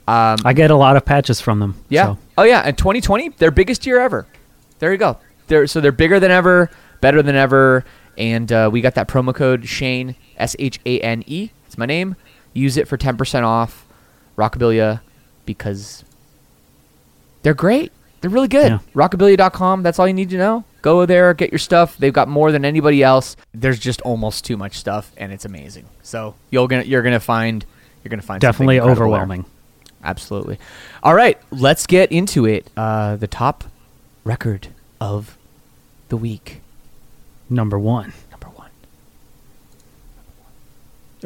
Um, 0.07 0.37
I 0.45 0.53
get 0.55 0.71
a 0.71 0.77
lot 0.77 0.97
of 0.97 1.05
patches 1.05 1.41
from 1.41 1.59
them. 1.61 1.75
yeah. 1.89 2.05
So. 2.07 2.19
Oh 2.39 2.43
yeah, 2.45 2.61
and 2.65 2.77
2020, 2.79 3.31
their 3.39 3.51
biggest 3.51 3.85
year 3.87 4.01
ever. 4.01 4.27
There 4.79 4.93
you 4.93 4.99
go. 4.99 5.19
They're 5.49 5.67
so 5.67 5.81
they're 5.81 5.93
bigger 5.93 6.21
than 6.21 6.31
ever, 6.31 6.71
better 7.01 7.23
than 7.23 7.35
ever, 7.37 7.85
and 8.19 8.53
uh, 8.53 8.69
we 8.71 8.83
got 8.83 8.95
that 8.97 9.09
promo 9.09 9.35
code 9.35 9.67
Shane 9.67 10.15
S 10.37 10.55
H 10.59 10.79
A 10.85 11.01
N 11.01 11.25
E. 11.27 11.51
It's 11.67 11.79
my 11.79 11.87
name. 11.87 12.17
Use 12.53 12.77
it 12.77 12.89
for 12.89 12.99
10% 12.99 13.45
off 13.45 13.87
Rockabilia 14.37 15.01
because 15.47 16.05
they're 17.43 17.55
great. 17.55 17.93
They're 18.21 18.31
really 18.31 18.49
good. 18.49 18.73
Yeah. 18.73 18.79
Rockabilia.com. 18.95 19.83
That's 19.85 19.99
all 19.99 20.09
you 20.09 20.15
need 20.15 20.31
to 20.31 20.37
know. 20.39 20.65
Go 20.83 21.07
there, 21.07 21.35
get 21.35 21.53
your 21.53 21.59
stuff. 21.59 21.97
They've 21.97 22.13
got 22.13 22.29
more 22.29 22.51
than 22.51 22.65
anybody 22.65 23.03
else. 23.03 23.37
There's 23.55 23.79
just 23.79 24.01
almost 24.03 24.45
too 24.45 24.57
much 24.57 24.77
stuff, 24.77 25.13
and 25.17 25.33
it's 25.33 25.45
amazing. 25.45 25.87
So 26.03 26.35
you're 26.51 26.67
gonna 26.69 26.85
you're 26.85 27.03
gonna 27.03 27.21
find 27.21 27.65
you're 28.03 28.11
gonna 28.11 28.23
find 28.23 28.41
Definitely 28.41 28.77
incredible 28.77 28.97
there. 28.97 29.07
overwhelming. 29.21 29.45
Absolutely. 30.03 30.59
All 31.03 31.15
right, 31.15 31.39
let's 31.51 31.87
get 31.87 32.11
into 32.13 32.47
it. 32.47 32.71
Uh, 32.77 33.17
the 33.17 33.27
top 33.27 33.65
record 34.25 34.69
of 35.01 35.37
the 36.09 36.17
week. 36.17 36.61
Number 37.51 37.79
one. 37.79 38.13
Number 38.31 38.49
one. 38.49 38.71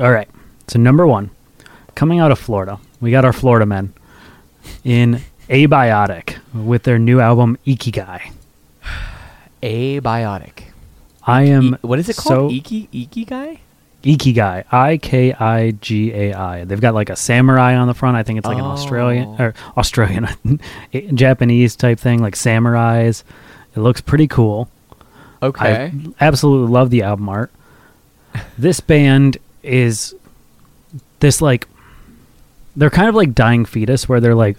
All 0.00 0.12
right. 0.12 0.28
So 0.68 0.78
number 0.78 1.06
one, 1.06 1.30
coming 1.94 2.20
out 2.20 2.30
of 2.30 2.38
Florida, 2.38 2.78
we 3.00 3.10
got 3.10 3.24
our 3.24 3.32
Florida 3.32 3.66
men 3.66 3.92
in 4.84 5.20
Abiotic 5.48 6.36
with 6.54 6.84
their 6.84 6.98
new 6.98 7.20
album 7.20 7.58
Ikigai. 7.66 8.32
Abiotic. 9.62 10.64
I 11.26 11.42
am 11.44 11.74
E- 11.74 11.78
what 11.82 11.98
is 11.98 12.08
it 12.08 12.16
called? 12.16 12.52
Iki 12.52 12.88
Iki 12.92 13.24
guy? 13.24 13.60
Ikigai, 14.02 14.64
I 14.72 14.96
K 14.96 15.32
I 15.32 15.70
G 15.72 16.12
A 16.12 16.34
I. 16.34 16.64
They've 16.64 16.80
got 16.80 16.94
like 16.94 17.08
a 17.10 17.14
samurai 17.14 17.76
on 17.76 17.86
the 17.86 17.94
front. 17.94 18.16
I 18.16 18.24
think 18.24 18.38
it's 18.38 18.46
like 18.46 18.58
an 18.58 18.64
Oh. 18.64 18.70
Australian 18.70 19.40
or 19.40 19.54
Australian, 19.76 20.26
Japanese 21.14 21.76
type 21.76 22.00
thing, 22.00 22.20
like 22.20 22.34
samurais. 22.34 23.22
It 23.76 23.80
looks 23.80 24.00
pretty 24.00 24.26
cool. 24.26 24.68
Okay. 25.42 25.92
I 26.20 26.24
absolutely 26.24 26.72
love 26.72 26.90
the 26.90 27.02
album 27.02 27.28
art. 27.28 27.50
This 28.58 28.80
band 28.80 29.36
is 29.62 30.14
this 31.20 31.42
like 31.42 31.68
they're 32.76 32.90
kind 32.90 33.08
of 33.08 33.14
like 33.14 33.34
dying 33.34 33.64
fetus 33.64 34.08
where 34.08 34.20
they're 34.20 34.34
like 34.34 34.56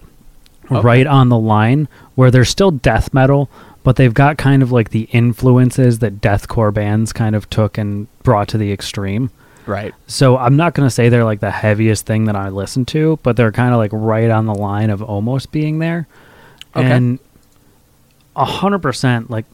Okay. 0.72 0.80
right 0.80 1.06
on 1.08 1.28
the 1.30 1.38
line 1.38 1.90
where 2.16 2.32
they're 2.32 2.46
still 2.46 2.72
death 2.72 3.14
metal 3.14 3.50
but 3.84 3.98
they've 3.98 4.14
got 4.14 4.38
kind 4.38 4.64
of 4.64 4.72
like 4.72 4.92
the 4.92 5.10
influences 5.12 6.00
that 6.00 6.22
deathcore 6.22 6.74
bands 6.74 7.12
kind 7.12 7.36
of 7.36 7.50
took 7.50 7.78
and 7.78 8.08
brought 8.24 8.48
to 8.50 8.58
the 8.58 8.72
extreme. 8.72 9.30
right. 9.66 9.94
So 10.08 10.38
I'm 10.38 10.56
not 10.56 10.74
going 10.74 10.86
to 10.88 10.90
say 10.92 11.10
they're 11.10 11.26
like 11.26 11.42
the 11.42 11.52
heaviest 11.52 12.06
thing 12.06 12.26
that 12.26 12.36
I 12.38 12.48
listen 12.48 12.86
to, 12.86 13.20
but 13.24 13.36
they're 13.36 13.52
kind 13.52 13.74
of 13.74 13.78
like 13.80 13.92
right 13.94 14.30
on 14.30 14.46
the 14.46 14.56
line 14.56 14.90
of 14.90 15.02
almost 15.04 15.52
being 15.52 15.80
there. 15.80 16.08
Okay. 16.76 16.90
And 16.90 17.20
a 18.38 18.46
hundred 18.46 18.80
percent, 18.80 19.30
like 19.30 19.46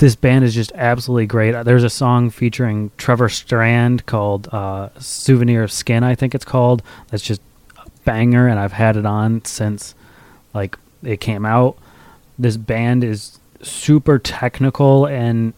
this 0.00 0.16
band 0.16 0.44
is 0.44 0.54
just 0.54 0.72
absolutely 0.74 1.26
great. 1.26 1.52
There's 1.64 1.84
a 1.84 1.90
song 1.90 2.30
featuring 2.30 2.90
Trevor 2.96 3.28
Strand 3.28 4.06
called 4.06 4.48
uh, 4.48 4.88
"Souvenir 4.98 5.62
of 5.62 5.70
Skin," 5.70 6.02
I 6.02 6.14
think 6.14 6.34
it's 6.34 6.44
called. 6.44 6.82
That's 7.08 7.22
just 7.22 7.42
a 7.76 7.88
banger, 8.04 8.48
and 8.48 8.58
I've 8.58 8.72
had 8.72 8.96
it 8.96 9.04
on 9.04 9.44
since 9.44 9.94
like 10.54 10.78
it 11.02 11.20
came 11.20 11.44
out. 11.44 11.76
This 12.38 12.56
band 12.56 13.04
is 13.04 13.38
super 13.62 14.18
technical 14.18 15.06
and 15.06 15.52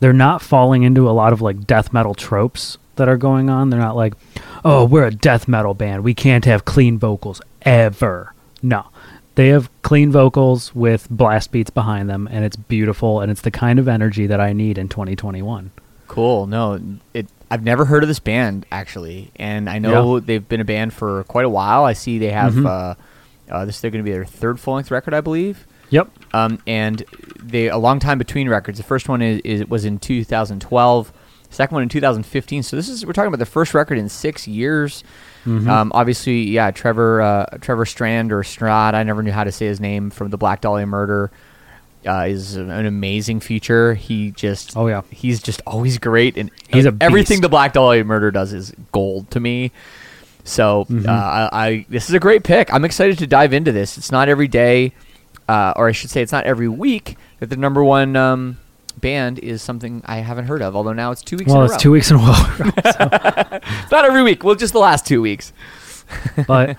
they're 0.00 0.14
not 0.14 0.40
falling 0.40 0.82
into 0.84 1.08
a 1.08 1.12
lot 1.12 1.34
of 1.34 1.42
like 1.42 1.66
death 1.66 1.92
metal 1.92 2.14
tropes 2.14 2.78
that 2.96 3.08
are 3.08 3.18
going 3.18 3.50
on. 3.50 3.68
They're 3.68 3.78
not 3.78 3.94
like, 3.94 4.14
oh, 4.64 4.86
we're 4.86 5.04
a 5.04 5.10
death 5.10 5.46
metal 5.46 5.74
band. 5.74 6.02
We 6.02 6.14
can't 6.14 6.46
have 6.46 6.64
clean 6.64 6.98
vocals 6.98 7.42
ever. 7.60 8.32
No. 8.62 8.86
They 9.34 9.48
have 9.48 9.70
clean 9.82 10.12
vocals 10.12 10.74
with 10.74 11.08
blast 11.10 11.52
beats 11.52 11.70
behind 11.70 12.08
them, 12.10 12.28
and 12.30 12.44
it's 12.44 12.56
beautiful, 12.56 13.20
and 13.20 13.30
it's 13.30 13.40
the 13.40 13.50
kind 13.50 13.78
of 13.78 13.88
energy 13.88 14.26
that 14.26 14.40
I 14.40 14.52
need 14.52 14.76
in 14.78 14.88
2021. 14.88 15.70
Cool. 16.08 16.46
No, 16.46 16.78
it. 17.14 17.26
I've 17.50 17.62
never 17.64 17.84
heard 17.86 18.02
of 18.02 18.08
this 18.08 18.18
band 18.18 18.64
actually, 18.72 19.30
and 19.36 19.68
I 19.68 19.78
know 19.78 20.16
Yeah. 20.16 20.22
they've 20.24 20.48
been 20.48 20.60
a 20.60 20.64
band 20.64 20.92
for 20.92 21.24
quite 21.24 21.44
a 21.44 21.50
while. 21.50 21.84
I 21.84 21.92
see 21.94 22.18
they 22.18 22.30
have. 22.30 22.54
Mhm. 22.54 22.66
Uh, 22.66 22.94
uh, 23.50 23.64
this 23.64 23.80
they're 23.80 23.90
going 23.90 24.04
to 24.04 24.08
be 24.08 24.12
their 24.14 24.24
third 24.24 24.58
full 24.60 24.74
length 24.74 24.90
record, 24.90 25.12
I 25.14 25.20
believe. 25.20 25.66
Yep. 25.90 26.08
Um, 26.32 26.58
and 26.66 27.02
they 27.42 27.68
a 27.68 27.76
long 27.76 27.98
time 27.98 28.16
between 28.18 28.48
records. 28.48 28.78
The 28.78 28.84
first 28.84 29.08
one 29.08 29.20
is, 29.22 29.40
is 29.44 29.66
was 29.68 29.84
in 29.84 29.98
2012. 29.98 31.12
Second 31.52 31.74
one 31.74 31.82
in 31.84 31.88
2015. 31.88 32.62
So 32.64 32.76
this 32.76 32.88
is 32.88 33.06
we're 33.06 33.12
talking 33.12 33.28
about 33.28 33.38
the 33.38 33.46
first 33.46 33.74
record 33.74 33.98
in 33.98 34.08
six 34.08 34.48
years. 34.48 35.04
Mhm. 35.46 35.68
Um, 35.68 35.92
obviously, 35.94 36.42
yeah, 36.44 36.70
Trevor 36.70 37.20
uh, 37.20 37.46
Trevor 37.60 37.84
Strand 37.86 38.32
or 38.32 38.42
Strad. 38.42 38.94
I 38.94 39.02
never 39.02 39.22
knew 39.22 39.32
how 39.32 39.44
to 39.44 39.52
say 39.52 39.66
his 39.66 39.78
name 39.80 40.10
from 40.10 40.30
the 40.30 40.38
Black 40.38 40.60
Dahlia 40.62 40.86
Murder. 40.86 41.30
Uh, 42.04 42.26
is 42.28 42.56
an 42.56 42.68
an 42.70 42.86
amazing 42.86 43.38
feature. 43.40 43.94
He 43.94 44.32
just 44.32 44.76
Oh, 44.76 44.88
yeah. 44.88 45.02
he's 45.10 45.40
just 45.40 45.60
always 45.66 45.98
great, 45.98 46.36
and 46.36 46.50
He's 46.68 46.84
a 46.86 46.96
everything 47.00 47.36
beast. 47.36 47.42
the 47.42 47.48
Black 47.48 47.72
Dahlia 47.74 48.02
Murder 48.04 48.30
does 48.32 48.52
is 48.52 48.72
gold 48.90 49.30
to 49.32 49.38
me. 49.40 49.70
So 50.44 50.86
Mm-hmm. 50.90 51.08
uh, 51.08 51.12
I, 51.12 51.48
I 51.66 51.86
this 51.88 52.08
is 52.08 52.14
a 52.14 52.18
great 52.18 52.42
pick. 52.42 52.72
I'm 52.74 52.84
excited 52.84 53.18
to 53.18 53.26
dive 53.28 53.52
into 53.52 53.70
this. 53.70 53.96
It's 53.98 54.10
not 54.10 54.28
every 54.28 54.48
day, 54.48 54.92
uh, 55.48 55.74
or 55.76 55.88
I 55.88 55.92
should 55.92 56.10
say, 56.10 56.22
it's 56.22 56.32
not 56.32 56.44
every 56.44 56.68
week 56.68 57.16
that 57.38 57.50
the 57.50 57.56
number 57.56 57.84
one 57.84 58.16
um, 58.16 58.58
band 59.02 59.38
is 59.40 59.60
something 59.60 60.00
I 60.06 60.18
haven't 60.18 60.46
heard 60.46 60.62
of. 60.62 60.74
Although 60.74 60.94
now 60.94 61.10
it's 61.10 61.20
two 61.20 61.36
weeks. 61.36 61.50
Well, 61.50 61.58
in 61.58 61.62
a 61.62 61.64
it's 61.66 61.74
row. 61.74 61.78
two 61.78 61.90
weeks 61.90 62.10
in 62.10 62.16
a 62.16 62.20
row. 62.20 63.60
Not 63.92 64.04
every 64.06 64.22
week. 64.22 64.42
Well, 64.42 64.54
just 64.54 64.72
the 64.72 64.78
last 64.78 65.06
two 65.06 65.20
weeks. 65.20 65.52
but 66.46 66.78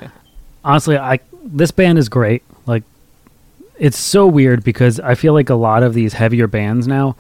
honestly, 0.64 0.98
I 0.98 1.20
this 1.44 1.70
band 1.70 2.00
is 2.00 2.10
great. 2.10 2.42
Like 2.66 2.84
it's 3.78 4.00
so 4.00 4.26
weird 4.26 4.64
because 4.64 5.00
I 5.00 5.14
feel 5.14 5.34
like 5.34 5.52
a 5.52 5.56
lot 5.56 5.84
of 5.84 5.94
these 5.94 6.14
heavier 6.14 6.48
bands 6.48 6.88
now, 6.88 7.16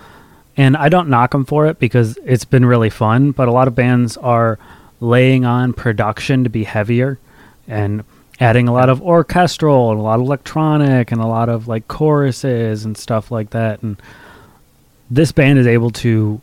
and 0.57 0.75
I 0.75 0.89
don't 0.89 1.09
knock 1.09 1.31
them 1.31 1.45
for 1.45 1.67
it 1.67 1.77
because 1.77 2.17
it's 2.25 2.45
been 2.45 2.65
really 2.65 2.89
fun. 2.89 3.31
But 3.31 3.47
a 3.47 3.51
lot 3.51 3.67
of 3.67 3.75
bands 3.75 4.17
are 4.17 4.57
laying 4.99 5.45
on 5.45 5.73
production 5.73 6.43
to 6.45 6.49
be 6.49 6.63
heavier 6.63 7.19
and 7.67 8.03
adding 8.39 8.67
a 8.67 8.73
lot 8.73 8.89
of 8.89 9.01
orchestral 9.01 9.91
and 9.91 9.99
a 9.99 10.03
lot 10.03 10.15
of 10.15 10.21
electronic 10.21 11.11
and 11.11 11.21
a 11.21 11.27
lot 11.27 11.49
of 11.49 11.67
like 11.67 11.87
choruses 11.87 12.85
and 12.85 12.97
stuff 12.97 13.31
like 13.31 13.51
that. 13.51 13.81
And 13.83 14.01
this 15.13 15.31
band 15.31 15.59
is 15.59 15.67
able 15.67 15.91
to 15.91 16.41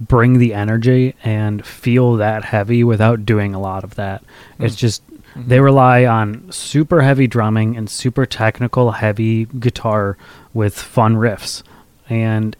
bring 0.00 0.38
the 0.38 0.54
energy 0.54 1.14
and 1.24 1.64
feel 1.66 2.14
that 2.16 2.44
heavy 2.44 2.82
without 2.84 3.26
doing 3.26 3.54
a 3.54 3.60
lot 3.60 3.84
of 3.84 3.96
that. 3.96 4.22
It's 4.58 4.76
just 4.76 5.02
they 5.36 5.60
rely 5.60 6.04
on 6.06 6.50
super 6.50 7.02
heavy 7.02 7.26
drumming 7.26 7.76
and 7.76 7.90
super 7.90 8.24
technical 8.24 8.92
heavy 8.92 9.44
guitar 9.44 10.16
with 10.54 10.76
fun 10.76 11.16
riffs 11.16 11.62
and 12.08 12.56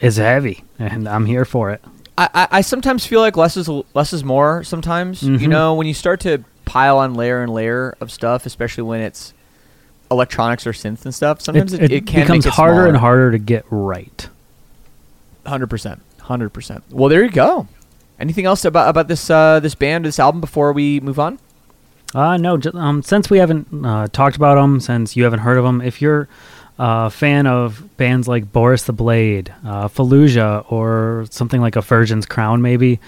it's 0.00 0.16
heavy 0.16 0.64
and 0.78 1.08
I'm 1.08 1.26
here 1.26 1.44
for 1.44 1.70
it. 1.70 1.82
I, 2.18 2.28
I, 2.34 2.48
I 2.50 2.60
sometimes 2.62 3.06
feel 3.06 3.20
like 3.20 3.36
less 3.36 3.56
is 3.56 3.68
less 3.94 4.12
is 4.12 4.24
more. 4.24 4.64
Sometimes 4.64 5.22
you 5.22 5.38
Mhm. 5.38 5.48
know 5.48 5.74
when 5.74 5.86
you 5.86 5.94
start 5.94 6.20
to 6.20 6.44
pile 6.64 6.98
on 6.98 7.14
layer 7.14 7.42
and 7.42 7.52
layer 7.52 7.94
of 8.00 8.10
stuff, 8.10 8.46
especially 8.46 8.82
when 8.82 9.00
it's 9.00 9.32
electronics 10.10 10.66
or 10.66 10.72
synth 10.72 11.04
and 11.04 11.14
stuff. 11.14 11.40
Sometimes 11.40 11.72
it, 11.72 11.82
it, 11.84 11.92
it, 11.92 12.06
can 12.06 12.22
becomes 12.22 12.44
harder 12.46 12.86
and 12.86 12.96
harder 12.96 13.30
to 13.30 13.38
get 13.38 13.64
right. 13.70 14.21
Hundred 15.46 15.68
percent, 15.68 16.00
hundred 16.20 16.50
percent. 16.50 16.84
Well, 16.90 17.08
there 17.08 17.24
you 17.24 17.30
go. 17.30 17.66
Anything 18.18 18.46
else 18.46 18.64
about 18.64 18.88
about 18.88 19.08
this 19.08 19.28
uh, 19.30 19.58
this 19.60 19.74
band, 19.74 20.04
this 20.04 20.20
album 20.20 20.40
before 20.40 20.72
we 20.72 21.00
move 21.00 21.18
on? 21.18 21.38
Uh, 22.14 22.36
no, 22.36 22.60
um, 22.74 23.02
since 23.02 23.30
we 23.30 23.38
haven't 23.38 23.84
uh, 23.84 24.06
talked 24.08 24.36
about 24.36 24.56
them, 24.56 24.80
since 24.80 25.16
you 25.16 25.24
haven't 25.24 25.40
heard 25.40 25.56
of 25.56 25.64
them, 25.64 25.80
if 25.80 26.02
you're 26.02 26.28
a 26.78 27.10
fan 27.10 27.46
of 27.46 27.96
bands 27.96 28.28
like 28.28 28.52
Boris 28.52 28.84
the 28.84 28.92
Blade, 28.92 29.52
uh, 29.64 29.88
Fallujah, 29.88 30.70
or 30.70 31.26
something 31.30 31.60
like 31.60 31.74
a 31.74 31.80
Virgin's 31.80 32.26
Crown, 32.26 32.60
maybe, 32.60 33.00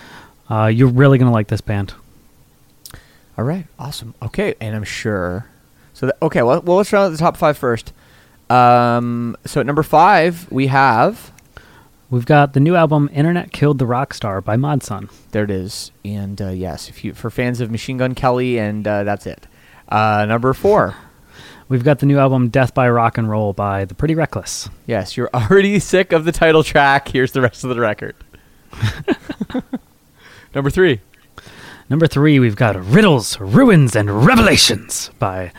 uh, 0.51 0.67
you're 0.67 0.89
really 0.89 1.19
going 1.19 1.29
to 1.29 1.33
like 1.33 1.49
this 1.49 1.61
band. 1.61 1.93
All 3.37 3.45
right, 3.45 3.67
awesome. 3.79 4.15
Okay, 4.23 4.55
and 4.61 4.75
I'm 4.75 4.85
sure. 4.85 5.47
So 5.93 6.11
okay, 6.23 6.43
well, 6.43 6.61
well, 6.63 6.79
let's 6.79 6.93
round 6.93 7.07
out 7.07 7.11
the 7.11 7.19
top 7.19 7.37
five 7.37 7.59
first. 7.59 7.93
Um, 8.51 9.37
so 9.45 9.61
at 9.61 9.67
number 9.67 9.83
five 9.83 10.51
we 10.51 10.67
have 10.69 11.33
We've 12.11 12.27
got 12.27 12.53
the 12.53 12.61
new 12.61 12.77
album 12.77 13.09
Internet 13.13 13.51
Killed 13.53 13.79
the 13.79 13.87
Rock 13.87 14.15
Star 14.15 14.41
by 14.41 14.57
Mod 14.57 14.83
Sun. 14.83 15.09
there 15.33 15.45
it 15.45 15.51
is, 15.51 15.91
and 16.05 16.41
uh, 16.41 16.51
yes, 16.51 16.89
if 16.89 17.03
you 17.05 17.13
for 17.15 17.31
fans 17.31 17.61
of 17.61 17.71
Machine 17.71 17.97
Gun 17.99 18.15
Kelly, 18.15 18.59
and 18.59 18.87
uh, 18.87 19.05
that's 19.05 19.27
it. 19.27 19.47
Uh, 19.89 20.25
number 20.29 20.53
four. 20.53 20.95
We've 21.69 21.83
got 21.83 22.01
the 22.01 22.07
new 22.07 22.19
album 22.19 22.51
Death 22.51 22.75
by 22.75 22.89
Rock 22.91 23.17
and 23.17 23.29
Roll 23.29 23.55
by 23.55 23.87
The 23.87 23.95
Pretty 23.95 24.15
Reckless. 24.15 24.69
Yes, 24.87 25.17
you're 25.17 25.31
already 25.33 25.79
sick 25.81 26.13
of 26.13 26.27
the 26.27 26.31
title 26.33 26.63
track. 26.63 27.09
Here's 27.09 27.33
the 27.33 27.41
rest 27.41 27.65
of 27.65 27.71
the 27.71 27.81
record. 27.81 28.15
Number 30.55 30.69
three. 30.71 31.01
Number 31.89 32.07
three, 32.07 32.39
we've 32.39 32.55
got 32.55 32.77
Riddles, 32.77 33.41
Ruins, 33.41 33.97
and 33.97 34.27
Revelations 34.27 35.11
by 35.19 35.53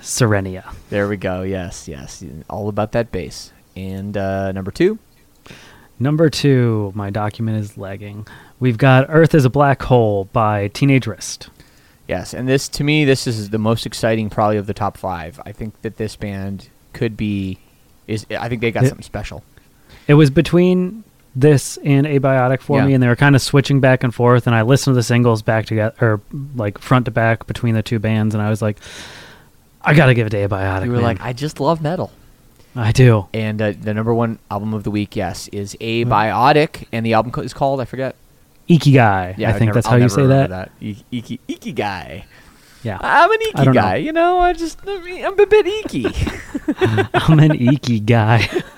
Sirenia. 0.00 0.72
There 0.90 1.08
we 1.08 1.16
go. 1.16 1.42
Yes, 1.42 1.88
yes. 1.88 2.24
All 2.48 2.68
about 2.68 2.92
that 2.92 3.10
bass. 3.10 3.52
And 3.76 4.16
uh, 4.16 4.52
number 4.52 4.70
two. 4.70 4.98
Number 6.00 6.30
two, 6.30 6.92
my 6.94 7.10
document 7.10 7.58
is 7.58 7.76
lagging. 7.76 8.26
We've 8.60 8.78
got 8.78 9.06
Earth 9.08 9.34
is 9.34 9.44
a 9.44 9.50
Black 9.50 9.82
Hole 9.82 10.26
by 10.32 10.68
Teenage 10.68 11.06
Wrist. 11.06 11.50
Yes, 12.06 12.32
and 12.32 12.48
this 12.48 12.68
to 12.70 12.84
me, 12.84 13.04
this 13.04 13.26
is 13.26 13.50
the 13.50 13.58
most 13.58 13.84
exciting 13.84 14.30
probably 14.30 14.56
of 14.56 14.66
the 14.66 14.74
top 14.74 14.96
five. 14.96 15.40
I 15.44 15.52
think 15.52 15.80
that 15.82 15.96
this 15.96 16.16
band 16.16 16.68
could 16.92 17.16
be 17.16 17.58
is. 18.06 18.24
I 18.30 18.48
think 18.48 18.60
they 18.60 18.70
got 18.70 18.84
Yeah. 18.84 18.90
something 18.90 19.02
special. 19.04 19.42
It 20.06 20.14
was 20.14 20.30
between 20.30 21.04
this 21.36 21.78
and 21.84 22.06
Abiotic 22.06 22.60
for 22.62 22.78
Yeah. 22.78 22.86
me, 22.86 22.94
and 22.94 23.02
they 23.02 23.08
were 23.08 23.16
kind 23.16 23.36
of 23.36 23.42
switching 23.42 23.80
back 23.80 24.02
and 24.02 24.14
forth. 24.14 24.46
And 24.46 24.56
I 24.56 24.62
listened 24.62 24.92
to 24.94 24.96
the 24.96 25.02
singles 25.02 25.42
back 25.42 25.66
together, 25.66 25.94
or 26.00 26.20
like 26.56 26.78
front 26.78 27.04
to 27.04 27.10
back 27.10 27.46
between 27.46 27.74
the 27.74 27.82
two 27.82 27.98
bands, 27.98 28.34
and 28.34 28.40
I 28.42 28.48
was 28.48 28.62
like, 28.62 28.78
I 29.82 29.94
gotta 29.94 30.14
give 30.14 30.26
it 30.26 30.30
to 30.30 30.48
Abiotic. 30.48 30.84
You 30.86 30.90
were 30.92 30.96
man. 30.96 31.04
like, 31.04 31.20
I 31.20 31.32
just 31.32 31.60
love 31.60 31.82
metal. 31.82 32.10
I 32.76 32.92
do. 32.92 33.26
And 33.34 33.60
uh, 33.60 33.72
the 33.80 33.92
number 33.94 34.14
one 34.14 34.38
album 34.50 34.72
of 34.74 34.84
the 34.84 34.90
week, 34.90 35.16
yes, 35.16 35.48
is 35.48 35.74
Abiotic, 35.80 36.86
and 36.92 37.04
the 37.04 37.14
album 37.14 37.32
co- 37.32 37.40
is 37.42 37.52
called 37.52 37.80
I 37.80 37.84
forget. 37.84 38.14
Ikigai. 38.68 39.36
Yeah, 39.38 39.48
I 39.48 39.52
I've 39.52 39.58
think 39.58 39.68
never- 39.68 39.74
that's 39.74 39.86
I'll 39.86 39.92
how 39.92 39.96
you 39.96 40.02
never 40.02 40.14
say 40.14 40.26
that. 40.26 40.50
that. 40.50 40.70
I- 40.82 40.96
Iki, 41.10 41.40
iki 41.48 41.72
guy. 41.72 42.24
Yeah, 42.84 42.98
I'm 43.00 43.30
an 43.30 43.38
I 43.40 43.44
Iki 43.48 43.64
don't 43.64 43.74
know. 43.74 43.80
guy. 43.80 43.96
You 43.96 44.12
know, 44.12 44.38
I 44.38 44.52
just 44.52 44.78
I 44.86 45.24
I'm 45.26 45.38
a 45.38 45.46
bit 45.46 45.66
Iki. 45.66 46.06
I'm 47.14 47.38
an 47.40 47.52
Iki 47.54 48.00
guy. 48.00 48.48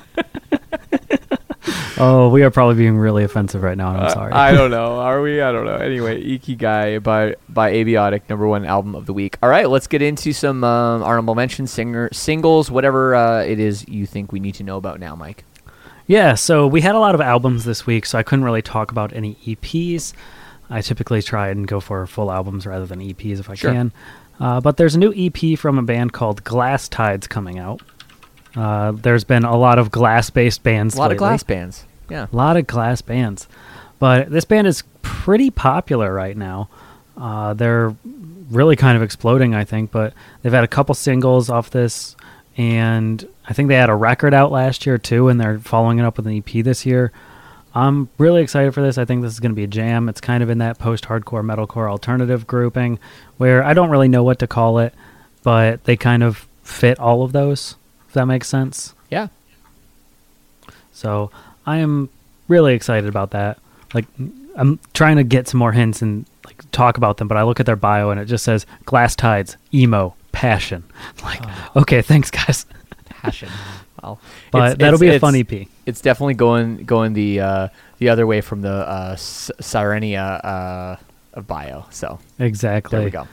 oh, 1.98 2.28
we 2.30 2.42
are 2.42 2.50
probably 2.50 2.76
being 2.76 2.96
really 2.96 3.24
offensive 3.24 3.62
right 3.62 3.76
now, 3.76 3.90
and 3.90 4.00
I'm 4.00 4.10
sorry. 4.10 4.32
Uh, 4.32 4.38
I 4.38 4.52
don't 4.52 4.70
know. 4.70 4.98
Are 4.98 5.20
we? 5.20 5.40
I 5.40 5.52
don't 5.52 5.64
know. 5.66 5.76
Anyway, 5.76 6.22
Ikigai 6.22 7.02
by 7.02 7.36
by 7.48 7.72
Abiotic, 7.72 8.22
number 8.28 8.46
one 8.46 8.64
album 8.64 8.94
of 8.94 9.06
the 9.06 9.12
week. 9.12 9.36
All 9.42 9.48
right, 9.48 9.68
let's 9.68 9.86
get 9.86 10.00
into 10.02 10.32
some 10.32 10.64
um, 10.64 11.02
honorable 11.02 11.34
mention 11.34 11.66
singer 11.66 12.08
singles, 12.12 12.70
whatever 12.70 13.14
uh, 13.14 13.42
it 13.42 13.58
is 13.58 13.86
you 13.88 14.06
think 14.06 14.32
we 14.32 14.40
need 14.40 14.54
to 14.56 14.62
know 14.64 14.76
about 14.76 15.00
now, 15.00 15.14
Mike. 15.14 15.44
Yeah, 16.06 16.34
so 16.34 16.66
we 16.66 16.80
had 16.80 16.94
a 16.94 16.98
lot 16.98 17.14
of 17.14 17.20
albums 17.20 17.64
this 17.64 17.86
week, 17.86 18.04
so 18.06 18.18
I 18.18 18.22
couldn't 18.22 18.44
really 18.44 18.62
talk 18.62 18.90
about 18.90 19.12
any 19.12 19.36
EPs. 19.46 20.12
I 20.68 20.80
typically 20.80 21.22
try 21.22 21.48
and 21.48 21.66
go 21.68 21.78
for 21.80 22.06
full 22.06 22.32
albums 22.32 22.66
rather 22.66 22.86
than 22.86 23.00
EPs 23.00 23.38
if 23.38 23.50
I 23.50 23.54
Sure. 23.54 23.72
can. 23.72 23.92
Uh, 24.40 24.60
but 24.60 24.76
there's 24.76 24.94
a 24.94 24.98
new 24.98 25.12
EP 25.14 25.58
from 25.58 25.78
a 25.78 25.82
band 25.82 26.12
called 26.12 26.42
Glass 26.42 26.88
Tides 26.88 27.26
coming 27.26 27.58
out. 27.58 27.82
Uh, 28.56 28.92
there's 28.92 29.24
been 29.24 29.44
a 29.44 29.56
lot 29.56 29.78
of 29.78 29.90
glass-based 29.90 30.62
bands. 30.62 30.94
A 30.94 30.98
lot 30.98 31.12
of 31.12 31.18
glass 31.18 31.42
bands. 31.42 31.84
Yeah. 32.08 32.26
A 32.32 32.36
lot 32.36 32.56
of 32.56 32.66
glass 32.66 33.02
bands. 33.02 33.46
But 33.98 34.30
this 34.30 34.44
band 34.44 34.66
is 34.66 34.82
pretty 35.02 35.50
popular 35.50 36.12
right 36.12 36.36
now. 36.36 36.68
Uh, 37.16 37.54
they're 37.54 37.94
really 38.50 38.76
kind 38.76 38.96
of 38.96 39.02
exploding, 39.02 39.54
I 39.54 39.64
think. 39.64 39.90
But 39.90 40.14
they've 40.42 40.52
had 40.52 40.64
a 40.64 40.68
couple 40.68 40.94
singles 40.94 41.50
off 41.50 41.70
this, 41.70 42.16
and 42.56 43.26
I 43.48 43.52
think 43.52 43.68
they 43.68 43.76
had 43.76 43.90
a 43.90 43.94
record 43.94 44.34
out 44.34 44.50
last 44.50 44.86
year 44.86 44.98
too, 44.98 45.28
and 45.28 45.40
they're 45.40 45.58
following 45.58 45.98
it 45.98 46.04
up 46.04 46.16
with 46.16 46.26
an 46.26 46.36
EP 46.36 46.64
this 46.64 46.84
year. 46.84 47.12
I'm 47.72 48.08
really 48.18 48.42
excited 48.42 48.74
for 48.74 48.82
this. 48.82 48.98
I 48.98 49.04
think 49.04 49.22
this 49.22 49.32
is 49.32 49.38
going 49.38 49.52
to 49.52 49.56
be 49.56 49.62
a 49.62 49.68
jam. 49.68 50.08
It's 50.08 50.20
kind 50.20 50.42
of 50.42 50.50
in 50.50 50.58
that 50.58 50.78
post-hardcore 50.78 51.44
metalcore 51.44 51.88
alternative 51.88 52.46
grouping, 52.46 52.98
where 53.36 53.62
I 53.62 53.74
don't 53.74 53.90
really 53.90 54.08
know 54.08 54.24
what 54.24 54.40
to 54.40 54.48
call 54.48 54.80
it, 54.80 54.92
but 55.44 55.84
they 55.84 55.96
kind 55.96 56.24
of 56.24 56.48
fit 56.64 56.98
all 56.98 57.22
of 57.22 57.30
those. 57.30 57.76
If 58.10 58.14
that 58.14 58.26
makes 58.26 58.48
sense. 58.48 58.92
Yeah. 59.08 59.28
So 60.92 61.30
I 61.66 61.78
am 61.78 62.08
really 62.48 62.74
excited 62.74 63.08
about 63.08 63.30
that. 63.30 63.58
Like 63.94 64.06
I'm 64.56 64.78
trying 64.94 65.16
to 65.16 65.24
get 65.24 65.48
some 65.48 65.58
more 65.58 65.72
hints 65.72 66.02
and 66.02 66.26
like 66.44 66.68
talk 66.72 66.96
about 66.96 67.16
them, 67.18 67.28
but 67.28 67.36
I 67.36 67.42
look 67.44 67.60
at 67.60 67.66
their 67.66 67.76
bio 67.76 68.10
and 68.10 68.20
it 68.20 68.26
just 68.26 68.44
says 68.44 68.66
glass 68.84 69.14
tides, 69.16 69.56
emo, 69.72 70.14
passion. 70.32 70.84
Like, 71.22 71.40
okay, 71.76 72.02
thanks 72.02 72.30
guys. 72.30 72.66
Passion. 73.06 73.48
Well, 74.02 74.18
But 74.50 74.58
it's- 74.58 74.78
that'll 74.78 74.94
it's- 74.94 75.00
be 75.00 75.06
a 75.08 75.16
it's- 75.16 75.20
fun 75.20 75.36
EP. 75.36 75.68
It's 75.84 76.00
definitely 76.00 76.32
going 76.32 76.84
going 76.84 77.12
the 77.12 77.40
uh, 77.40 77.68
the 77.98 78.08
other 78.08 78.26
way 78.26 78.40
from 78.40 78.62
the 78.62 78.72
uh, 78.72 79.10
S- 79.12 79.50
Sirenia 79.60 80.40
uh, 80.42 80.96
of 81.34 81.46
bio. 81.46 81.84
So 81.90 82.18
Exactly. 82.38 82.96
there 82.96 83.04
we 83.04 83.10
go. 83.10 83.28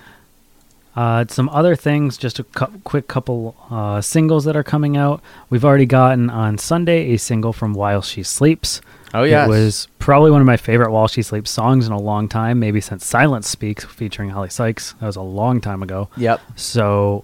Uh, 0.98 1.24
some 1.30 1.48
other 1.50 1.76
things, 1.76 2.18
just 2.18 2.40
a 2.40 2.44
cou- 2.44 2.74
quick 2.84 3.08
couple 3.08 3.56
uh, 3.70 4.02
singles 4.02 4.46
that 4.46 4.56
are 4.56 4.64
coming 4.64 4.98
out. 4.98 5.22
We've 5.52 5.64
already 5.64 5.86
gotten 5.86 6.32
on 6.32 6.58
Sunday 6.58 7.14
a 7.14 7.18
single 7.18 7.54
from 7.54 7.74
While 7.76 8.02
She 8.02 8.24
Sleeps. 8.24 8.82
Oh 9.14 9.22
yes. 9.22 9.48
It 9.48 9.50
was 9.52 9.88
probably 10.00 10.32
one 10.32 10.42
of 10.42 10.48
my 10.48 10.58
favorite 10.58 10.92
While 10.92 11.08
She 11.08 11.22
Sleeps 11.22 11.52
songs 11.52 11.86
in 11.86 11.94
a 11.94 12.00
long 12.00 12.28
time, 12.28 12.60
maybe 12.60 12.82
since 12.82 13.06
Silence 13.06 13.48
Speaks 13.48 13.86
featuring 13.86 14.32
Oli 14.34 14.50
Sykes. 14.50 14.94
That 15.00 15.06
was 15.06 15.16
a 15.16 15.22
long 15.22 15.62
time 15.62 15.84
ago. 15.84 16.10
Yep. 16.18 16.42
So 16.56 17.24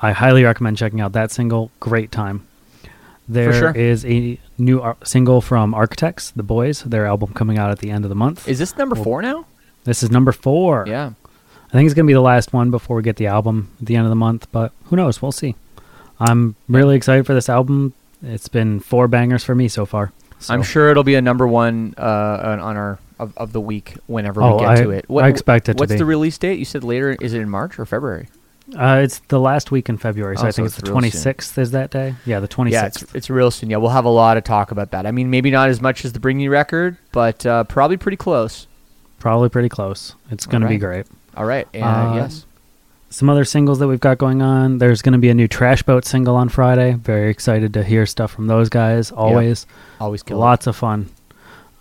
I 0.00 0.10
highly 0.10 0.42
recommend 0.42 0.76
checking 0.76 1.00
out 1.00 1.12
that 1.12 1.30
single. 1.30 1.70
Great 1.78 2.10
time. 2.10 2.44
There 3.28 3.76
is 3.76 4.00
sure. 4.02 4.10
a 4.10 4.38
new 4.58 4.80
ar- 4.80 4.96
single 5.04 5.40
from 5.40 5.74
Architects, 5.74 6.32
The 6.32 6.42
Boys, 6.42 6.82
their 6.82 7.06
album 7.06 7.32
coming 7.34 7.56
out 7.56 7.70
at 7.70 7.78
the 7.78 7.90
end 7.92 8.04
of 8.04 8.08
the 8.08 8.16
month. 8.16 8.48
Is 8.48 8.58
this 8.58 8.76
number 8.76 8.96
Well, 8.96 9.04
four 9.04 9.22
now? 9.22 9.46
this 9.84 10.02
is 10.02 10.10
number 10.10 10.32
four. 10.32 10.84
Yeah. 10.88 11.12
I 11.72 11.76
think 11.76 11.86
it's 11.86 11.94
going 11.94 12.04
to 12.06 12.10
be 12.10 12.14
the 12.14 12.20
last 12.20 12.52
one 12.52 12.70
before 12.70 12.96
we 12.96 13.02
get 13.02 13.16
the 13.16 13.26
album 13.28 13.70
at 13.80 13.86
the 13.86 13.96
end 13.96 14.04
of 14.04 14.10
the 14.10 14.16
month, 14.16 14.46
but 14.52 14.72
who 14.84 14.96
knows? 14.96 15.22
We'll 15.22 15.32
see. 15.32 15.54
I'm 16.20 16.54
really 16.68 16.96
excited 16.96 17.24
for 17.26 17.32
this 17.34 17.48
album. 17.48 17.94
It's 18.22 18.48
been 18.48 18.78
four 18.80 19.08
bangers 19.08 19.42
for 19.42 19.54
me 19.54 19.68
so 19.68 19.86
far. 19.86 20.12
So- 20.38 20.52
I'm 20.54 20.62
sure 20.62 20.90
it'll 20.90 21.02
be 21.04 21.14
a 21.14 21.22
number 21.22 21.46
one 21.46 21.94
uh, 21.96 22.58
on 22.60 22.76
our 22.76 22.98
of, 23.18 23.32
of 23.38 23.52
the 23.52 23.60
week 23.60 23.94
whenever 24.06 24.42
Oh, 24.42 24.54
we 24.56 24.60
get 24.60 24.68
I- 24.68 24.82
to 24.82 24.90
it. 24.90 25.06
I 25.10 25.28
expect 25.28 25.68
it 25.68 25.74
to 25.74 25.80
What's 25.80 25.94
the 25.96 26.04
release 26.04 26.36
date? 26.38 26.58
You 26.58 26.64
said 26.64 26.84
later. 26.84 27.16
Is 27.20 27.32
it 27.34 27.40
in 27.40 27.48
March 27.48 27.78
or 27.78 27.86
February? 27.86 28.28
Uh, 28.76 29.00
it's 29.02 29.18
the 29.28 29.40
last 29.40 29.70
week 29.70 29.88
in 29.88 29.98
February, 29.98 30.36
so 30.36 30.44
Oh, 30.44 30.46
I 30.46 30.50
so 30.50 30.56
think 30.56 30.66
it's 30.66 30.78
it's 30.78 30.88
the 30.88 30.92
real 30.94 31.02
soon. 31.10 31.10
26th 31.34 31.58
is 31.58 31.70
that 31.72 31.90
day. 31.90 32.14
Yeah, 32.26 32.40
the 32.40 32.48
26th. 32.48 32.70
Yeah, 32.72 32.86
it's 32.86 33.14
it's 33.14 33.30
real 33.30 33.50
soon. 33.50 33.70
Yeah, 33.70 33.76
we'll 33.78 33.90
have 33.90 34.04
a 34.04 34.08
lot 34.10 34.36
of 34.36 34.44
talk 34.44 34.70
about 34.70 34.90
that. 34.92 35.04
I 35.06 35.10
mean, 35.10 35.30
maybe 35.30 35.50
not 35.50 35.68
as 35.68 35.80
much 35.80 36.04
as 36.04 36.12
the 36.12 36.20
Bring 36.20 36.36
Me 36.38 36.48
record, 36.48 36.96
but 37.12 37.44
uh, 37.46 37.64
probably 37.64 37.96
pretty 37.96 38.16
close. 38.16 38.66
Probably 39.18 39.48
pretty 39.48 39.68
close. 39.68 40.14
It's 40.30 40.46
going 40.46 40.62
to 40.62 40.68
be 40.68 40.78
great. 40.78 41.06
All 41.36 41.44
right. 41.44 41.66
And, 41.74 41.82
Uh, 41.84 42.12
yes. 42.16 42.46
Some 43.10 43.28
other 43.28 43.44
singles 43.44 43.78
that 43.80 43.88
we've 43.88 44.00
got 44.00 44.16
going 44.16 44.40
on. 44.40 44.78
There's 44.78 45.02
going 45.02 45.12
to 45.12 45.18
be 45.18 45.28
a 45.28 45.34
new 45.34 45.46
Trash 45.46 45.82
Boat 45.82 46.06
single 46.06 46.34
on 46.34 46.48
Friday. 46.48 46.92
Very 46.94 47.30
excited 47.30 47.74
to 47.74 47.84
hear 47.84 48.06
stuff 48.06 48.30
from 48.32 48.46
those 48.46 48.70
guys. 48.70 49.10
Always. 49.10 49.66
Always 50.00 50.22
kill. 50.22 50.38
Lots 50.38 50.66
of 50.66 50.76
fun. 50.76 51.10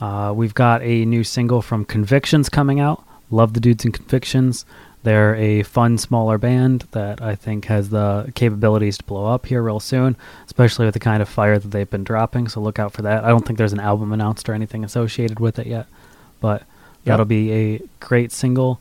Uh, 0.02 0.34
we've 0.36 0.54
got 0.54 0.82
a 0.82 1.06
new 1.06 1.24
single 1.24 1.62
from 1.62 1.86
Convictions 1.86 2.50
coming 2.50 2.82
out. 2.82 3.02
Love 3.30 3.54
the 3.54 3.62
dudes 3.62 3.86
in 3.86 3.94
Convictions. 3.94 4.66
They're 5.04 5.34
a 5.36 5.64
fun, 5.64 5.98
smaller 5.98 6.38
band 6.38 6.86
that 6.92 7.22
I 7.22 7.36
think 7.36 7.66
has 7.66 7.90
the 7.90 8.32
capabilities 8.36 8.98
to 8.98 9.04
blow 9.06 9.26
up 9.28 9.46
here 9.46 9.62
real 9.64 9.80
soon, 9.80 10.18
especially 10.46 10.86
with 10.86 10.94
the 10.94 11.00
kind 11.00 11.22
of 11.22 11.30
fire 11.30 11.58
that 11.58 11.70
they've 11.72 11.90
been 11.90 12.04
dropping. 12.04 12.50
So 12.50 12.60
look 12.62 12.78
out 12.78 12.92
for 12.92 13.04
that. 13.04 13.24
I 13.24 13.30
don't 13.30 13.46
think 13.46 13.58
there's 13.58 13.74
an 13.74 13.80
album 13.80 14.12
announced 14.12 14.50
or 14.50 14.54
anything 14.54 14.84
associated 14.84 15.40
with 15.40 15.58
it 15.60 15.66
yet, 15.66 15.88
but 16.42 16.64
that'll 17.06 17.26
be 17.26 17.52
a 17.54 17.82
great 18.00 18.32
single. 18.32 18.80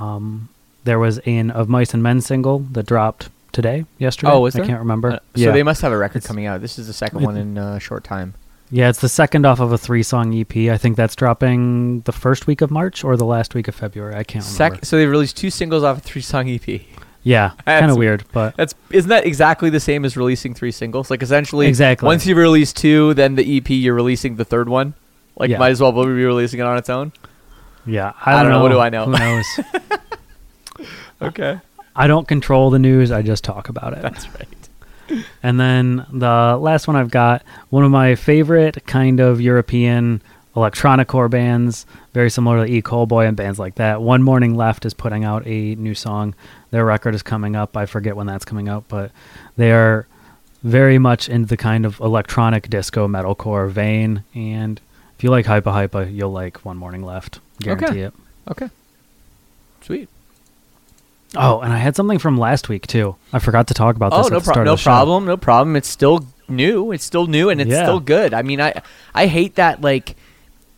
Um, 0.00 0.48
there 0.84 0.98
was 0.98 1.18
an 1.20 1.50
Of 1.50 1.68
Mice 1.68 1.94
and 1.94 2.02
Men 2.02 2.20
single 2.20 2.60
that 2.72 2.86
dropped 2.86 3.28
today, 3.52 3.84
yesterday. 3.98 4.32
Oh, 4.32 4.40
was 4.40 4.54
there? 4.54 4.64
I 4.64 4.66
can't 4.66 4.78
remember. 4.80 5.12
Uh, 5.12 5.16
so 5.16 5.20
yeah. 5.34 5.50
they 5.52 5.62
must 5.62 5.80
have 5.82 5.92
a 5.92 5.96
record 5.96 6.18
It's- 6.18 6.26
coming 6.28 6.46
out. 6.46 6.60
This 6.60 6.78
is 6.78 6.86
the 6.86 6.92
second 6.92 7.22
one 7.22 7.36
in 7.36 7.58
uh, 7.58 7.74
a 7.76 7.80
short 7.80 8.04
time. 8.04 8.34
Yeah, 8.70 8.88
it's 8.88 9.00
the 9.00 9.08
second 9.08 9.46
off 9.46 9.60
of 9.60 9.70
a 9.72 9.78
three 9.78 10.02
song 10.02 10.34
EP. 10.38 10.56
I 10.72 10.76
think 10.76 10.96
that's 10.96 11.14
dropping 11.14 12.00
the 12.00 12.10
first 12.12 12.48
week 12.48 12.60
of 12.62 12.70
March 12.72 13.04
or 13.04 13.16
the 13.16 13.24
last 13.24 13.54
week 13.54 13.68
of 13.68 13.76
February. 13.76 14.14
I 14.16 14.24
can't 14.24 14.44
remember. 14.44 14.76
Sec- 14.76 14.84
so 14.84 14.96
they 14.96 15.06
released 15.06 15.36
two 15.36 15.50
singles 15.50 15.84
off 15.84 15.98
a 15.98 16.00
three-song 16.00 16.48
EP. 16.50 16.80
yeah, 17.22 17.52
kind 17.64 17.90
of 17.92 17.96
weird, 17.96 18.24
but 18.32 18.56
That's 18.56 18.74
isn't 18.90 19.08
that 19.08 19.24
exactly 19.24 19.70
the 19.70 19.78
same 19.78 20.04
as 20.04 20.16
releasing 20.16 20.52
three 20.52 20.72
singles? 20.72 21.10
Like 21.12 21.22
essentially, 21.22 21.68
Exactly. 21.68 22.06
Once 22.06 22.26
you 22.26 22.34
release 22.34 22.72
two, 22.72 23.14
then 23.14 23.36
the 23.36 23.56
EP 23.58 23.70
you're 23.70 23.94
releasing 23.94 24.34
the 24.34 24.44
third 24.44 24.68
one. 24.68 24.94
Like 25.36 25.50
Yeah. 25.50 25.58
might 25.58 25.70
as 25.70 25.80
well 25.80 25.92
be 25.92 26.08
releasing 26.10 26.58
it 26.58 26.64
on 26.66 26.76
its 26.76 26.90
own. 26.90 27.12
Yeah, 27.86 28.12
I 28.24 28.32
I 28.32 28.42
don't, 28.42 28.44
don't 28.44 28.52
know. 28.52 28.58
know. 28.58 28.62
What 28.64 28.68
do 28.70 28.78
I 28.80 28.88
know? 28.90 29.04
Who 29.06 29.12
knows? 29.12 29.46
Okay, 31.22 31.58
I 31.94 32.06
don't 32.08 32.28
control 32.28 32.68
the 32.68 32.78
news. 32.78 33.10
I 33.10 33.22
just 33.22 33.42
talk 33.42 33.70
about 33.70 33.94
it. 33.94 34.02
that's 34.02 34.28
right. 34.34 35.22
And 35.42 35.58
then 35.58 36.04
the 36.12 36.58
last 36.60 36.86
one 36.86 36.94
I've 36.96 37.10
got, 37.10 37.42
one 37.70 37.84
of 37.84 37.90
my 37.90 38.16
favorite 38.16 38.84
kind 38.86 39.18
of 39.20 39.40
European 39.40 40.20
electronic 40.54 41.08
core 41.08 41.30
bands, 41.30 41.86
very 42.12 42.28
similar 42.28 42.66
to 42.66 42.70
E. 42.70 42.82
Boy 42.82 43.26
and 43.26 43.34
bands 43.36 43.58
like 43.58 43.76
that. 43.76 44.02
One 44.02 44.22
Morning 44.22 44.54
Left 44.56 44.84
is 44.84 44.92
putting 44.92 45.24
out 45.24 45.46
a 45.46 45.74
new 45.76 45.94
song. 45.94 46.34
Their 46.70 46.84
record 46.84 47.14
is 47.14 47.22
coming 47.22 47.56
up. 47.56 47.76
I 47.78 47.86
forget 47.86 48.14
when 48.16 48.26
that's 48.26 48.44
coming 48.44 48.68
out, 48.68 48.84
but 48.88 49.10
they 49.56 49.72
are 49.72 50.06
very 50.62 50.98
much 50.98 51.28
into 51.30 51.46
the 51.48 51.56
kind 51.56 51.86
of 51.86 51.98
electronic 52.00 52.68
disco 52.68 53.08
metalcore 53.08 53.70
vein. 53.70 54.22
And 54.34 54.80
if 55.16 55.24
you 55.24 55.30
like 55.30 55.46
Hypa 55.46 55.72
Hypa, 55.72 56.14
you'll 56.14 56.32
like 56.32 56.62
One 56.64 56.76
Morning 56.76 57.02
Left. 57.02 57.40
Guarantee 57.60 57.86
Okay. 57.86 58.00
it. 58.02 58.14
Okay, 58.50 58.68
sweet. 59.82 60.08
Oh, 61.34 61.60
and 61.60 61.72
I 61.72 61.78
had 61.78 61.96
something 61.96 62.18
from 62.18 62.38
last 62.38 62.68
week 62.68 62.86
too. 62.86 63.16
I 63.32 63.38
forgot 63.40 63.66
to 63.68 63.74
talk 63.74 63.96
about 63.96 64.10
this. 64.12 64.18
Oh 64.24 64.26
at 64.26 64.32
no 64.32 64.38
the 64.38 64.44
problem. 64.44 64.52
start 64.54 64.66
No 64.66 64.72
of 64.72 64.78
the 64.78 64.82
show. 64.82 64.90
problem. 64.90 65.24
No 65.26 65.36
problem. 65.36 65.76
It's 65.76 65.88
still 65.88 66.26
new. 66.48 66.92
It's 66.92 67.04
still 67.04 67.26
new 67.26 67.50
and 67.50 67.60
it's 67.60 67.70
Yeah. 67.70 67.82
still 67.84 68.00
good. 68.00 68.32
I 68.32 68.42
mean, 68.42 68.60
I 68.60 68.80
I 69.14 69.26
hate 69.26 69.56
that 69.56 69.80
like, 69.82 70.16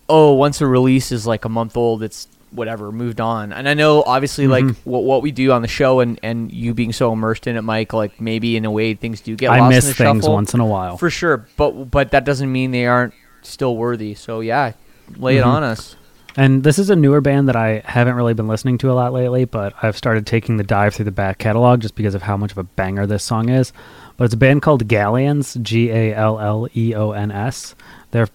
oh, 0.08 0.32
once 0.32 0.60
a 0.60 0.66
release 0.66 1.12
is 1.12 1.26
like 1.26 1.44
a 1.44 1.48
month 1.48 1.76
old, 1.76 2.02
it's 2.02 2.26
whatever 2.50 2.90
moved 2.90 3.20
on. 3.20 3.52
And 3.52 3.68
I 3.68 3.74
know 3.74 4.02
obviously 4.06 4.48
like 4.48 4.64
Mhm. 4.64 4.76
what 4.84 5.04
what 5.04 5.20
we 5.22 5.30
do 5.30 5.52
on 5.52 5.60
the 5.62 5.68
show 5.68 6.00
and 6.00 6.18
and 6.22 6.50
you 6.50 6.72
being 6.72 6.94
so 6.94 7.12
immersed 7.12 7.46
in 7.46 7.56
it, 7.56 7.62
Mike. 7.62 7.92
Like 7.92 8.18
maybe 8.20 8.56
in 8.56 8.64
a 8.64 8.70
way 8.70 8.94
things 8.94 9.20
do 9.20 9.36
get 9.36 9.50
I 9.50 9.60
lost 9.60 9.70
miss 9.74 9.84
in 9.84 9.88
the 9.90 9.94
things 9.94 10.22
shuffle. 10.24 10.34
once 10.34 10.54
in 10.54 10.60
a 10.60 10.66
while. 10.66 10.96
for 10.96 11.10
sure. 11.10 11.46
But 11.58 11.90
but 11.90 12.10
that 12.12 12.24
doesn't 12.24 12.50
mean 12.50 12.70
they 12.70 12.86
aren't 12.86 13.12
still 13.42 13.76
worthy. 13.76 14.14
So 14.14 14.40
yeah, 14.40 14.72
lay 15.18 15.36
it 15.36 15.44
Mhm. 15.44 15.48
on 15.48 15.62
us. 15.62 15.94
And 16.38 16.62
this 16.62 16.78
is 16.78 16.88
a 16.88 16.94
newer 16.94 17.20
band 17.20 17.48
that 17.48 17.56
I 17.56 17.82
haven't 17.84 18.14
really 18.14 18.32
been 18.32 18.46
listening 18.46 18.78
to 18.78 18.92
a 18.92 18.94
lot 18.94 19.12
lately, 19.12 19.44
but 19.44 19.74
I've 19.82 19.96
started 19.96 20.24
taking 20.24 20.56
the 20.56 20.62
dive 20.62 20.94
through 20.94 21.06
the 21.06 21.10
back 21.10 21.38
catalog 21.38 21.80
just 21.80 21.96
because 21.96 22.14
of 22.14 22.22
how 22.22 22.36
much 22.36 22.52
of 22.52 22.58
a 22.58 22.62
banger 22.62 23.06
this 23.06 23.24
song 23.24 23.48
is. 23.48 23.72
But 24.16 24.26
it's 24.26 24.34
a 24.34 24.36
band 24.36 24.62
called 24.62 24.86
Galleons, 24.86 25.54
G 25.60 25.90
A 25.90 26.14
L 26.14 26.38
L 26.38 26.68
E 26.76 26.94
O 26.94 27.10
N 27.10 27.32
S. 27.32 27.74
They're 28.12 28.28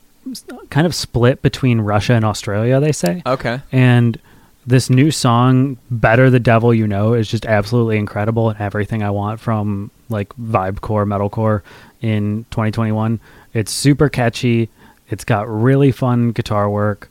kind 0.69 0.85
of 0.85 0.93
split 0.93 1.41
between 1.41 1.79
Russia 1.79 2.11
and 2.11 2.25
Australia, 2.25 2.81
they 2.81 2.91
say. 2.91 3.23
Okay. 3.25 3.61
And 3.71 4.19
this 4.67 4.89
new 4.89 5.09
song, 5.09 5.77
Better 5.89 6.29
the 6.29 6.41
Devil 6.41 6.73
You 6.73 6.87
Know, 6.87 7.13
is 7.13 7.29
just 7.29 7.45
absolutely 7.45 7.97
incredible 7.97 8.49
and 8.49 8.59
everything 8.59 9.01
I 9.01 9.11
want 9.11 9.39
from 9.39 9.91
like 10.09 10.27
vibe 10.35 10.81
core, 10.81 11.05
metalcore 11.05 11.61
in 12.01 12.45
2021. 12.51 13.21
It's 13.53 13.71
super 13.71 14.09
catchy. 14.09 14.67
It's 15.09 15.23
got 15.23 15.47
really 15.47 15.93
fun 15.93 16.33
guitar 16.33 16.69
work. 16.69 17.09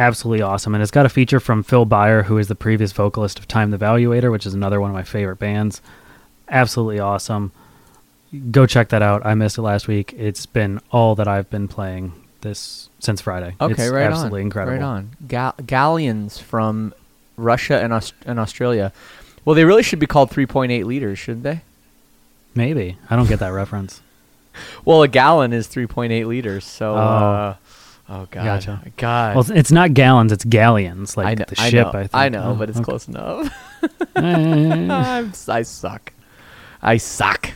Absolutely 0.00 0.40
awesome. 0.42 0.74
And 0.74 0.80
it's 0.82 0.90
got 0.90 1.04
a 1.06 1.10
feature 1.10 1.38
from 1.40 1.62
Phil 1.62 1.84
Beyer, 1.84 2.22
who 2.24 2.38
is 2.38 2.48
the 2.48 2.54
previous 2.54 2.90
vocalist 2.92 3.38
of 3.38 3.46
Time 3.46 3.70
the 3.70 3.76
Valuator, 3.78 4.32
which 4.32 4.46
is 4.46 4.54
another 4.54 4.80
one 4.80 4.88
of 4.90 4.94
my 4.94 5.02
favorite 5.02 5.36
bands. 5.38 5.82
Absolutely 6.48 6.98
awesome. 6.98 7.52
Go 8.50 8.64
check 8.66 8.88
that 8.88 9.02
out. 9.02 9.26
I 9.26 9.34
missed 9.34 9.58
it 9.58 9.62
last 9.62 9.86
week. 9.88 10.14
It's 10.16 10.46
been 10.46 10.80
all 10.90 11.14
that 11.16 11.28
I've 11.28 11.50
been 11.50 11.68
playing 11.68 12.12
this 12.40 12.88
since 12.98 13.20
Friday. 13.20 13.54
Okay. 13.60 13.72
it's 13.72 13.92
right 13.92 14.04
absolutely 14.06 14.40
on. 14.40 14.46
incredible. 14.46 14.78
Right 14.78 14.82
on. 14.82 15.10
Ga- 15.28 15.52
galleons 15.66 16.38
from 16.38 16.94
Russia 17.36 17.78
and 17.82 17.92
Aus- 17.92 18.14
and 18.24 18.40
Australia. 18.40 18.92
Well, 19.44 19.54
they 19.54 19.64
really 19.66 19.82
should 19.82 19.98
be 19.98 20.06
called 20.06 20.30
3.8 20.30 20.84
liters, 20.86 21.18
shouldn't 21.18 21.42
they? 21.44 21.60
Maybe. 22.54 22.96
I 23.10 23.16
don't 23.16 23.28
get 23.28 23.38
that 23.40 23.50
reference. 23.52 24.00
Well, 24.84 25.02
a 25.02 25.08
gallon 25.08 25.52
is 25.52 25.68
3.8 25.68 26.26
liters. 26.26 26.64
So, 26.64 26.94
Oh. 26.94 26.98
uh, 26.98 27.54
oh 28.10 28.26
god, 28.30 28.44
Gotcha. 28.44 28.82
God. 28.98 29.34
Well, 29.36 29.44
it's- 29.44 29.58
it's 29.58 29.72
not 29.72 29.94
gallons, 29.94 30.32
it's 30.32 30.44
galleons, 30.44 31.16
like 31.16 31.26
I 31.28 31.34
know, 31.34 31.44
the 31.48 31.54
ship, 31.56 31.64
I 31.64 31.68
I, 31.68 31.92
know, 31.92 31.92
think. 31.92 32.10
I 32.14 32.28
know, 32.28 32.44
Oh, 32.50 32.54
but 32.54 32.68
it's 32.68 32.78
okay. 32.78 32.84
close 32.84 33.08
enough. 33.08 33.48
I 34.16 35.62
suck. 35.62 36.12
I 36.82 36.96
suck. 36.98 37.50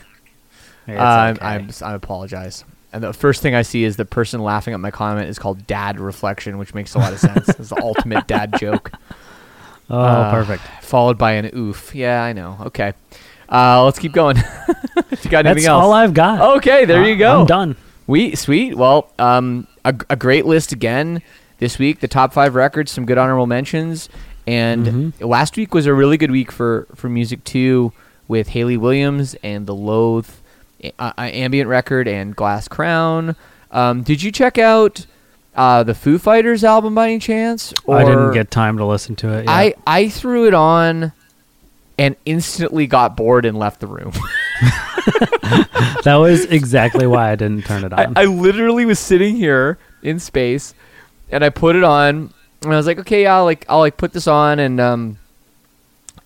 I'm, 0.87 1.35
okay. 1.35 1.45
I'm, 1.45 1.69
I 1.83 1.93
apologize. 1.93 2.63
And 2.93 3.03
the 3.03 3.11
first 3.13 3.41
thing 3.41 3.55
I 3.55 3.63
see 3.63 3.83
is 3.83 3.97
the 3.97 4.05
person 4.05 4.41
laughing 4.41 4.73
at 4.73 4.79
my 4.79 4.91
comment 4.91 5.27
is 5.29 5.37
called 5.39 5.65
dad 5.67 5.99
reflection, 5.99 6.57
which 6.57 6.73
makes 6.73 6.95
a 6.95 6.99
lot 6.99 7.11
of 7.11 7.19
sense. 7.19 7.49
it's 7.49 7.69
the 7.69 7.81
ultimate 7.81 8.25
dad 8.27 8.55
joke. 8.59 8.91
oh, 9.89 9.97
Uh, 9.99 10.31
perfect. 10.31 10.63
Followed 10.81 11.17
by 11.17 11.33
an 11.33 11.51
oof. 11.55 11.93
Yeah, 11.93 12.23
I 12.23 12.33
know. 12.33 12.57
Okay. 12.67 12.93
Uh, 13.51 13.83
let's 13.83 13.99
keep 13.99 14.13
going. 14.13 14.37
you 14.37 14.43
got 15.29 15.45
anything 15.45 15.55
That's 15.55 15.65
else? 15.65 15.83
all 15.83 15.91
I've 15.93 16.13
got. 16.13 16.57
Okay, 16.57 16.85
there 16.85 17.01
Uh, 17.03 17.07
you 17.07 17.15
go. 17.17 17.41
I'm 17.41 17.45
done. 17.45 17.75
We 18.07 18.35
sweet. 18.35 18.75
Well, 18.77 19.11
um, 19.19 19.67
a, 19.85 19.95
a 20.09 20.15
great 20.17 20.45
list 20.45 20.71
again 20.73 21.21
this 21.59 21.79
week. 21.79 22.01
The 22.01 22.07
top 22.09 22.33
five 22.33 22.55
records, 22.55 22.91
some 22.91 23.05
good 23.05 23.17
honorable 23.17 23.47
mentions, 23.47 24.09
and 24.45 24.85
Mhm. 24.85 25.27
last 25.27 25.55
week 25.55 25.73
was 25.73 25.85
a 25.85 25.93
really 25.93 26.17
good 26.17 26.31
week 26.31 26.51
for 26.51 26.87
for 26.95 27.07
music 27.09 27.43
too, 27.45 27.93
with 28.27 28.49
Hayley 28.49 28.75
Williams 28.77 29.35
and 29.43 29.65
the 29.65 29.73
Loathe 29.75 30.29
uh, 30.83 30.89
uh, 30.99 31.13
ambient 31.17 31.69
record 31.69 32.07
and 32.07 32.35
Glass 32.35 32.67
Crown. 32.67 33.35
Um, 33.71 34.03
did 34.03 34.21
you 34.21 34.31
check 34.31 34.57
out 34.57 35.05
uh, 35.55 35.83
the 35.83 35.95
Foo 35.95 36.17
Fighters 36.17 36.63
album 36.63 36.93
by 36.95 37.05
any 37.07 37.19
chance? 37.19 37.73
I 37.89 38.03
didn't 38.03 38.33
get 38.33 38.51
time 38.51 38.77
to 38.77 38.85
listen 38.85 39.15
to 39.17 39.29
it. 39.33 39.45
Yet. 39.45 39.49
I 39.49 39.73
I 39.87 40.09
threw 40.09 40.47
it 40.47 40.53
on. 40.53 41.13
And 41.97 42.17
instantly 42.25 42.87
got 42.87 43.15
bored 43.15 43.45
and 43.45 43.57
left 43.57 43.79
the 43.79 43.87
room. 43.87 44.11
that 46.03 46.15
was 46.19 46.45
exactly 46.45 47.07
why 47.07 47.31
I 47.31 47.35
didn't 47.35 47.65
turn 47.65 47.83
it 47.83 47.93
on. 47.93 48.13
I 48.15 48.25
literally 48.25 48.85
was 48.85 48.99
sitting 48.99 49.35
here 49.35 49.77
in 50.03 50.19
space, 50.19 50.73
and 51.31 51.43
I 51.43 51.49
put 51.49 51.75
it 51.75 51.83
on, 51.83 52.33
and 52.61 52.73
I 52.73 52.77
was 52.77 52.87
like, 52.87 52.99
okay, 52.99 53.23
yeah, 53.23 53.35
I'll 53.37 53.45
like 53.45 53.65
I'll 53.69 53.79
like 53.79 53.97
put 53.97 54.13
this 54.13 54.27
on 54.27 54.59
and 54.59 54.79
um, 54.79 55.17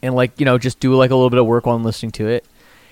and 0.02 0.16
like 0.16 0.40
you 0.40 0.46
know 0.46 0.58
just 0.58 0.80
do 0.80 0.94
like 0.96 1.12
a 1.12 1.16
little 1.16 1.30
bit 1.30 1.40
of 1.40 1.46
work 1.46 1.66
while 1.66 1.76
I'm 1.76 1.84
listening 1.84 2.12
to 2.14 2.28
it, 2.28 2.46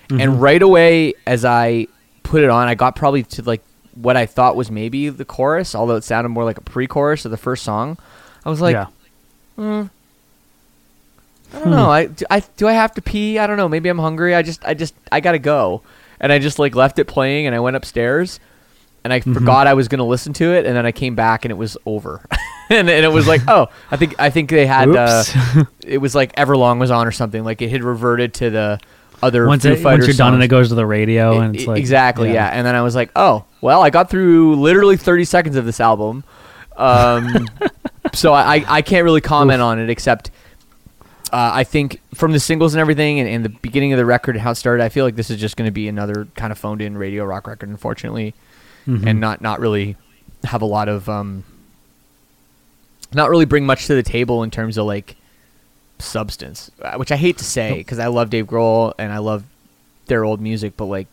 Mhm. 0.10 0.22
and 0.24 0.42
right 0.42 0.62
away 0.62 1.14
as 1.26 1.46
I 1.46 1.88
put 2.24 2.44
it 2.44 2.50
on, 2.50 2.68
I 2.68 2.76
got 2.76 2.96
probably 2.96 3.24
to 3.24 3.42
like 3.44 3.62
what 3.94 4.16
I 4.16 4.26
thought 4.26 4.56
was 4.56 4.70
maybe 4.70 5.10
the 5.10 5.26
chorus, 5.26 5.74
although 5.74 5.96
it 5.96 6.04
sounded 6.04 6.30
more 6.30 6.44
like 6.44 6.58
a 6.58 6.62
pre-chorus 6.62 7.26
of 7.26 7.32
the 7.32 7.38
first 7.38 7.64
song. 7.64 7.98
I 8.46 8.50
was 8.50 8.62
like, 8.62 8.74
yeah. 8.76 8.86
hmm, 9.56 9.84
I 11.54 11.60
don't 11.60 11.72
know. 11.72 11.90
I 11.90 12.06
do, 12.08 12.26
I 12.30 12.40
do 12.58 12.68
I 12.68 12.74
have 12.74 12.94
to 12.96 13.02
pee? 13.02 13.40
I 13.40 13.48
don't 13.48 13.58
know. 13.58 13.70
Maybe 13.70 13.90
I'm 13.90 14.00
hungry. 14.00 14.36
I 14.36 14.42
just 14.42 14.64
I 14.66 14.74
just 14.74 14.94
I 15.12 15.20
gotta 15.20 15.40
go, 15.40 15.82
and 16.20 16.32
I 16.32 16.40
just 16.40 16.60
like 16.60 16.76
left 16.76 17.00
it 17.00 17.06
playing, 17.06 17.46
and 17.48 17.56
I 17.56 17.60
went 17.60 17.76
upstairs, 17.76 18.40
and 19.04 19.14
I 19.14 19.22
Mhm. 19.22 19.34
forgot 19.34 19.68
I 19.68 19.74
was 19.74 19.88
gonna 19.88 20.06
listen 20.06 20.34
to 20.34 20.54
it, 20.54 20.66
and 20.66 20.76
then 20.76 20.86
I 20.86 20.92
came 20.92 21.16
back, 21.16 21.46
and 21.46 21.52
it 21.52 21.56
was 21.56 21.78
over, 21.86 22.26
and, 22.70 22.90
and 22.90 23.06
it 23.06 23.12
was 23.12 23.28
like, 23.28 23.42
oh, 23.48 23.68
I 23.92 23.98
think 23.98 24.16
I 24.20 24.30
think 24.30 24.50
they 24.50 24.66
had 24.66 24.90
uh, 24.90 25.24
Oops. 25.56 25.70
it 25.86 25.98
was 26.00 26.14
like 26.16 26.36
Everlong 26.36 26.80
was 26.80 26.92
on 26.92 27.08
or 27.08 27.12
something. 27.12 27.44
Like 27.44 27.62
it 27.62 27.70
had 27.70 27.84
reverted 27.84 28.34
to 28.36 28.50
the 28.50 28.80
other 29.24 29.48
once, 29.48 29.64
Foo 29.64 29.72
it, 29.72 29.84
once 29.84 30.06
you're 30.06 30.16
done 30.16 30.36
and 30.36 30.44
it 30.44 30.48
goes 30.48 30.70
to 30.70 30.76
the 30.76 30.86
radio, 30.86 31.40
and 31.40 31.56
it's 31.56 31.66
like 31.66 31.80
exactly 31.80 32.34
yeah. 32.34 32.50
and 32.50 32.68
then 32.68 32.76
i 32.76 32.84
was 32.84 32.94
like 32.94 33.10
oh 33.16 33.44
well 33.62 33.82
i 33.82 33.90
got 33.90 34.12
through 34.12 34.56
literally 34.58 34.96
30 34.96 35.26
seconds 35.26 35.56
of 35.56 35.66
this 35.66 35.80
album 35.80 36.24
um, 36.76 37.50
so 38.14 38.32
I 38.34 38.64
I 38.68 38.82
can't 38.84 39.04
really 39.04 39.22
comment 39.22 39.60
on 39.60 39.80
it 39.80 39.90
except 39.90 40.30
uh, 41.34 41.52
i 41.54 41.64
think 41.64 42.00
from 42.14 42.32
the 42.32 42.40
singles 42.40 42.74
and 42.74 42.82
everything 42.82 43.20
and, 43.20 43.28
and 43.30 43.44
the 43.46 43.50
beginning 43.50 43.94
of 43.94 43.98
the 43.98 44.06
record 44.06 44.36
and 44.36 44.42
how 44.44 44.52
it 44.52 44.56
started 44.56 44.84
i 44.84 44.90
feel 44.90 45.06
like 45.06 45.16
this 45.16 45.30
is 45.30 45.40
just 45.40 45.58
going 45.58 45.68
to 45.68 45.72
be 45.72 45.88
another 45.88 46.28
kind 46.36 46.52
of 46.52 46.58
phoned 46.58 46.82
in 46.82 46.98
radio 46.98 47.24
rock 47.26 47.48
record 47.48 47.70
unfortunately. 47.70 48.34
Mhm. 48.88 49.06
and 49.06 49.20
not 49.20 49.42
not 49.42 49.60
really 49.60 49.98
have 50.46 50.62
a 50.62 50.66
lot 50.66 50.88
of 50.88 51.10
um 51.10 51.44
not 53.14 53.30
really 53.30 53.46
bring 53.46 53.66
much 53.66 53.88
to 53.88 53.96
the 53.96 54.04
table 54.04 54.44
in 54.44 54.52
terms 54.52 54.78
of 54.78 54.86
like 54.86 55.16
substance 56.00 56.72
uh, 56.82 56.96
which 56.96 57.12
i 57.12 57.16
hate 57.16 57.38
to 57.38 57.44
say 57.44 57.74
because 57.78 58.00
i 58.00 58.08
love 58.08 58.30
dave 58.30 58.46
grohl 58.48 58.94
and 58.98 59.12
i 59.12 59.18
love 59.18 59.44
their 60.06 60.24
old 60.24 60.40
music 60.40 60.74
but 60.78 60.86
like 60.86 61.08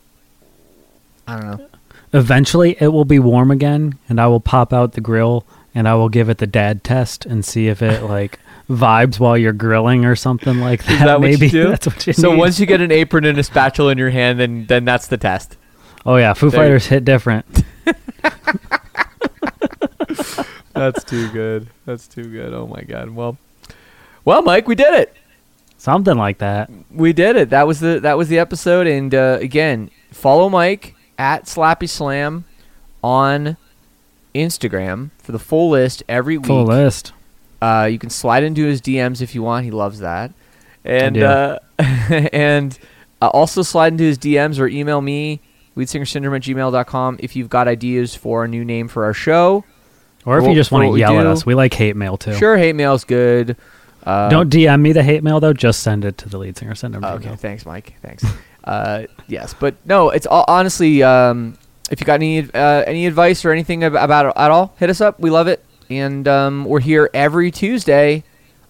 i 1.27 1.35
don't 1.39 1.59
know. 1.59 1.67
Eventually, 2.13 2.77
it 2.79 2.87
will 2.89 3.03
be 3.03 3.19
warm 3.19 3.51
again, 3.51 3.97
and 4.07 4.21
I 4.21 4.27
will 4.27 4.39
pop 4.39 4.71
out 4.71 4.93
the 4.93 5.01
grill 5.01 5.45
and 5.73 5.85
I 5.85 5.95
will 5.95 6.07
give 6.07 6.29
it 6.29 6.37
the 6.37 6.47
dad 6.47 6.81
test 6.81 7.25
and 7.25 7.43
see 7.43 7.67
if 7.67 7.81
it 7.81 8.03
like 8.03 8.39
vibes 8.69 9.19
while 9.19 9.37
you're 9.37 9.53
grilling 9.53 10.05
or 10.05 10.15
something 10.15 10.59
like 10.59 10.83
that. 10.85 10.91
Is 10.93 10.99
that 10.99 11.19
what 11.19 11.29
maybe 11.29 11.45
you 11.47 11.51
do? 11.51 11.67
that's 11.69 11.87
what 11.87 12.07
you 12.07 12.13
so 12.13 12.31
need. 12.31 12.39
once 12.39 12.59
you 12.59 12.65
get 12.65 12.81
an 12.81 12.91
apron 12.91 13.25
and 13.25 13.37
a 13.37 13.43
spatula 13.43 13.91
in 13.91 13.97
your 13.97 14.09
hand, 14.09 14.39
then 14.39 14.65
then 14.65 14.85
that's 14.85 15.07
the 15.07 15.17
test. 15.17 15.57
oh 16.05 16.15
yeah, 16.17 16.33
Foo 16.33 16.49
There 16.49 16.61
you- 16.61 16.65
Fighters 16.65 16.87
hit 16.87 17.05
different. 17.05 17.45
That's 20.73 21.05
too 21.05 21.31
good. 21.31 21.69
That's 21.85 22.05
too 22.05 22.25
good. 22.25 22.53
Oh 22.53 22.67
my 22.67 22.81
god. 22.81 23.09
Well, 23.11 23.37
well, 24.25 24.41
Mike, 24.41 24.67
we 24.67 24.75
did 24.75 24.93
it. 24.93 25.15
Something 25.77 26.17
like 26.17 26.39
that. 26.39 26.69
We 26.91 27.13
did 27.13 27.37
it. 27.37 27.49
That 27.49 27.65
was 27.65 27.79
the 27.79 27.99
that 28.01 28.17
was 28.17 28.27
the 28.27 28.39
episode. 28.39 28.85
And 28.85 29.15
uh, 29.15 29.37
again, 29.39 29.89
follow 30.11 30.49
Mike 30.49 30.93
at 31.17 31.45
Slappy 31.45 31.87
Slam 31.87 32.43
on 33.01 33.55
Instagram 34.33 35.11
for 35.19 35.31
the 35.31 35.39
full 35.39 35.69
list 35.69 36.03
every 36.09 36.37
week. 36.37 36.47
Full 36.47 36.65
list. 36.65 37.13
Uh, 37.61 37.87
you 37.91 37.97
can 37.99 38.09
slide 38.09 38.43
into 38.43 38.65
his 38.65 38.81
DMs 38.81 39.21
if 39.21 39.33
you 39.35 39.41
want. 39.43 39.65
He 39.65 39.71
loves 39.71 39.99
that. 39.99 40.31
And 40.83 41.17
uh, 41.17 41.59
and 41.79 42.77
uh, 43.21 43.27
also 43.27 43.61
slide 43.61 43.93
into 43.93 44.03
his 44.03 44.17
DMs 44.17 44.59
or 44.59 44.67
email 44.67 45.01
me 45.01 45.41
leadsingersyndrome 45.75 46.35
at 46.35 46.41
gmail.com 46.43 47.17
if 47.19 47.35
you've 47.35 47.49
got 47.49 47.67
ideas 47.67 48.15
for 48.15 48.45
a 48.45 48.47
new 48.47 48.63
name 48.63 48.87
for 48.87 49.03
our 49.05 49.13
show. 49.13 49.63
Or 50.25 50.39
if 50.39 50.47
you 50.47 50.55
just 50.55 50.71
want 50.71 50.91
to 50.91 50.97
yell 50.97 51.19
at 51.19 51.27
us, 51.27 51.45
we 51.45 51.53
like 51.53 51.73
hate 51.73 51.95
mail 51.95 52.17
too. 52.17 52.33
Sure, 52.33 52.57
hate 52.57 52.75
mail's 52.75 53.03
good. 53.03 53.57
Uh, 54.03 54.29
Don't 54.29 54.51
DM 54.51 54.81
me 54.81 54.91
the 54.91 55.03
hate 55.03 55.23
mail 55.23 55.39
though. 55.39 55.53
Just 55.53 55.81
send 55.81 56.05
it 56.05 56.17
to 56.19 56.29
the 56.29 56.37
lead 56.37 56.57
singer. 56.57 56.75
Send 56.75 56.93
them. 56.93 57.03
Okay, 57.03 57.35
thanks, 57.35 57.65
Mike. 57.65 57.95
Thanks. 58.01 58.23
uh, 58.63 59.03
yes, 59.27 59.53
but 59.53 59.75
no, 59.85 60.09
it's 60.09 60.25
all, 60.25 60.45
honestly. 60.47 61.03
Um, 61.03 61.57
if 61.91 61.99
you 61.99 62.05
got 62.05 62.15
any 62.15 62.39
uh, 62.39 62.83
any 62.87 63.05
advice 63.05 63.45
or 63.45 63.51
anything 63.51 63.83
ab- 63.83 63.95
about 63.95 64.25
it 64.27 64.33
at 64.35 64.51
all, 64.51 64.73
hit 64.77 64.89
us 64.89 65.01
up. 65.01 65.19
We 65.19 65.29
love 65.29 65.47
it, 65.47 65.63
and 65.89 66.27
um, 66.27 66.65
we're 66.65 66.79
here 66.79 67.09
every 67.13 67.51
Tuesday 67.51 68.23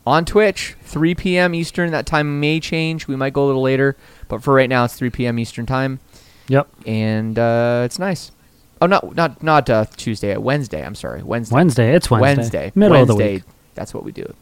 on 0.06 0.26
Twitch, 0.26 0.76
3 0.84 1.16
p.m. 1.16 1.56
Eastern. 1.56 1.92
That 1.92 2.06
time 2.06 2.40
may 2.40 2.60
change. 2.60 3.08
We 3.08 3.16
might 3.16 3.34
go 3.34 3.46
a 3.46 3.48
little 3.48 3.62
later, 3.62 3.96
but 4.28 4.44
for 4.44 4.54
right 4.54 4.70
now, 4.70 4.86
it's 4.86 4.96
3 4.96 5.10
p.m. 5.10 5.40
Eastern 5.40 5.66
time, 5.66 6.00
Yep. 6.48 6.68
and 6.86 7.38
uh, 7.40 7.84
it's 7.86 7.98
nice. 8.00 8.32
Oh, 8.82 8.88
not 8.88 9.16
not 9.16 9.42
not 9.42 9.70
uh, 9.70 9.86
Tuesday. 9.96 10.34
uh, 10.36 10.40
Wednesday. 10.40 10.86
I'm 10.86 10.96
sorry, 10.96 11.24
Wednesday. 11.24 11.56
Wednesday. 11.56 11.96
It's 11.96 12.12
Wednesday. 12.12 12.36
Wednesday. 12.42 12.72
Middle 12.76 12.98
of 13.02 13.08
the 13.08 13.16
week. 13.16 13.44
That's 13.74 13.94
what 13.94 14.04
we 14.04 14.12
do. 14.12 14.34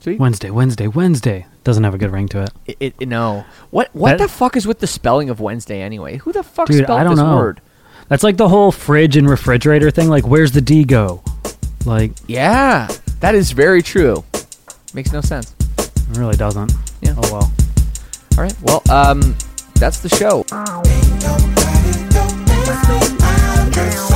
Sweet. 0.00 0.18
Wednesday. 0.18 0.50
Wednesday. 0.50 0.86
Wednesday. 0.86 1.46
Doesn't 1.62 1.84
have 1.84 1.92
a 1.94 1.98
good 1.98 2.10
ring 2.10 2.26
to 2.28 2.44
it. 2.44 2.76
It, 2.80 2.94
it, 3.00 3.08
no. 3.08 3.44
What 3.70 3.90
what 3.92 4.12
That- 4.16 4.18
the 4.24 4.28
fuck 4.28 4.56
is 4.56 4.66
with 4.66 4.78
the 4.78 4.86
spelling 4.86 5.28
of 5.28 5.40
Wednesday 5.40 5.82
anyway? 5.82 6.16
Who 6.18 6.32
the 6.32 6.42
fuck 6.42 6.68
Dude, 6.68 6.84
spelled 6.84 7.00
I 7.00 7.02
don't 7.02 7.16
this 7.16 7.22
know. 7.22 7.36
word? 7.36 7.60
That's 8.08 8.22
like 8.22 8.36
the 8.38 8.48
whole 8.48 8.72
fridge 8.72 9.16
and 9.16 9.28
refrigerator 9.28 9.90
thing. 9.90 10.08
Like, 10.08 10.26
where's 10.26 10.52
the 10.52 10.60
D 10.60 10.84
go? 10.84 11.22
Like, 11.86 12.12
Yeah, 12.26 12.88
that 13.20 13.34
is 13.34 13.52
very 13.52 13.82
true. 13.82 14.24
Makes 14.94 15.12
no 15.12 15.20
sense. 15.20 15.54
it 15.78 15.90
really 16.18 16.36
doesn't. 16.36 16.72
Yeah. 17.00 17.14
Oh 17.16 17.32
well. 17.32 17.52
All 18.36 18.44
right. 18.44 18.54
Well, 18.62 18.82
um, 18.90 19.34
that's 19.76 20.00
the 20.00 20.08
show. 20.08 20.44
Nobody. 23.70 24.09